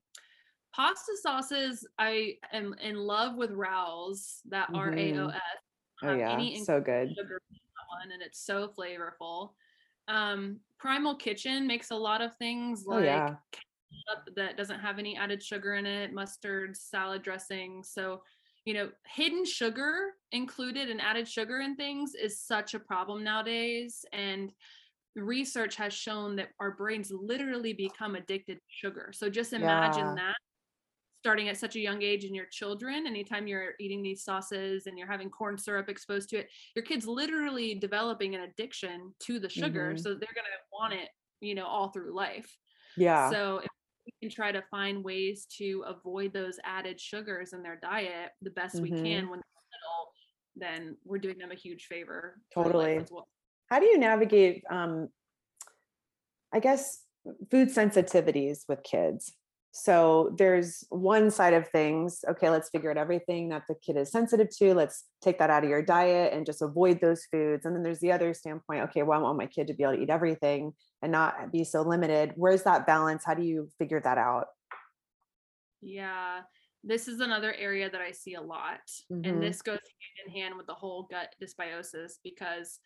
pasta 0.74 1.12
sauces 1.20 1.86
i 1.98 2.34
am 2.52 2.74
in 2.82 2.96
love 2.96 3.36
with 3.36 3.50
Rao's 3.50 4.40
that 4.48 4.68
mm-hmm. 4.68 4.76
r-a-o-s 4.76 5.40
oh 6.02 6.14
yeah 6.14 6.38
so 6.64 6.80
good 6.80 7.08
one 7.08 8.12
and 8.12 8.22
it's 8.22 8.44
so 8.44 8.68
flavorful 8.68 9.50
um 10.08 10.60
primal 10.78 11.14
kitchen 11.14 11.66
makes 11.66 11.90
a 11.90 11.96
lot 11.96 12.20
of 12.22 12.34
things 12.36 12.84
like 12.86 13.02
oh, 13.02 13.04
yeah. 13.04 13.34
That 14.37 14.57
doesn't 14.57 14.81
have 14.81 14.98
any 14.98 15.16
added 15.16 15.42
sugar 15.42 15.74
in 15.74 15.87
it 15.87 16.12
mustard 16.12 16.76
salad 16.76 17.22
dressing. 17.22 17.83
So 17.85 18.22
you 18.64 18.74
know 18.74 18.90
hidden 19.07 19.44
sugar 19.44 20.12
included 20.31 20.88
and 20.88 21.00
added 21.00 21.28
sugar 21.28 21.61
in 21.61 21.76
things 21.76 22.14
is 22.14 22.40
such 22.40 22.74
a 22.74 22.78
problem 22.78 23.24
nowadays. 23.24 24.05
And 24.12 24.52
research 25.16 25.76
has 25.76 25.92
shown 25.92 26.37
that 26.37 26.48
our 26.61 26.72
brains 26.72 27.12
literally 27.12 27.72
become 27.72 28.14
addicted 28.14 28.55
to 28.55 28.61
sugar. 28.68 29.11
So 29.12 29.28
just 29.28 29.52
imagine 29.52 30.07
yeah. 30.07 30.14
that 30.14 30.37
starting 31.20 31.48
at 31.48 31.57
such 31.57 31.76
a 31.76 31.81
young 31.81 32.02
age 32.02 32.24
in 32.24 32.35
your 32.35 32.46
children 32.46 33.07
anytime 33.07 33.46
you're 33.46 33.74
eating 33.78 34.02
these 34.02 34.24
sauces 34.24 34.88
and 34.88 34.98
you're 34.98 35.07
having 35.07 35.31
corn 35.31 35.57
syrup 35.57 35.88
exposed 35.88 36.28
to 36.28 36.37
it 36.38 36.48
your 36.74 36.85
kids 36.85 37.07
literally 37.07 37.76
developing 37.76 38.35
an 38.35 38.40
addiction 38.40 39.14
to 39.20 39.38
the 39.38 39.48
sugar. 39.48 39.90
Mm-hmm. 39.90 39.98
so 39.98 40.09
they're 40.09 40.35
going 40.35 40.44
to 40.44 40.62
want 40.72 40.92
it 40.92 41.11
you 41.42 41.55
know 41.55 41.66
all 41.66 41.88
through 41.88 42.14
life. 42.14 42.57
Yeah. 42.96 43.31
So 43.31 43.59
if 43.59 43.68
can 44.22 44.30
try 44.30 44.52
to 44.52 44.62
find 44.70 45.02
ways 45.02 45.46
to 45.58 45.85
avoid 45.87 46.32
those 46.32 46.58
added 46.64 47.00
sugars 47.00 47.52
in 47.52 47.62
their 47.62 47.78
diet 47.82 48.30
the 48.40 48.50
best 48.50 48.76
mm-hmm. 48.76 48.85
we 48.85 48.90
can 48.90 49.28
when 49.28 49.40
they're 49.40 49.66
little 49.74 50.12
then 50.54 50.96
we're 51.04 51.18
doing 51.18 51.38
them 51.38 51.50
a 51.50 51.56
huge 51.56 51.87
favor 51.87 52.38
totally 52.54 53.04
well. 53.11 53.26
how 53.66 53.80
do 53.80 53.87
you 53.87 53.98
navigate 53.98 54.62
um 54.70 55.08
i 56.52 56.61
guess 56.61 57.02
food 57.50 57.68
sensitivities 57.68 58.61
with 58.68 58.82
kids 58.85 59.32
so 59.74 60.35
there's 60.37 60.85
one 60.90 61.30
side 61.30 61.54
of 61.54 61.66
things. 61.68 62.24
Okay, 62.28 62.50
let's 62.50 62.68
figure 62.68 62.90
out 62.90 62.98
everything 62.98 63.48
that 63.48 63.62
the 63.66 63.74
kid 63.74 63.96
is 63.96 64.12
sensitive 64.12 64.54
to. 64.58 64.74
Let's 64.74 65.04
take 65.22 65.38
that 65.38 65.48
out 65.48 65.64
of 65.64 65.70
your 65.70 65.82
diet 65.82 66.35
and 66.35 66.44
just 66.44 66.61
avoid 66.61 67.00
those 67.00 67.24
foods. 67.32 67.64
And 67.64 67.74
then 67.74 67.82
there's 67.82 68.00
the 68.00 68.12
other 68.12 68.35
standpoint. 68.35 68.82
Okay, 68.82 69.02
well, 69.02 69.18
I 69.18 69.22
want 69.22 69.38
my 69.38 69.46
kid 69.46 69.68
to 69.68 69.74
be 69.74 69.82
able 69.82 69.96
to 69.96 70.02
eat 70.02 70.11
everything 70.11 70.74
and 71.00 71.11
not 71.11 71.50
be 71.50 71.64
so 71.64 71.80
limited. 71.80 72.35
Where's 72.37 72.64
that 72.64 72.87
balance? 72.87 73.24
How 73.24 73.32
do 73.32 73.42
you 73.42 73.70
figure 73.78 74.00
that 74.04 74.18
out? 74.18 74.48
Yeah, 75.80 76.40
this 76.85 77.08
is 77.08 77.20
another 77.20 77.54
area 77.54 77.88
that 77.88 78.00
I 78.02 78.11
see 78.12 78.35
a 78.35 78.42
lot. 78.42 78.80
Mm-hmm. 79.11 79.24
And 79.24 79.42
this 79.42 79.62
goes 79.62 79.78
hand 79.78 80.26
in 80.26 80.32
hand 80.32 80.56
with 80.58 80.66
the 80.66 80.74
whole 80.74 81.08
gut 81.11 81.35
dysbiosis 81.42 82.18
because 82.22 82.78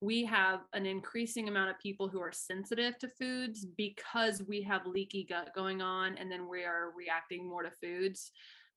we 0.00 0.24
have 0.24 0.60
an 0.74 0.84
increasing 0.84 1.48
amount 1.48 1.70
of 1.70 1.78
people 1.78 2.08
who 2.08 2.20
are 2.20 2.32
sensitive 2.32 2.98
to 2.98 3.08
foods 3.08 3.64
because 3.76 4.42
we 4.46 4.62
have 4.62 4.86
leaky 4.86 5.24
gut 5.28 5.50
going 5.54 5.80
on 5.80 6.16
and 6.18 6.30
then 6.30 6.48
we 6.48 6.64
are 6.64 6.92
reacting 6.96 7.48
more 7.48 7.62
to 7.62 7.70
foods. 7.70 8.30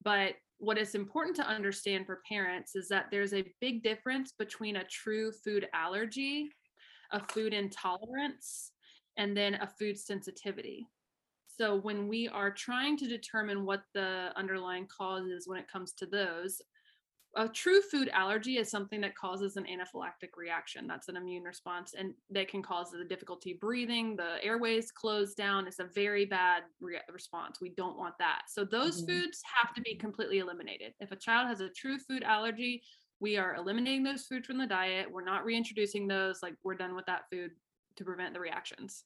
But 0.04 0.36
what 0.60 0.78
is 0.78 0.96
important 0.96 1.36
to 1.38 1.48
understand 1.48 2.06
for 2.06 2.22
parents 2.28 2.76
is 2.76 2.88
that 2.90 3.08
there's 3.12 3.34
a 3.34 3.52
big 3.60 3.84
difference 3.84 4.34
between 4.38 4.78
a 4.78 4.86
true 4.86 5.32
food 5.32 5.68
allergy, 5.74 6.50
a 7.12 7.20
food 7.20 7.54
intolerance, 7.54 8.72
and 9.18 9.36
then 9.36 9.56
a 9.56 9.68
food 9.68 9.98
sensitivity. 9.98 10.88
So, 11.48 11.76
when 11.76 12.08
we 12.08 12.30
are 12.30 12.52
trying 12.52 12.96
to 12.98 13.08
determine 13.08 13.66
what 13.66 13.84
the 13.94 14.32
underlying 14.38 14.88
cause 14.88 15.26
is 15.26 15.46
when 15.46 15.60
it 15.60 15.70
comes 15.70 15.92
to 15.94 16.06
those, 16.06 16.62
a 17.36 17.48
true 17.48 17.82
food 17.82 18.10
allergy 18.10 18.58
is 18.58 18.72
something 18.72 19.02
that 19.02 19.16
causes 19.16 19.56
an 19.56 19.66
anaphylactic 19.66 20.30
reaction. 20.36 20.88
That's 20.88 21.10
an 21.10 21.16
immune 21.16 21.44
response, 21.44 21.94
and 21.98 22.14
that 22.32 22.48
can 22.48 22.64
cause 22.64 22.92
the 22.92 23.06
difficulty 23.06 23.58
breathing, 23.60 24.16
the 24.16 24.44
airways 24.44 24.92
close 24.92 25.36
down. 25.36 25.68
It's 25.68 25.80
a 25.80 25.86
very 25.86 26.26
bad 26.26 26.64
re- 26.82 27.02
response. 27.12 27.62
We 27.62 27.70
don't 27.70 27.98
want 27.98 28.16
that. 28.18 28.44
So, 28.48 28.66
those 28.66 29.04
mm-hmm. 29.04 29.22
foods 29.22 29.42
have 29.62 29.74
to 29.76 29.82
be 29.82 29.96
completely 29.96 30.40
eliminated. 30.40 30.94
If 31.00 31.12
a 31.12 31.16
child 31.16 31.48
has 31.48 31.62
a 31.62 31.70
true 31.70 32.00
food 32.00 32.24
allergy, 32.24 32.82
we 33.20 33.38
are 33.38 33.56
eliminating 33.56 34.04
those 34.04 34.24
foods 34.24 34.48
from 34.48 34.58
the 34.58 34.66
diet. 34.66 35.12
We're 35.12 35.24
not 35.24 35.46
reintroducing 35.46 36.08
those. 36.08 36.42
Like, 36.42 36.56
we're 36.64 36.76
done 36.76 36.96
with 36.96 37.06
that 37.06 37.30
food 37.32 37.52
to 37.98 38.04
prevent 38.04 38.34
the 38.34 38.40
reactions. 38.40 39.04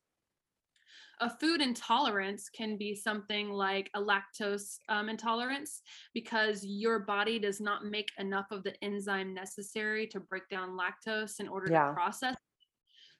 A 1.21 1.29
food 1.29 1.61
intolerance 1.61 2.49
can 2.49 2.77
be 2.77 2.95
something 2.95 3.49
like 3.49 3.89
a 3.93 4.01
lactose 4.01 4.77
um, 4.89 5.09
intolerance 5.09 5.81
because 6.13 6.65
your 6.65 6.99
body 6.99 7.39
does 7.39 7.61
not 7.61 7.85
make 7.85 8.09
enough 8.17 8.47
of 8.51 8.63
the 8.63 8.73
enzyme 8.83 9.33
necessary 9.33 10.07
to 10.07 10.19
break 10.19 10.49
down 10.49 10.77
lactose 10.77 11.39
in 11.39 11.47
order 11.47 11.71
yeah. 11.71 11.87
to 11.87 11.93
process. 11.93 12.35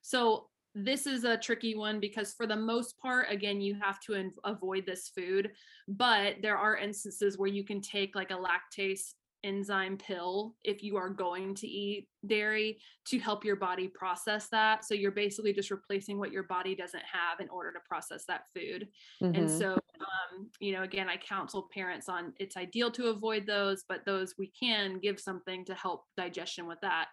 So 0.01 0.47
this 0.75 1.06
is 1.06 1.23
a 1.23 1.38
tricky 1.38 1.75
one 1.75 1.99
because 1.99 2.34
for 2.34 2.47
the 2.47 2.56
most 2.56 2.97
part 2.97 3.27
again 3.29 3.62
you 3.62 3.75
have 3.79 3.99
to 3.99 4.13
in- 4.13 4.34
avoid 4.43 4.86
this 4.88 5.12
food 5.15 5.51
but 5.88 6.36
there 6.41 6.58
are 6.58 6.77
instances 6.77 7.38
where 7.38 7.49
you 7.49 7.63
can 7.63 7.79
take 7.79 8.15
like 8.15 8.32
a 8.32 8.34
lactase 8.34 9.13
enzyme 9.43 9.97
pill 9.97 10.56
if 10.63 10.84
you 10.84 10.97
are 10.97 11.10
going 11.10 11.53
to 11.56 11.67
eat 11.67 12.08
dairy 12.25 12.77
to 13.06 13.19
help 13.19 13.43
your 13.43 13.56
body 13.56 13.88
process 13.88 14.47
that. 14.49 14.86
So 14.86 14.93
you're 14.93 15.12
basically 15.12 15.53
just 15.53 15.71
replacing 15.71 16.17
what 16.17 16.32
your 16.32 16.43
body 16.43 16.75
doesn't 16.75 17.03
have 17.12 17.39
in 17.39 17.49
order 17.49 17.71
to 17.73 17.79
process 17.88 18.25
that 18.27 18.43
food. 18.53 18.88
Mm-hmm. 19.21 19.36
And 19.36 19.49
so, 19.49 19.73
um, 19.73 20.49
you 20.60 20.73
know, 20.73 20.84
again, 20.84 21.10
I 21.10 21.17
counsel 21.17 21.69
parents 21.73 22.10
on 22.10 22.34
it's 22.39 22.58
ideal 22.58 22.91
to 22.91 23.08
avoid 23.08 23.45
those, 23.45 23.84
but 23.88 24.06
those 24.06 24.36
we 24.38 24.51
can 24.60 24.99
give 24.99 25.19
something 25.19 25.65
to 25.65 25.73
help 25.73 26.06
digestion 26.17 26.67
with 26.67 26.79
that. 26.82 27.08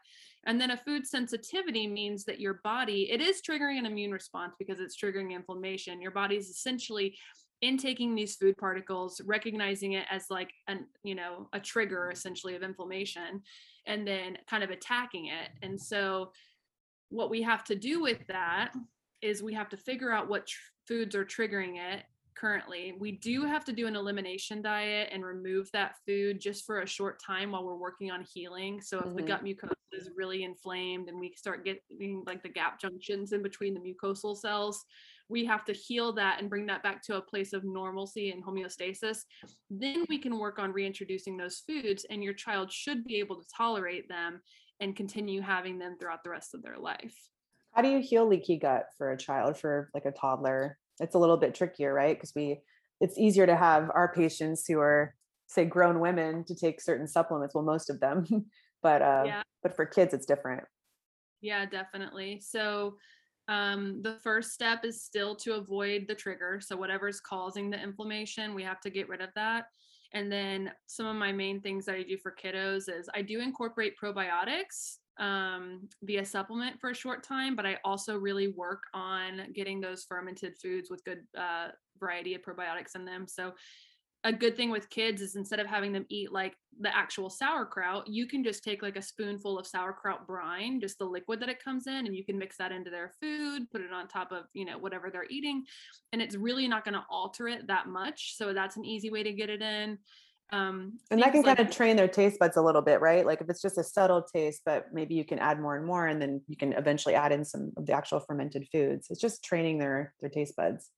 And 0.46 0.58
then 0.60 0.70
a 0.70 0.76
food 0.76 1.06
sensitivity 1.06 1.86
means 1.86 2.24
that 2.24 2.40
your 2.40 2.60
body, 2.64 3.10
it 3.10 3.20
is 3.20 3.42
triggering 3.42 3.78
an 3.78 3.86
immune 3.86 4.12
response 4.12 4.54
because 4.58 4.80
it's 4.80 4.96
triggering 4.96 5.32
inflammation. 5.32 6.00
Your 6.00 6.12
body's 6.12 6.48
essentially 6.48 7.14
intaking 7.62 8.14
these 8.14 8.36
food 8.36 8.56
particles 8.56 9.20
recognizing 9.26 9.92
it 9.92 10.06
as 10.10 10.26
like 10.30 10.50
an 10.68 10.86
you 11.02 11.14
know 11.14 11.48
a 11.52 11.60
trigger 11.60 12.10
essentially 12.10 12.56
of 12.56 12.62
inflammation 12.62 13.42
and 13.86 14.06
then 14.06 14.38
kind 14.48 14.62
of 14.62 14.70
attacking 14.70 15.26
it 15.26 15.50
and 15.62 15.80
so 15.80 16.30
what 17.10 17.28
we 17.28 17.42
have 17.42 17.64
to 17.64 17.74
do 17.74 18.00
with 18.00 18.18
that 18.28 18.72
is 19.20 19.42
we 19.42 19.52
have 19.52 19.68
to 19.68 19.76
figure 19.76 20.12
out 20.12 20.28
what 20.28 20.46
tr- 20.46 20.58
foods 20.86 21.14
are 21.14 21.24
triggering 21.24 21.76
it 21.76 22.04
currently. 22.40 22.94
We 22.98 23.12
do 23.12 23.44
have 23.44 23.64
to 23.66 23.72
do 23.72 23.86
an 23.86 23.96
elimination 23.96 24.62
diet 24.62 25.10
and 25.12 25.24
remove 25.24 25.70
that 25.72 25.96
food 26.06 26.40
just 26.40 26.64
for 26.64 26.80
a 26.80 26.86
short 26.86 27.20
time 27.22 27.52
while 27.52 27.64
we're 27.64 27.76
working 27.76 28.10
on 28.10 28.24
healing. 28.32 28.80
So 28.80 28.98
if 28.98 29.06
mm-hmm. 29.06 29.16
the 29.16 29.22
gut 29.22 29.44
mucosa 29.44 29.72
is 29.92 30.10
really 30.16 30.44
inflamed 30.44 31.08
and 31.08 31.20
we 31.20 31.34
start 31.36 31.64
getting 31.64 32.22
like 32.26 32.42
the 32.42 32.48
gap 32.48 32.80
junctions 32.80 33.32
in 33.32 33.42
between 33.42 33.74
the 33.74 33.80
mucosal 33.80 34.36
cells, 34.36 34.84
we 35.30 35.44
have 35.44 35.64
to 35.64 35.72
heal 35.72 36.12
that 36.14 36.40
and 36.40 36.50
bring 36.50 36.66
that 36.66 36.82
back 36.82 37.02
to 37.04 37.16
a 37.16 37.22
place 37.22 37.52
of 37.52 37.64
normalcy 37.64 38.30
and 38.30 38.44
homeostasis. 38.44 39.18
Then 39.70 40.04
we 40.08 40.18
can 40.18 40.38
work 40.38 40.58
on 40.58 40.72
reintroducing 40.72 41.36
those 41.36 41.62
foods, 41.66 42.04
and 42.10 42.22
your 42.22 42.34
child 42.34 42.72
should 42.72 43.04
be 43.04 43.16
able 43.16 43.36
to 43.36 43.46
tolerate 43.56 44.08
them 44.08 44.40
and 44.80 44.96
continue 44.96 45.40
having 45.40 45.78
them 45.78 45.96
throughout 45.98 46.24
the 46.24 46.30
rest 46.30 46.54
of 46.54 46.62
their 46.62 46.78
life. 46.78 47.16
How 47.72 47.82
do 47.82 47.88
you 47.88 48.00
heal 48.00 48.26
leaky 48.26 48.58
gut 48.58 48.86
for 48.98 49.12
a 49.12 49.16
child, 49.16 49.56
for 49.56 49.90
like 49.94 50.04
a 50.04 50.10
toddler? 50.10 50.76
It's 50.98 51.14
a 51.14 51.18
little 51.18 51.36
bit 51.36 51.54
trickier, 51.54 51.94
right? 51.94 52.16
Because 52.16 52.32
we, 52.34 52.60
it's 53.00 53.16
easier 53.16 53.46
to 53.46 53.56
have 53.56 53.90
our 53.94 54.12
patients 54.12 54.64
who 54.66 54.80
are, 54.80 55.14
say, 55.46 55.64
grown 55.64 56.00
women 56.00 56.44
to 56.46 56.54
take 56.56 56.80
certain 56.80 57.06
supplements. 57.06 57.54
Well, 57.54 57.64
most 57.64 57.88
of 57.88 58.00
them, 58.00 58.26
but 58.82 59.00
uh, 59.00 59.22
yeah. 59.26 59.42
but 59.62 59.76
for 59.76 59.86
kids, 59.86 60.12
it's 60.12 60.26
different. 60.26 60.64
Yeah, 61.40 61.64
definitely. 61.66 62.42
So 62.44 62.96
um, 63.50 64.00
the 64.02 64.14
first 64.22 64.52
step 64.52 64.84
is 64.84 65.02
still 65.02 65.34
to 65.34 65.54
avoid 65.54 66.06
the 66.06 66.14
trigger. 66.14 66.60
So 66.62 66.76
whatever's 66.76 67.20
causing 67.20 67.68
the 67.68 67.82
inflammation, 67.82 68.54
we 68.54 68.62
have 68.62 68.80
to 68.82 68.90
get 68.90 69.08
rid 69.08 69.20
of 69.20 69.30
that. 69.34 69.64
And 70.12 70.30
then 70.30 70.70
some 70.86 71.06
of 71.06 71.16
my 71.16 71.32
main 71.32 71.60
things 71.60 71.84
that 71.86 71.96
I 71.96 72.04
do 72.04 72.16
for 72.16 72.32
kiddos 72.32 72.88
is 72.88 73.08
I 73.12 73.22
do 73.22 73.40
incorporate 73.40 73.94
probiotics 74.00 74.98
um, 75.18 75.88
via 76.04 76.24
supplement 76.24 76.80
for 76.80 76.90
a 76.90 76.94
short 76.94 77.24
time, 77.24 77.56
but 77.56 77.66
I 77.66 77.78
also 77.84 78.16
really 78.16 78.48
work 78.48 78.84
on 78.94 79.48
getting 79.52 79.80
those 79.80 80.04
fermented 80.04 80.56
foods 80.56 80.88
with 80.88 81.04
good 81.04 81.22
uh, 81.36 81.68
variety 81.98 82.34
of 82.34 82.42
probiotics 82.42 82.94
in 82.94 83.04
them. 83.04 83.26
So 83.26 83.52
a 84.22 84.32
good 84.32 84.56
thing 84.56 84.70
with 84.70 84.90
kids 84.90 85.22
is 85.22 85.34
instead 85.34 85.58
of 85.58 85.66
having 85.66 85.92
them 85.92 86.06
eat 86.08 86.30
like 86.30 86.54
the 86.80 86.96
actual 86.96 87.28
sauerkraut, 87.28 88.08
you 88.08 88.26
can 88.26 88.42
just 88.42 88.64
take 88.64 88.82
like 88.82 88.96
a 88.96 89.02
spoonful 89.02 89.58
of 89.58 89.66
sauerkraut 89.66 90.26
brine, 90.26 90.80
just 90.80 90.98
the 90.98 91.04
liquid 91.04 91.40
that 91.40 91.48
it 91.48 91.62
comes 91.62 91.86
in, 91.86 92.06
and 92.06 92.16
you 92.16 92.24
can 92.24 92.38
mix 92.38 92.56
that 92.56 92.72
into 92.72 92.90
their 92.90 93.12
food, 93.20 93.70
put 93.70 93.82
it 93.82 93.92
on 93.92 94.08
top 94.08 94.32
of, 94.32 94.44
you 94.54 94.64
know, 94.64 94.78
whatever 94.78 95.10
they're 95.10 95.26
eating. 95.28 95.64
And 96.12 96.22
it's 96.22 96.36
really 96.36 96.66
not 96.66 96.84
going 96.84 96.94
to 96.94 97.04
alter 97.10 97.48
it 97.48 97.66
that 97.66 97.86
much. 97.86 98.34
So 98.36 98.54
that's 98.54 98.76
an 98.76 98.84
easy 98.84 99.10
way 99.10 99.22
to 99.22 99.32
get 99.32 99.50
it 99.50 99.60
in. 99.60 99.98
Um, 100.52 100.98
and 101.10 101.22
that 101.22 101.32
can 101.32 101.42
like, 101.42 101.58
kind 101.58 101.68
of 101.68 101.74
train 101.74 101.96
their 101.96 102.08
taste 102.08 102.38
buds 102.40 102.56
a 102.56 102.62
little 102.62 102.82
bit, 102.82 103.00
right? 103.00 103.24
Like 103.24 103.40
if 103.40 103.48
it's 103.48 103.62
just 103.62 103.78
a 103.78 103.84
subtle 103.84 104.22
taste, 104.22 104.62
but 104.64 104.86
maybe 104.92 105.14
you 105.14 105.24
can 105.24 105.38
add 105.38 105.60
more 105.60 105.76
and 105.76 105.86
more, 105.86 106.06
and 106.08 106.20
then 106.20 106.40
you 106.48 106.56
can 106.56 106.72
eventually 106.72 107.14
add 107.14 107.30
in 107.30 107.44
some 107.44 107.72
of 107.76 107.86
the 107.86 107.92
actual 107.92 108.20
fermented 108.20 108.66
foods. 108.72 109.08
It's 109.10 109.20
just 109.20 109.44
training 109.44 109.78
their 109.78 110.12
their 110.20 110.30
taste 110.30 110.56
buds. 110.56 110.90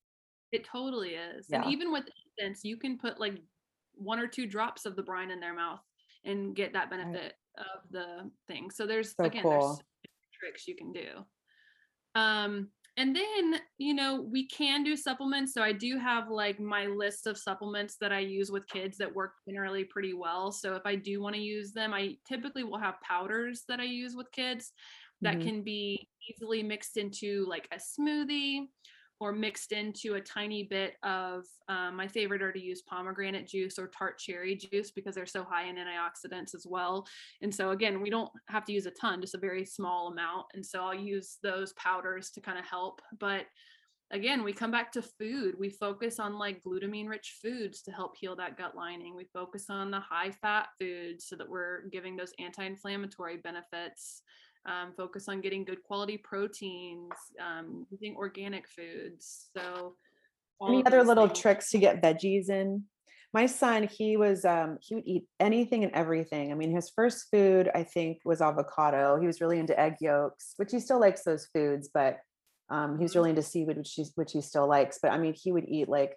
It 0.51 0.65
totally 0.65 1.09
is. 1.09 1.47
Yeah. 1.49 1.61
And 1.61 1.71
even 1.71 1.91
with 1.91 2.05
instance, 2.39 2.61
you 2.63 2.77
can 2.77 2.97
put 2.97 3.19
like 3.19 3.35
one 3.95 4.19
or 4.19 4.27
two 4.27 4.47
drops 4.47 4.85
of 4.85 4.95
the 4.95 5.03
brine 5.03 5.31
in 5.31 5.39
their 5.39 5.55
mouth 5.55 5.81
and 6.25 6.55
get 6.55 6.73
that 6.73 6.89
benefit 6.89 7.33
right. 7.57 7.65
of 7.65 7.91
the 7.91 8.29
thing. 8.47 8.69
So 8.71 8.85
there's 8.85 9.15
so 9.15 9.25
again, 9.25 9.43
cool. 9.43 9.51
there's 9.59 9.79
tricks 10.39 10.67
you 10.67 10.75
can 10.75 10.91
do. 10.91 11.07
Um, 12.15 12.69
and 12.95 13.15
then, 13.15 13.59
you 13.79 13.95
know, 13.95 14.21
we 14.21 14.47
can 14.47 14.83
do 14.83 14.95
supplements. 14.95 15.53
So 15.53 15.63
I 15.63 15.71
do 15.71 15.97
have 15.97 16.29
like 16.29 16.59
my 16.59 16.85
list 16.85 17.25
of 17.25 17.39
supplements 17.39 17.95
that 17.99 18.11
I 18.11 18.19
use 18.19 18.51
with 18.51 18.67
kids 18.67 18.97
that 18.97 19.13
work 19.13 19.33
generally 19.49 19.83
pretty 19.83 20.13
well. 20.13 20.51
So 20.51 20.75
if 20.75 20.83
I 20.85 20.95
do 20.95 21.19
want 21.19 21.35
to 21.35 21.41
use 21.41 21.71
them, 21.71 21.91
I 21.91 22.17
typically 22.27 22.63
will 22.63 22.77
have 22.77 23.01
powders 23.01 23.63
that 23.67 23.79
I 23.79 23.85
use 23.85 24.15
with 24.15 24.31
kids 24.31 24.73
that 25.21 25.37
mm-hmm. 25.37 25.47
can 25.47 25.63
be 25.63 26.07
easily 26.29 26.61
mixed 26.61 26.97
into 26.97 27.47
like 27.49 27.67
a 27.71 27.77
smoothie 27.77 28.67
or 29.23 29.31
mixed 29.31 29.71
into 29.71 30.15
a 30.15 30.21
tiny 30.21 30.63
bit 30.63 30.95
of 31.01 31.45
um, 31.69 31.95
my 31.95 32.05
favorite 32.05 32.41
are 32.41 32.51
to 32.51 32.59
use 32.59 32.81
pomegranate 32.81 33.47
juice 33.47 33.79
or 33.79 33.87
tart 33.87 34.19
cherry 34.19 34.53
juice 34.53 34.91
because 34.91 35.15
they're 35.15 35.25
so 35.25 35.45
high 35.45 35.63
in 35.63 35.77
antioxidants 35.77 36.53
as 36.53 36.67
well. 36.69 37.07
And 37.41 37.55
so 37.55 37.69
again 37.69 38.01
we 38.01 38.09
don't 38.09 38.29
have 38.49 38.65
to 38.65 38.73
use 38.73 38.85
a 38.85 38.91
ton 38.91 39.21
just 39.21 39.33
a 39.33 39.37
very 39.37 39.63
small 39.63 40.11
amount. 40.11 40.47
And 40.55 40.65
so 40.65 40.81
i'll 40.83 40.93
use 40.93 41.37
those 41.41 41.71
powders 41.73 42.31
to 42.31 42.41
kind 42.41 42.59
of 42.59 42.65
help. 42.65 43.01
But 43.17 43.45
again 44.11 44.43
we 44.43 44.51
come 44.51 44.71
back 44.71 44.91
to 44.91 45.01
food. 45.01 45.55
We 45.57 45.69
focus 45.69 46.19
on 46.19 46.37
like 46.37 46.61
glutamine 46.61 47.07
rich 47.07 47.37
foods 47.41 47.81
to 47.83 47.91
help 47.93 48.17
heal 48.17 48.35
that 48.35 48.57
gut 48.57 48.75
lining. 48.75 49.15
We 49.15 49.23
focus 49.31 49.67
on 49.69 49.89
the 49.89 50.01
high 50.01 50.31
fat 50.31 50.67
foods 50.77 51.27
so 51.29 51.37
that 51.37 51.49
we're 51.49 51.87
giving 51.93 52.17
those 52.17 52.33
anti-inflammatory 52.39 53.37
benefits 53.37 54.21
um, 54.65 54.93
focus 54.95 55.27
on 55.27 55.41
getting 55.41 55.65
good 55.65 55.83
quality 55.83 56.17
proteins, 56.17 57.11
um, 57.39 57.85
using 57.91 58.15
organic 58.15 58.67
foods. 58.67 59.49
So, 59.55 59.95
any 60.65 60.85
other 60.85 61.03
little 61.03 61.27
things. 61.27 61.39
tricks 61.39 61.71
to 61.71 61.79
get 61.79 62.01
veggies 62.01 62.49
in? 62.49 62.83
My 63.33 63.47
son, 63.47 63.89
he 63.91 64.15
was 64.15 64.45
um, 64.45 64.77
he 64.81 64.95
would 64.95 65.07
eat 65.07 65.25
anything 65.39 65.83
and 65.83 65.93
everything. 65.93 66.51
I 66.51 66.55
mean, 66.55 66.73
his 66.73 66.91
first 66.95 67.27
food 67.31 67.69
I 67.73 67.83
think 67.83 68.19
was 68.23 68.41
avocado. 68.41 69.19
He 69.19 69.27
was 69.27 69.41
really 69.41 69.59
into 69.59 69.77
egg 69.77 69.95
yolks, 69.99 70.53
which 70.57 70.71
he 70.71 70.79
still 70.79 70.99
likes 70.99 71.23
those 71.23 71.47
foods, 71.47 71.89
but 71.93 72.19
um, 72.69 72.97
he 72.97 73.03
was 73.03 73.15
really 73.15 73.31
into 73.31 73.41
seafood, 73.41 73.77
which 73.77 73.93
he, 73.93 74.05
which 74.15 74.31
he 74.31 74.41
still 74.41 74.67
likes. 74.67 74.99
But 75.01 75.11
I 75.11 75.17
mean, 75.17 75.33
he 75.33 75.51
would 75.51 75.67
eat 75.67 75.89
like 75.89 76.15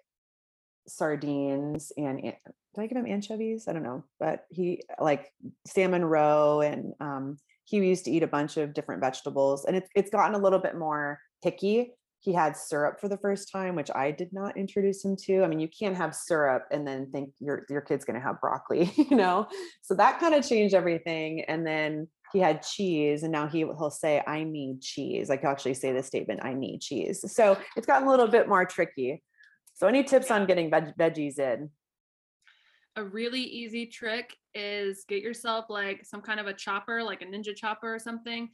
sardines 0.87 1.91
and 1.97 2.21
did 2.21 2.33
I 2.77 2.87
give 2.87 2.97
him 2.97 3.07
anchovies? 3.07 3.67
I 3.67 3.73
don't 3.73 3.83
know, 3.83 4.03
but 4.19 4.45
he 4.49 4.83
like 4.99 5.31
salmon 5.65 6.05
roe 6.05 6.61
and 6.61 6.93
um, 6.99 7.37
he 7.67 7.77
used 7.77 8.05
to 8.05 8.11
eat 8.11 8.23
a 8.23 8.27
bunch 8.27 8.55
of 8.55 8.73
different 8.73 9.01
vegetables 9.01 9.65
and 9.65 9.75
it's 9.75 9.89
it's 9.93 10.09
gotten 10.09 10.35
a 10.35 10.39
little 10.39 10.59
bit 10.59 10.75
more 10.75 11.19
picky. 11.43 11.91
He 12.19 12.33
had 12.33 12.57
syrup 12.57 12.99
for 12.99 13.09
the 13.09 13.17
first 13.17 13.51
time 13.51 13.75
which 13.75 13.91
i 13.93 14.09
did 14.09 14.31
not 14.31 14.57
introduce 14.57 15.03
him 15.03 15.15
to. 15.25 15.43
I 15.43 15.47
mean 15.47 15.59
you 15.59 15.67
can't 15.67 15.95
have 15.95 16.15
syrup 16.15 16.63
and 16.71 16.87
then 16.87 17.11
think 17.11 17.31
your 17.39 17.65
your 17.69 17.81
kid's 17.81 18.05
going 18.05 18.19
to 18.19 18.25
have 18.25 18.39
broccoli 18.39 18.91
you 18.95 19.15
know? 19.17 19.47
So 19.81 19.95
that 19.95 20.19
kind 20.19 20.33
of 20.33 20.47
changed 20.47 20.73
everything 20.73 21.43
and 21.47 21.67
then 21.67 22.07
he 22.31 22.39
had 22.39 22.61
cheese 22.61 23.23
and 23.23 23.31
now 23.31 23.47
he 23.47 23.59
he'll 23.59 23.91
say 23.91 24.23
i 24.25 24.43
need 24.43 24.81
cheese. 24.81 25.27
Like 25.27 25.41
he'll 25.41 25.51
actually 25.51 25.73
say 25.73 25.91
the 25.91 26.03
statement 26.03 26.39
i 26.43 26.53
need 26.53 26.79
cheese. 26.79 27.23
So 27.33 27.57
it's 27.75 27.85
gotten 27.85 28.07
a 28.07 28.11
little 28.11 28.27
bit 28.27 28.47
more 28.47 28.65
tricky. 28.65 29.21
So 29.73 29.87
any 29.87 30.03
tips 30.03 30.31
on 30.31 30.47
getting 30.47 30.71
veg- 30.71 30.97
veggies 30.97 31.37
in? 31.37 31.69
A 32.95 33.03
really 33.03 33.41
easy 33.41 33.85
trick 33.85 34.35
is 34.57 35.05
get 35.07 35.21
yourself 35.21 35.65
like 35.69 36.05
some 36.05 36.21
kind 36.21 36.39
of 36.39 36.47
a 36.47 36.53
chopper, 36.53 37.03
like 37.03 37.21
a 37.21 37.25
ninja 37.25 37.55
chopper 37.55 37.93
or 37.93 37.99
something. 37.99 38.49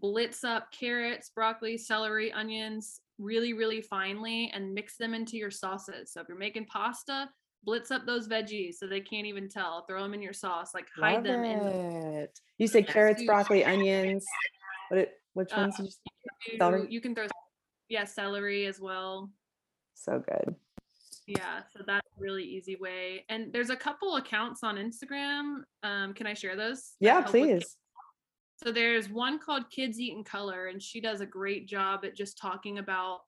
Blitz 0.00 0.42
up 0.42 0.72
carrots, 0.72 1.30
broccoli, 1.30 1.76
celery, 1.76 2.32
onions 2.32 3.00
really, 3.18 3.52
really 3.52 3.80
finely 3.80 4.50
and 4.54 4.74
mix 4.74 4.96
them 4.96 5.14
into 5.14 5.36
your 5.36 5.50
sauces. 5.50 6.12
So 6.12 6.20
if 6.20 6.28
you're 6.28 6.38
making 6.38 6.66
pasta, 6.66 7.28
blitz 7.64 7.90
up 7.90 8.06
those 8.06 8.28
veggies 8.28 8.74
so 8.74 8.86
they 8.86 9.00
can't 9.00 9.26
even 9.26 9.48
tell. 9.48 9.84
Throw 9.86 10.02
them 10.02 10.14
in 10.14 10.22
your 10.22 10.32
sauce, 10.32 10.74
like 10.74 10.86
hide 10.96 11.14
Love 11.16 11.24
them 11.24 11.44
in. 11.44 12.28
You 12.58 12.66
say 12.66 12.82
carrots, 12.82 13.24
broccoli, 13.24 13.64
onions. 13.64 14.24
What 14.88 14.98
it, 14.98 15.12
which 15.34 15.52
uh, 15.52 15.60
ones 15.60 15.98
uh, 16.60 16.76
you, 16.76 16.86
you 16.88 17.00
can 17.00 17.14
throw 17.14 17.26
yeah, 17.88 18.04
celery 18.04 18.66
as 18.66 18.80
well. 18.80 19.30
So 19.94 20.22
good. 20.26 20.54
Yeah, 21.26 21.60
so 21.72 21.84
that's 21.86 22.06
a 22.06 22.20
really 22.20 22.44
easy 22.44 22.76
way. 22.76 23.24
And 23.28 23.52
there's 23.52 23.70
a 23.70 23.76
couple 23.76 24.16
accounts 24.16 24.62
on 24.62 24.76
Instagram. 24.76 25.62
Um, 25.82 26.14
can 26.14 26.26
I 26.26 26.34
share 26.34 26.56
those? 26.56 26.92
Yeah, 27.00 27.20
please. 27.20 27.76
So 28.62 28.70
there's 28.72 29.08
one 29.08 29.38
called 29.38 29.70
Kids 29.70 29.98
Eat 29.98 30.12
in 30.12 30.24
Color, 30.24 30.68
and 30.68 30.80
she 30.82 31.00
does 31.00 31.20
a 31.20 31.26
great 31.26 31.68
job 31.68 32.04
at 32.04 32.16
just 32.16 32.38
talking 32.38 32.78
about 32.78 33.20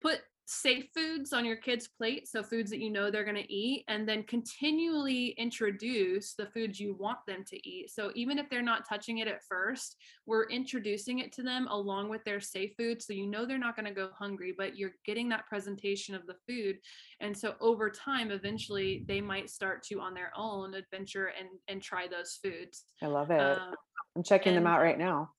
put 0.00 0.20
safe 0.50 0.86
foods 0.94 1.34
on 1.34 1.44
your 1.44 1.56
kids' 1.56 1.86
plate, 1.86 2.26
so 2.26 2.42
foods 2.42 2.70
that 2.70 2.78
you 2.78 2.88
know 2.88 3.10
they're 3.10 3.22
going 3.22 3.36
to 3.36 3.52
eat, 3.52 3.84
and 3.86 4.08
then 4.08 4.22
continually 4.22 5.34
introduce 5.36 6.32
the 6.32 6.46
foods 6.46 6.80
you 6.80 6.94
want 6.98 7.18
them 7.26 7.44
to 7.46 7.68
eat. 7.68 7.90
So 7.90 8.10
even 8.14 8.38
if 8.38 8.48
they're 8.48 8.62
not 8.62 8.88
touching 8.88 9.18
it 9.18 9.28
at 9.28 9.44
first, 9.44 9.96
we're 10.24 10.48
introducing 10.48 11.18
it 11.18 11.32
to 11.32 11.42
them 11.42 11.68
along 11.68 12.08
with 12.08 12.24
their 12.24 12.40
safe 12.40 12.72
food. 12.78 13.02
So 13.02 13.12
you 13.12 13.26
know 13.26 13.44
they're 13.44 13.58
not 13.58 13.76
going 13.76 13.86
to 13.86 13.92
go 13.92 14.08
hungry, 14.18 14.54
but 14.56 14.74
you're 14.74 14.94
getting 15.04 15.28
that 15.28 15.46
presentation 15.46 16.14
of 16.14 16.26
the 16.26 16.36
food. 16.48 16.78
And 17.20 17.36
so 17.36 17.54
over 17.60 17.90
time, 17.90 18.30
eventually 18.30 19.04
they 19.06 19.20
might 19.20 19.50
start 19.50 19.82
to 19.88 20.00
on 20.00 20.14
their 20.14 20.32
own 20.34 20.72
adventure 20.72 21.30
and 21.38 21.48
and 21.68 21.82
try 21.82 22.06
those 22.08 22.38
foods. 22.42 22.84
I 23.02 23.06
love 23.06 23.30
it. 23.30 23.40
Um, 23.40 23.74
I'm 24.16 24.22
checking 24.22 24.56
and, 24.56 24.64
them 24.64 24.72
out 24.72 24.80
right 24.80 24.98
now. 24.98 25.30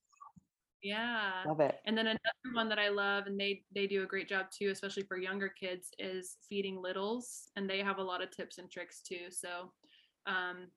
Yeah. 0.81 1.45
Love 1.47 1.59
it. 1.59 1.79
And 1.85 1.97
then 1.97 2.07
another 2.07 2.53
one 2.53 2.69
that 2.69 2.79
I 2.79 2.89
love 2.89 3.25
and 3.27 3.39
they 3.39 3.65
they 3.73 3.87
do 3.87 4.03
a 4.03 4.07
great 4.07 4.27
job 4.27 4.47
too, 4.51 4.69
especially 4.69 5.03
for 5.03 5.17
younger 5.17 5.49
kids, 5.49 5.89
is 5.97 6.37
feeding 6.47 6.81
littles. 6.81 7.49
And 7.55 7.69
they 7.69 7.79
have 7.79 7.97
a 7.97 8.03
lot 8.03 8.21
of 8.21 8.31
tips 8.31 8.57
and 8.57 8.71
tricks 8.71 9.01
too. 9.01 9.29
So 9.29 9.73
um 10.25 10.67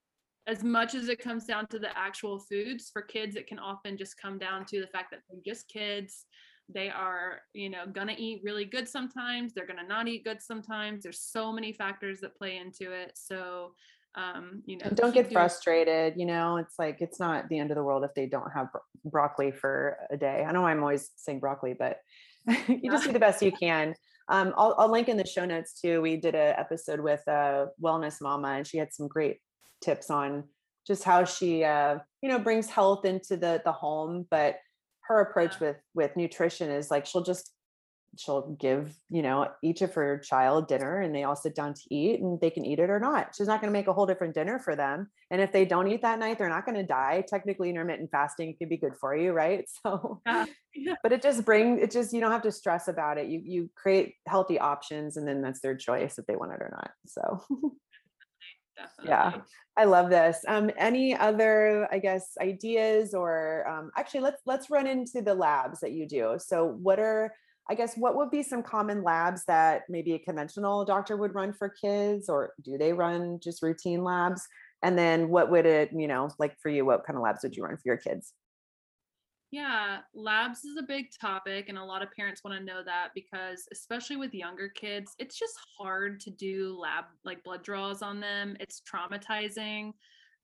as 0.49 0.65
much 0.65 0.95
as 0.97 1.09
it 1.09 1.21
comes 1.21 1.47
down 1.47 1.69
to 1.69 1.79
the 1.79 1.97
actual 1.97 2.41
foods 2.41 2.91
for 2.91 3.03
kids, 3.03 3.37
it 3.37 3.47
can 3.47 3.61
often 3.61 3.97
just 3.97 4.17
come 4.21 4.39
down 4.39 4.67
to 4.67 4.81
the 4.81 4.89
fact 4.89 5.13
that 5.13 5.21
they're 5.31 5.41
just 5.45 5.69
kids. 5.69 6.27
They 6.69 6.91
are, 6.91 7.43
you 7.53 7.71
know, 7.71 7.87
gonna 7.87 8.17
eat 8.19 8.43
really 8.45 8.65
good 8.65 8.89
sometimes. 8.89 9.53
They're 9.55 9.67
gonna 9.67 9.87
not 9.87 10.09
eat 10.09 10.25
good 10.25 10.41
sometimes. 10.43 11.03
There's 11.05 11.21
so 11.21 11.53
many 11.53 11.73
factors 11.73 12.21
that 12.21 12.37
play 12.37 12.57
into 12.57 12.91
it. 12.93 13.13
So 13.17 13.75
um, 14.15 14.63
you 14.67 14.77
know, 14.77 14.87
And 14.87 14.97
don't 14.97 15.15
get 15.15 15.33
frustrated, 15.33 16.15
you 16.17 16.27
know, 16.27 16.59
it's 16.59 16.75
like, 16.79 16.99
it's 17.01 17.19
not 17.19 17.49
the 17.49 17.59
end 17.59 17.71
of 17.71 17.77
the 17.77 17.83
world 17.83 18.05
if 18.05 18.15
they 18.15 18.27
don't 18.27 18.51
have 18.53 18.71
bro- 18.71 18.83
broccoli 19.05 19.51
for 19.51 19.97
a 20.11 20.17
day. 20.17 20.45
I 20.47 20.53
know 20.53 20.65
I'm 20.65 20.81
always 20.81 21.11
saying 21.17 21.41
broccoli, 21.41 21.75
but 21.79 21.99
you 22.69 22.91
just 22.91 23.05
do 23.07 23.13
the 23.13 23.19
best 23.19 23.43
you 23.43 23.53
can. 23.53 23.95
Um, 24.29 24.53
I'll, 24.57 24.75
I'll 24.79 24.91
link 24.91 25.09
in 25.09 25.17
the 25.17 25.27
show 25.27 25.45
notes 25.45 25.81
too. 25.81 26.01
We 26.01 26.17
did 26.17 26.35
a 26.35 26.59
episode 26.59 27.01
with 27.01 27.27
a 27.27 27.69
wellness 27.83 28.21
mama 28.21 28.49
and 28.49 28.67
she 28.67 28.79
had 28.79 28.93
some 28.93 29.09
great 29.09 29.39
tips 29.81 30.11
on 30.11 30.45
just 30.87 31.05
how 31.05 31.25
she, 31.25 31.65
uh, 31.65 31.99
you 32.21 32.29
know, 32.29 32.39
brings 32.39 32.69
health 32.69 33.05
into 33.05 33.37
the, 33.37 33.63
the 33.65 33.73
home, 33.73 34.27
but 34.31 34.57
her 35.05 35.21
approach 35.21 35.59
with, 35.59 35.77
with 35.95 36.17
nutrition 36.17 36.71
is 36.71 36.91
like, 36.91 37.07
she'll 37.07 37.23
just 37.23 37.53
she'll 38.19 38.53
give 38.61 38.95
you 39.09 39.23
know 39.23 39.49
each 39.63 39.83
of 39.83 39.95
her 39.95 40.19
child 40.19 40.69
dinner 40.69 41.01
and 41.01 41.15
they 41.15 41.25
all 41.25 41.37
sit 41.37 41.55
down 41.55 41.73
to 41.73 41.83
eat 41.91 42.21
and 42.21 42.41
they 42.41 42.51
can 42.51 42.65
eat 42.65 42.79
it 42.79 42.91
or 42.91 43.01
not 43.01 43.35
she's 43.35 43.47
not 43.47 43.61
going 43.61 43.73
to 43.73 43.79
make 43.79 43.87
a 43.87 43.93
whole 43.93 44.07
different 44.07 44.35
dinner 44.35 44.59
for 44.59 44.77
them 44.77 45.09
and 45.31 45.41
if 45.41 45.53
they 45.53 45.65
don't 45.65 45.89
eat 45.89 46.03
that 46.03 46.19
night 46.19 46.39
they're 46.39 46.49
not 46.49 46.67
going 46.67 46.77
to 46.77 46.83
die 46.83 47.25
technically 47.27 47.71
intermittent 47.71 48.11
fasting 48.11 48.55
can 48.59 48.69
be 48.69 48.77
good 48.77 48.95
for 49.01 49.17
you 49.17 49.33
right 49.33 49.65
so 49.83 50.21
Yeah. 50.27 50.45
Yeah. 50.75 50.95
but 51.03 51.13
it 51.13 51.23
just 51.23 51.45
bring 51.45 51.79
it 51.79 51.91
just 51.91 52.13
you 52.13 52.21
don't 52.21 52.33
have 52.33 52.43
to 52.43 52.53
stress 52.53 52.89
about 52.89 53.19
it 53.19 53.29
you 53.29 53.41
you 53.45 53.71
create 53.75 54.15
healthy 54.27 54.59
options 54.59 55.17
and 55.17 55.27
then 55.27 55.43
that's 55.43 55.61
their 55.61 55.77
choice 55.77 56.19
if 56.19 56.27
they 56.27 56.37
want 56.37 56.53
it 56.53 56.61
or 56.61 56.71
not 56.73 56.91
so 57.07 57.43
Definitely. 58.77 59.11
Yeah, 59.11 59.33
I 59.77 59.85
love 59.85 60.11
this. 60.11 60.39
Um, 60.49 60.71
any 60.77 61.17
other, 61.17 61.89
I 61.93 61.99
guess, 61.99 62.37
ideas 62.41 63.15
or 63.15 63.69
um, 63.69 63.91
actually, 63.97 64.21
let's 64.21 64.41
let's 64.47 64.71
run 64.71 64.87
into 64.87 65.21
the 65.23 65.35
labs 65.35 65.81
that 65.81 65.93
you 65.93 66.09
do. 66.09 66.37
So, 66.39 66.79
what 66.81 66.99
are, 66.99 67.35
I 67.71 67.75
guess, 67.75 67.97
what 67.97 68.17
would 68.17 68.31
be 68.31 68.43
some 68.43 68.63
common 68.63 69.03
labs 69.03 69.45
that 69.47 69.83
maybe 69.89 70.15
a 70.15 70.19
conventional 70.19 70.85
doctor 70.85 71.17
would 71.17 71.35
run 71.35 71.53
for 71.53 71.69
kids, 71.69 72.29
or 72.29 72.55
do 72.63 72.77
they 72.77 72.93
run 72.93 73.39
just 73.41 73.63
routine 73.63 74.03
labs? 74.03 74.47
And 74.83 74.99
then, 74.99 75.29
what 75.29 75.51
would 75.51 75.67
it, 75.67 75.91
you 75.93 76.09
know, 76.09 76.29
like 76.39 76.57
for 76.61 76.69
you, 76.69 76.85
what 76.85 77.07
kind 77.07 77.17
of 77.17 77.23
labs 77.23 77.43
would 77.43 77.57
you 77.57 77.63
run 77.63 77.77
for 77.77 77.83
your 77.85 77.97
kids? 77.97 78.33
Yeah, 79.53 79.99
labs 80.15 80.65
is 80.65 80.79
a 80.79 80.83
big 80.83 81.09
topic, 81.21 81.69
and 81.69 81.77
a 81.77 81.85
lot 81.85 82.03
of 82.03 82.11
parents 82.13 82.43
want 82.43 82.59
to 82.59 82.65
know 82.65 82.83
that 82.85 83.11
because, 83.15 83.69
especially 83.71 84.17
with 84.17 84.33
younger 84.33 84.71
kids, 84.71 85.15
it's 85.19 85.39
just 85.39 85.59
hard 85.79 86.21
to 86.21 86.31
do 86.31 86.75
lab 86.81 87.05
like 87.25 87.45
blood 87.45 87.63
draws 87.63 88.01
on 88.01 88.19
them. 88.19 88.57
It's 88.61 88.81
traumatizing. 88.91 89.93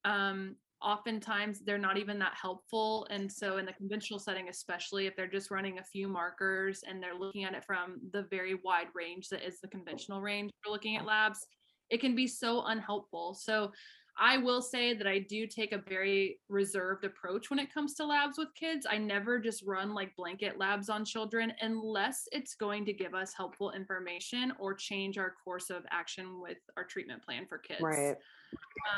Um, 0.04 0.56
oftentimes, 0.82 1.60
they're 1.60 1.78
not 1.78 1.98
even 1.98 2.18
that 2.18 2.34
helpful. 2.40 3.06
And 3.10 3.30
so, 3.30 3.58
in 3.58 3.66
the 3.66 3.72
conventional 3.72 4.18
setting, 4.18 4.48
especially 4.48 5.06
if 5.06 5.16
they're 5.16 5.26
just 5.26 5.50
running 5.50 5.78
a 5.78 5.84
few 5.84 6.08
markers 6.08 6.82
and 6.88 7.02
they're 7.02 7.18
looking 7.18 7.44
at 7.44 7.54
it 7.54 7.64
from 7.64 7.98
the 8.12 8.22
very 8.30 8.54
wide 8.64 8.88
range 8.94 9.28
that 9.28 9.46
is 9.46 9.60
the 9.60 9.68
conventional 9.68 10.20
range 10.20 10.50
for 10.62 10.70
looking 10.70 10.96
at 10.96 11.06
labs, 11.06 11.46
it 11.90 12.00
can 12.00 12.14
be 12.14 12.26
so 12.26 12.62
unhelpful. 12.66 13.34
So, 13.34 13.72
I 14.20 14.36
will 14.36 14.60
say 14.60 14.94
that 14.94 15.06
I 15.06 15.20
do 15.20 15.46
take 15.46 15.72
a 15.72 15.78
very 15.78 16.40
reserved 16.48 17.04
approach 17.04 17.50
when 17.50 17.58
it 17.58 17.72
comes 17.72 17.94
to 17.94 18.06
labs 18.06 18.36
with 18.36 18.52
kids. 18.54 18.86
I 18.88 18.98
never 18.98 19.38
just 19.38 19.62
run 19.64 19.94
like 19.94 20.16
blanket 20.16 20.58
labs 20.58 20.88
on 20.88 21.04
children 21.04 21.52
unless 21.60 22.28
it's 22.32 22.54
going 22.54 22.84
to 22.86 22.92
give 22.92 23.14
us 23.14 23.32
helpful 23.32 23.70
information 23.70 24.52
or 24.58 24.74
change 24.74 25.18
our 25.18 25.34
course 25.44 25.70
of 25.70 25.84
action 25.90 26.40
with 26.40 26.58
our 26.76 26.84
treatment 26.84 27.24
plan 27.24 27.46
for 27.46 27.58
kids. 27.58 27.80
Right. 27.80 28.16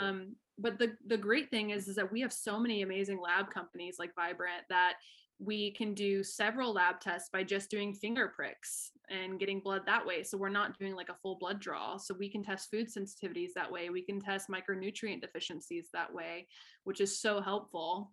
Um, 0.00 0.36
but 0.58 0.78
the 0.78 0.96
the 1.06 1.16
great 1.16 1.50
thing 1.50 1.70
is 1.70 1.88
is 1.88 1.96
that 1.96 2.10
we 2.10 2.20
have 2.20 2.32
so 2.32 2.58
many 2.58 2.82
amazing 2.82 3.20
lab 3.20 3.50
companies 3.50 3.96
like 3.98 4.14
Vibrant 4.14 4.62
that 4.68 4.94
we 5.42 5.70
can 5.72 5.94
do 5.94 6.22
several 6.22 6.74
lab 6.74 7.00
tests 7.00 7.30
by 7.32 7.42
just 7.42 7.70
doing 7.70 7.94
finger 7.94 8.28
pricks 8.28 8.92
and 9.08 9.40
getting 9.40 9.58
blood 9.58 9.82
that 9.86 10.06
way. 10.06 10.22
So 10.22 10.36
we're 10.36 10.50
not 10.50 10.78
doing 10.78 10.94
like 10.94 11.08
a 11.08 11.16
full 11.22 11.38
blood 11.40 11.60
draw. 11.60 11.96
So 11.96 12.14
we 12.14 12.28
can 12.28 12.44
test 12.44 12.70
food 12.70 12.88
sensitivities 12.88 13.54
that 13.54 13.72
way. 13.72 13.88
We 13.88 14.02
can 14.02 14.20
test 14.20 14.48
micronutrient 14.50 15.22
deficiencies 15.22 15.88
that 15.94 16.12
way, 16.12 16.46
which 16.84 17.00
is 17.00 17.20
so 17.20 17.40
helpful. 17.40 18.12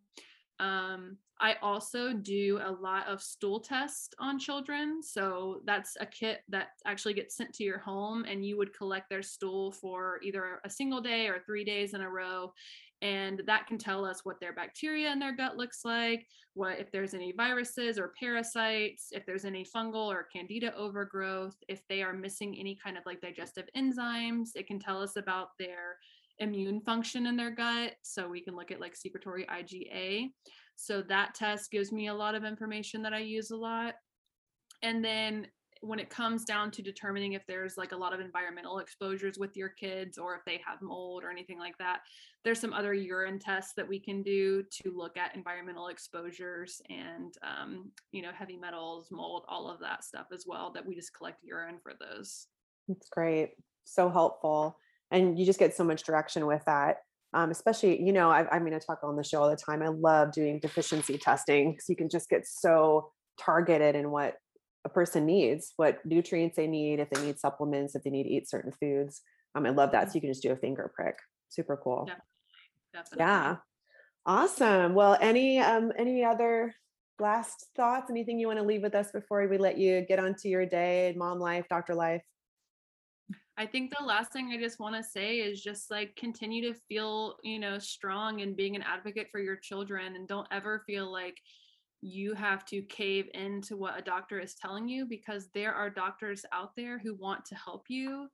Um, 0.60 1.18
I 1.40 1.56
also 1.62 2.14
do 2.14 2.60
a 2.64 2.72
lot 2.72 3.08
of 3.08 3.22
stool 3.22 3.60
tests 3.60 4.16
on 4.20 4.40
children. 4.40 5.04
So 5.04 5.62
that's 5.66 5.96
a 6.00 6.06
kit 6.06 6.40
that 6.50 6.70
actually 6.86 7.14
gets 7.14 7.36
sent 7.36 7.54
to 7.56 7.64
your 7.64 7.78
home, 7.78 8.24
and 8.24 8.44
you 8.44 8.58
would 8.58 8.76
collect 8.76 9.10
their 9.10 9.22
stool 9.22 9.72
for 9.72 10.20
either 10.24 10.60
a 10.64 10.70
single 10.70 11.02
day 11.02 11.28
or 11.28 11.40
three 11.46 11.64
days 11.64 11.94
in 11.94 12.02
a 12.02 12.10
row. 12.10 12.54
And 13.02 13.44
that 13.46 13.68
can 13.68 13.78
tell 13.78 14.04
us 14.06 14.22
what 14.24 14.40
their 14.40 14.54
bacteria 14.54 15.12
in 15.12 15.20
their 15.20 15.36
gut 15.36 15.56
looks 15.56 15.82
like, 15.86 16.26
what 16.56 16.80
if 16.80 16.92
there's 16.92 17.14
any 17.14 17.32
viruses 17.32 18.00
or 18.00 18.14
parasites, 18.20 19.10
if 19.12 19.26
there's 19.26 19.46
any 19.46 19.64
fungal 19.64 20.08
or 20.08 20.28
candida 20.34 20.74
overgrowth, 20.76 21.56
if 21.68 21.82
they 21.90 22.02
are 22.02 22.14
missing 22.14 22.58
any 22.60 22.76
kind 22.84 22.98
of 22.98 23.04
like 23.06 23.22
digestive 23.22 23.66
enzymes. 23.78 24.50
It 24.56 24.66
can 24.66 24.80
tell 24.80 25.02
us 25.02 25.16
about 25.16 25.50
their 25.60 25.98
immune 26.40 26.82
function 26.82 27.28
in 27.28 27.38
their 27.38 27.52
gut. 27.52 27.94
So 28.02 28.28
we 28.28 28.42
can 28.42 28.56
look 28.56 28.72
at 28.72 28.82
like 28.82 28.96
secretory 28.96 29.46
IgA. 29.46 30.32
So 30.76 31.02
that 31.04 31.36
test 31.36 31.72
gives 31.72 31.92
me 31.92 32.08
a 32.08 32.14
lot 32.14 32.36
of 32.36 32.44
information 32.44 33.02
that 33.04 33.14
I 33.14 33.20
use 33.20 33.52
a 33.52 33.58
lot. 33.58 33.96
And 34.84 35.04
then 35.04 35.48
when 35.82 36.00
it 36.00 36.10
comes 36.10 36.44
down 36.44 36.72
to 36.72 36.82
determining 36.82 37.34
if 37.34 37.46
there's 37.48 37.78
like 37.78 37.92
a 37.92 37.98
lot 37.98 38.14
of 38.14 38.20
environmental 38.20 38.80
exposures 38.80 39.38
with 39.38 39.56
your 39.56 39.70
kids 39.70 40.18
or 40.18 40.36
if 40.36 40.42
they 40.46 40.62
have 40.66 40.82
mold 40.82 41.24
or 41.24 41.32
anything 41.32 41.60
like 41.60 41.78
that, 41.78 42.00
there's 42.44 42.60
some 42.60 42.74
other 42.74 42.94
urine 42.94 43.40
tests 43.40 43.74
that 43.76 43.88
we 43.88 44.00
can 44.00 44.24
do 44.24 44.64
to 44.72 44.92
look 44.96 45.18
at 45.18 45.36
environmental 45.36 45.88
exposures 45.88 46.82
and, 46.90 47.36
um, 47.44 47.92
you 48.12 48.22
know, 48.22 48.32
heavy 48.34 48.58
metals, 48.58 49.08
mold, 49.12 49.44
all 49.48 49.70
of 49.70 49.80
that 49.80 50.04
stuff 50.04 50.28
as 50.34 50.46
well, 50.48 50.72
that 50.74 50.86
we 50.86 50.96
just 50.96 51.14
collect 51.14 51.44
urine 51.44 51.78
for 51.82 51.94
those. 52.00 52.48
It's 52.88 53.10
great. 53.10 53.52
So 53.86 54.10
helpful. 54.10 54.78
And 55.12 55.38
you 55.38 55.46
just 55.46 55.60
get 55.60 55.76
so 55.76 55.84
much 55.84 56.04
direction 56.04 56.46
with 56.46 56.64
that. 56.66 56.98
Um, 57.34 57.52
especially, 57.52 58.02
you 58.02 58.14
know, 58.14 58.30
I, 58.30 58.48
I 58.50 58.60
mean, 58.60 58.74
I 58.74 58.80
talk 58.80 59.00
on 59.04 59.18
the 59.18 59.24
show 59.24 59.42
all 59.42 59.50
the 59.50 59.58
time. 59.58 59.82
I 59.82 59.90
love 59.90 60.32
doing 60.32 60.60
deficiency 60.60 61.18
testing 61.18 61.72
because 61.72 61.90
you 61.90 61.96
can 61.96 62.10
just 62.10 62.30
get 62.30 62.48
so 62.48 63.12
targeted 63.38 63.96
in 63.96 64.12
what 64.12 64.36
a 64.88 64.90
person 64.90 65.26
needs, 65.26 65.74
what 65.76 66.04
nutrients 66.06 66.56
they 66.56 66.66
need, 66.66 67.02
if 67.02 67.10
they 67.10 67.22
need 67.22 67.38
supplements, 67.38 67.94
if 67.94 68.04
they 68.04 68.10
need 68.10 68.24
to 68.24 68.30
eat 68.30 68.50
certain 68.50 68.72
foods. 68.72 69.22
Um, 69.54 69.66
I 69.66 69.70
love 69.70 69.92
that. 69.92 70.10
So 70.10 70.16
you 70.16 70.22
can 70.22 70.32
just 70.32 70.42
do 70.42 70.52
a 70.54 70.56
finger 70.56 70.90
prick. 70.96 71.18
Super 71.50 71.78
cool. 71.84 72.06
Yeah. 72.08 72.16
Definitely. 72.94 73.26
Yeah. 73.26 73.56
Awesome. 74.26 74.94
Well, 74.94 75.18
any 75.20 75.60
um 75.60 75.92
any 75.98 76.24
other 76.24 76.74
last 77.20 77.68
thoughts? 77.76 78.10
Anything 78.10 78.40
you 78.40 78.48
want 78.48 78.60
to 78.60 78.66
leave 78.66 78.82
with 78.82 78.96
us 78.96 79.12
before 79.12 79.46
we 79.48 79.58
let 79.58 79.78
you 79.78 80.06
get 80.08 80.20
onto 80.20 80.48
your 80.48 80.66
day, 80.66 81.14
mom 81.18 81.40
life, 81.40 81.66
doctor 81.70 81.94
life? 81.94 82.24
I 83.58 83.66
think 83.66 83.92
the 83.98 84.06
last 84.06 84.32
thing 84.32 84.52
I 84.52 84.58
just 84.58 84.80
want 84.80 84.96
to 84.96 85.04
say 85.04 85.38
is 85.38 85.62
just 85.62 85.92
like 85.92 86.16
continue 86.16 86.72
to 86.72 86.80
feel, 86.88 87.38
you 87.44 87.60
know, 87.60 87.78
strong 87.78 88.42
and 88.42 88.56
being 88.56 88.76
an 88.76 88.84
advocate 88.84 89.28
for 89.32 89.40
your 89.40 89.58
children 89.58 90.16
and 90.16 90.28
don't 90.28 90.48
ever 90.52 90.84
feel 90.86 91.12
like 91.12 91.38
you 92.08 92.34
have 92.34 92.66
to 92.66 92.82
cave 92.84 93.28
into 93.34 93.76
what 93.76 93.98
a 93.98 94.02
doctor 94.02 94.40
is 94.40 94.56
telling 94.56 94.88
you 94.88 95.06
because 95.06 95.50
there 95.54 95.74
are 95.74 95.90
doctors 95.90 96.46
out 96.54 96.76
there 96.76 96.98
who 97.00 97.16
want 97.16 97.46
to 97.46 97.56
help 97.56 97.86
you 97.90 98.28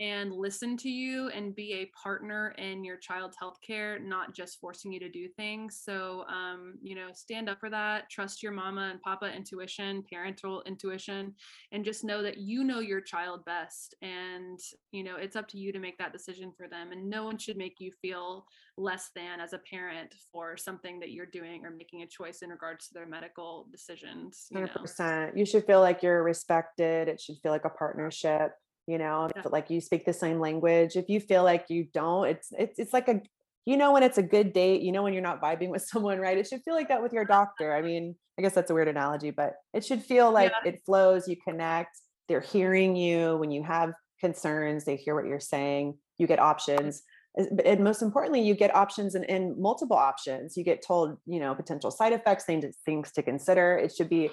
and 0.00 0.32
listen 0.32 0.76
to 0.76 0.88
you 0.88 1.28
and 1.28 1.54
be 1.54 1.72
a 1.74 1.90
partner 1.96 2.54
in 2.58 2.84
your 2.84 2.96
child's 2.96 3.36
healthcare, 3.40 4.02
not 4.02 4.34
just 4.34 4.58
forcing 4.60 4.92
you 4.92 4.98
to 4.98 5.08
do 5.08 5.28
things. 5.28 5.80
So, 5.84 6.24
um, 6.28 6.74
you 6.82 6.96
know, 6.96 7.08
stand 7.12 7.48
up 7.48 7.60
for 7.60 7.70
that. 7.70 8.10
Trust 8.10 8.42
your 8.42 8.50
mama 8.50 8.88
and 8.90 9.00
papa 9.00 9.32
intuition, 9.32 10.04
parental 10.10 10.62
intuition, 10.66 11.34
and 11.70 11.84
just 11.84 12.02
know 12.02 12.22
that 12.22 12.38
you 12.38 12.64
know 12.64 12.80
your 12.80 13.00
child 13.00 13.44
best. 13.44 13.94
And, 14.02 14.58
you 14.90 15.04
know, 15.04 15.16
it's 15.16 15.36
up 15.36 15.46
to 15.48 15.58
you 15.58 15.72
to 15.72 15.78
make 15.78 15.98
that 15.98 16.12
decision 16.12 16.52
for 16.56 16.66
them. 16.66 16.90
And 16.90 17.08
no 17.08 17.24
one 17.24 17.38
should 17.38 17.56
make 17.56 17.76
you 17.78 17.92
feel 18.02 18.46
less 18.76 19.10
than 19.14 19.40
as 19.40 19.52
a 19.52 19.58
parent 19.58 20.12
for 20.32 20.56
something 20.56 20.98
that 20.98 21.12
you're 21.12 21.26
doing 21.26 21.64
or 21.64 21.70
making 21.70 22.02
a 22.02 22.06
choice 22.06 22.42
in 22.42 22.50
regards 22.50 22.88
to 22.88 22.94
their 22.94 23.06
medical 23.06 23.68
decisions. 23.70 24.46
You 24.50 24.58
100%. 24.58 25.38
You 25.38 25.46
should 25.46 25.64
feel 25.66 25.80
like 25.80 26.02
you're 26.02 26.24
respected. 26.24 27.08
It 27.08 27.20
should 27.20 27.36
feel 27.42 27.52
like 27.52 27.64
a 27.64 27.70
partnership. 27.70 28.50
You 28.86 28.98
know, 28.98 29.28
Yeah. 29.34 29.42
like 29.50 29.70
you 29.70 29.80
speak 29.80 30.04
the 30.04 30.12
same 30.12 30.40
language. 30.40 30.96
If 30.96 31.08
you 31.08 31.20
feel 31.20 31.42
like 31.42 31.66
you 31.70 31.84
don't, 31.92 32.28
it's 32.28 32.48
it's 32.58 32.78
it's 32.78 32.92
like 32.92 33.08
a 33.08 33.20
you 33.64 33.76
know 33.78 33.92
when 33.92 34.02
it's 34.02 34.18
a 34.18 34.22
good 34.22 34.52
date, 34.52 34.82
you 34.82 34.92
know 34.92 35.02
when 35.02 35.14
you're 35.14 35.22
not 35.22 35.40
vibing 35.40 35.70
with 35.70 35.82
someone, 35.92 36.18
right? 36.18 36.36
It 36.36 36.46
should 36.46 36.62
feel 36.62 36.74
like 36.74 36.88
that 36.88 37.02
with 37.02 37.12
your 37.12 37.24
doctor. 37.24 37.74
I 37.74 37.80
mean, 37.82 38.14
I 38.38 38.42
guess 38.42 38.54
that's 38.54 38.70
a 38.70 38.74
weird 38.74 38.88
analogy, 38.88 39.30
but 39.30 39.54
it 39.72 39.84
should 39.84 40.02
feel 40.02 40.30
like 40.30 40.52
it 40.66 40.82
flows, 40.84 41.26
you 41.28 41.36
connect, 41.36 41.96
they're 42.28 42.40
hearing 42.40 42.94
you 42.96 43.36
when 43.38 43.50
you 43.50 43.62
have 43.62 43.92
concerns, 44.20 44.84
they 44.84 44.96
hear 44.96 45.14
what 45.14 45.26
you're 45.26 45.40
saying, 45.40 45.96
you 46.18 46.26
get 46.26 46.38
options. 46.40 47.02
But- 47.36 47.66
And 47.66 47.82
most 47.82 48.02
importantly, 48.02 48.42
you 48.42 48.54
get 48.54 48.74
options 48.74 49.14
and, 49.14 49.28
and 49.28 49.56
multiple 49.56 49.96
options. 49.96 50.56
You 50.56 50.62
get 50.64 50.82
told, 50.86 51.18
you 51.26 51.40
know, 51.40 51.54
potential 51.54 51.90
side 51.90 52.12
effects, 52.12 52.44
things, 52.44 52.64
things 52.86 53.10
to 53.12 53.22
consider. 53.22 53.76
It 53.76 53.92
should 53.94 54.08
be 54.08 54.30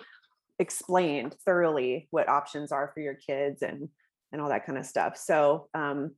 explained 0.59 1.35
thoroughly 1.45 2.07
what 2.11 2.29
options 2.29 2.71
are 2.71 2.91
for 2.93 2.99
your 2.99 3.15
kids 3.15 3.61
and 3.63 3.89
and 4.31 4.41
all 4.41 4.49
that 4.49 4.65
kind 4.65 4.77
of 4.77 4.85
stuff. 4.85 5.17
So 5.17 5.67
um, 5.73 6.11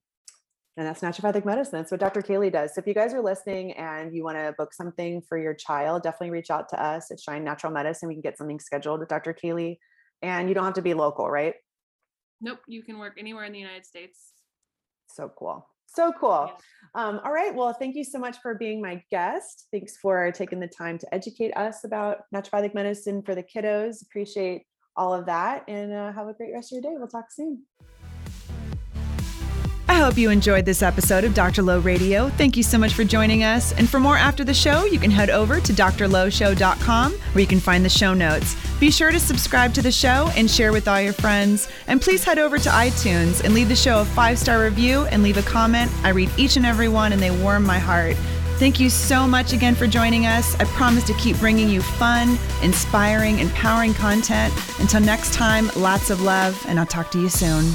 and 0.76 0.88
that's 0.88 1.02
naturopathic 1.02 1.46
medicine. 1.46 1.80
That's 1.80 1.92
what 1.92 2.00
Dr. 2.00 2.22
Kaylee 2.22 2.52
does. 2.52 2.74
So 2.74 2.82
if 2.82 2.88
you 2.88 2.96
guys 2.96 3.14
are 3.14 3.22
listening 3.22 3.74
and 3.74 4.16
you 4.16 4.24
want 4.24 4.38
to 4.38 4.56
book 4.58 4.74
something 4.74 5.22
for 5.30 5.38
your 5.38 5.54
child, 5.54 6.02
definitely 6.02 6.32
reach 6.32 6.50
out 6.50 6.68
to 6.70 6.84
us 6.84 7.12
at 7.12 7.20
Shine 7.20 7.44
Natural 7.44 7.72
Medicine. 7.72 8.08
We 8.08 8.16
can 8.16 8.22
get 8.22 8.40
something 8.40 8.60
scheduled 8.60 9.00
with 9.00 9.10
Dr. 9.10 9.36
Kaylee. 9.36 9.78
And 10.24 10.50
you 10.50 10.56
don't 10.56 10.64
have 10.64 10.74
to 10.74 10.82
be 10.82 10.96
local, 10.96 11.30
right? 11.30 11.54
Nope, 12.42 12.60
you 12.68 12.82
can 12.82 12.98
work 12.98 13.14
anywhere 13.20 13.44
in 13.44 13.54
the 13.54 13.60
United 13.60 13.86
States. 13.86 14.32
So 15.08 15.32
cool. 15.38 15.68
So 15.86 16.12
cool. 16.20 16.52
Um, 16.96 17.22
all 17.24 17.32
right. 17.32 17.54
Well, 17.54 17.72
thank 17.74 17.96
you 17.96 18.04
so 18.04 18.18
much 18.18 18.38
for 18.42 18.56
being 18.56 18.82
my 18.82 19.04
guest. 19.12 19.68
Thanks 19.72 19.98
for 19.98 20.32
taking 20.32 20.60
the 20.60 20.68
time 20.68 20.98
to 20.98 21.14
educate 21.14 21.52
us 21.52 21.84
about 21.84 22.22
naturopathic 22.34 22.74
medicine 22.74 23.22
for 23.22 23.36
the 23.36 23.44
kiddos. 23.44 24.02
Appreciate 24.02 24.64
all 24.96 25.14
of 25.14 25.28
that 25.28 25.66
and 25.68 25.94
uh, 25.94 26.12
have 26.14 26.28
a 26.28 26.34
great 26.34 26.54
rest 26.54 26.72
of 26.72 26.78
your 26.78 26.92
day. 26.92 26.98
We'll 26.98 27.08
talk 27.08 27.32
soon. 27.32 27.64
I 29.90 29.96
hope 29.96 30.18
you 30.18 30.30
enjoyed 30.30 30.66
this 30.66 30.82
episode 30.82 31.26
of 31.26 31.34
Dr. 31.34 31.62
Lo 31.62 31.80
Radio. 31.80 32.30
Thank 32.30 32.56
you 32.56 32.64
so 32.64 32.78
much 32.78 32.94
for 32.94 33.04
joining 33.04 33.44
us. 33.44 33.74
And 33.74 33.90
for 33.90 34.00
more 34.00 34.18
after 34.18 34.46
the 34.46 34.54
show, 34.54 34.86
you 34.86 34.98
can 34.98 35.12
head 35.12 35.30
over 35.30 35.60
to 35.60 35.74
drlowshow.com 35.74 37.12
where 37.12 37.42
you 37.42 37.48
can 37.48 37.60
find 37.60 37.84
the 37.84 37.90
show 37.90 38.14
notes. 38.14 38.56
Be 38.80 38.90
sure 38.90 39.12
to 39.12 39.20
subscribe 39.20 39.74
to 39.74 39.82
the 39.82 39.92
show 39.92 40.32
and 40.36 40.50
share 40.50 40.72
with 40.72 40.88
all 40.88 41.02
your 41.02 41.14
friends. 41.14 41.68
And 41.88 42.02
please 42.02 42.24
head 42.24 42.40
over 42.40 42.58
to 42.58 42.70
iTunes 42.70 43.44
and 43.44 43.54
leave 43.54 43.68
the 43.68 43.76
show 43.76 44.00
a 44.02 44.06
five 44.06 44.40
star 44.40 44.64
review 44.64 45.04
and 45.12 45.22
leave 45.22 45.38
a 45.38 45.44
comment. 45.44 45.92
I 46.04 46.10
read 46.10 46.30
each 46.38 46.56
and 46.56 46.66
every 46.66 46.88
one 46.88 47.12
and 47.12 47.22
they 47.22 47.32
warm 47.32 47.66
my 47.66 47.80
heart. 47.80 48.16
Thank 48.58 48.80
you 48.80 48.90
so 48.90 49.28
much 49.28 49.52
again 49.52 49.76
for 49.76 49.88
joining 49.88 50.26
us. 50.26 50.56
I 50.60 50.64
promise 50.66 51.04
to 51.06 51.14
keep 51.16 51.38
bringing 51.40 51.68
you 51.68 51.82
fun, 51.82 52.38
inspiring, 52.62 53.40
empowering 53.40 53.94
content. 53.96 54.54
Until 54.80 55.02
next 55.02 55.34
time, 55.34 55.70
lots 55.76 56.10
of 56.10 56.22
love, 56.22 56.64
and 56.70 56.80
I'll 56.80 56.86
talk 56.86 57.12
to 57.12 57.20
you 57.20 57.30
soon. 57.30 57.66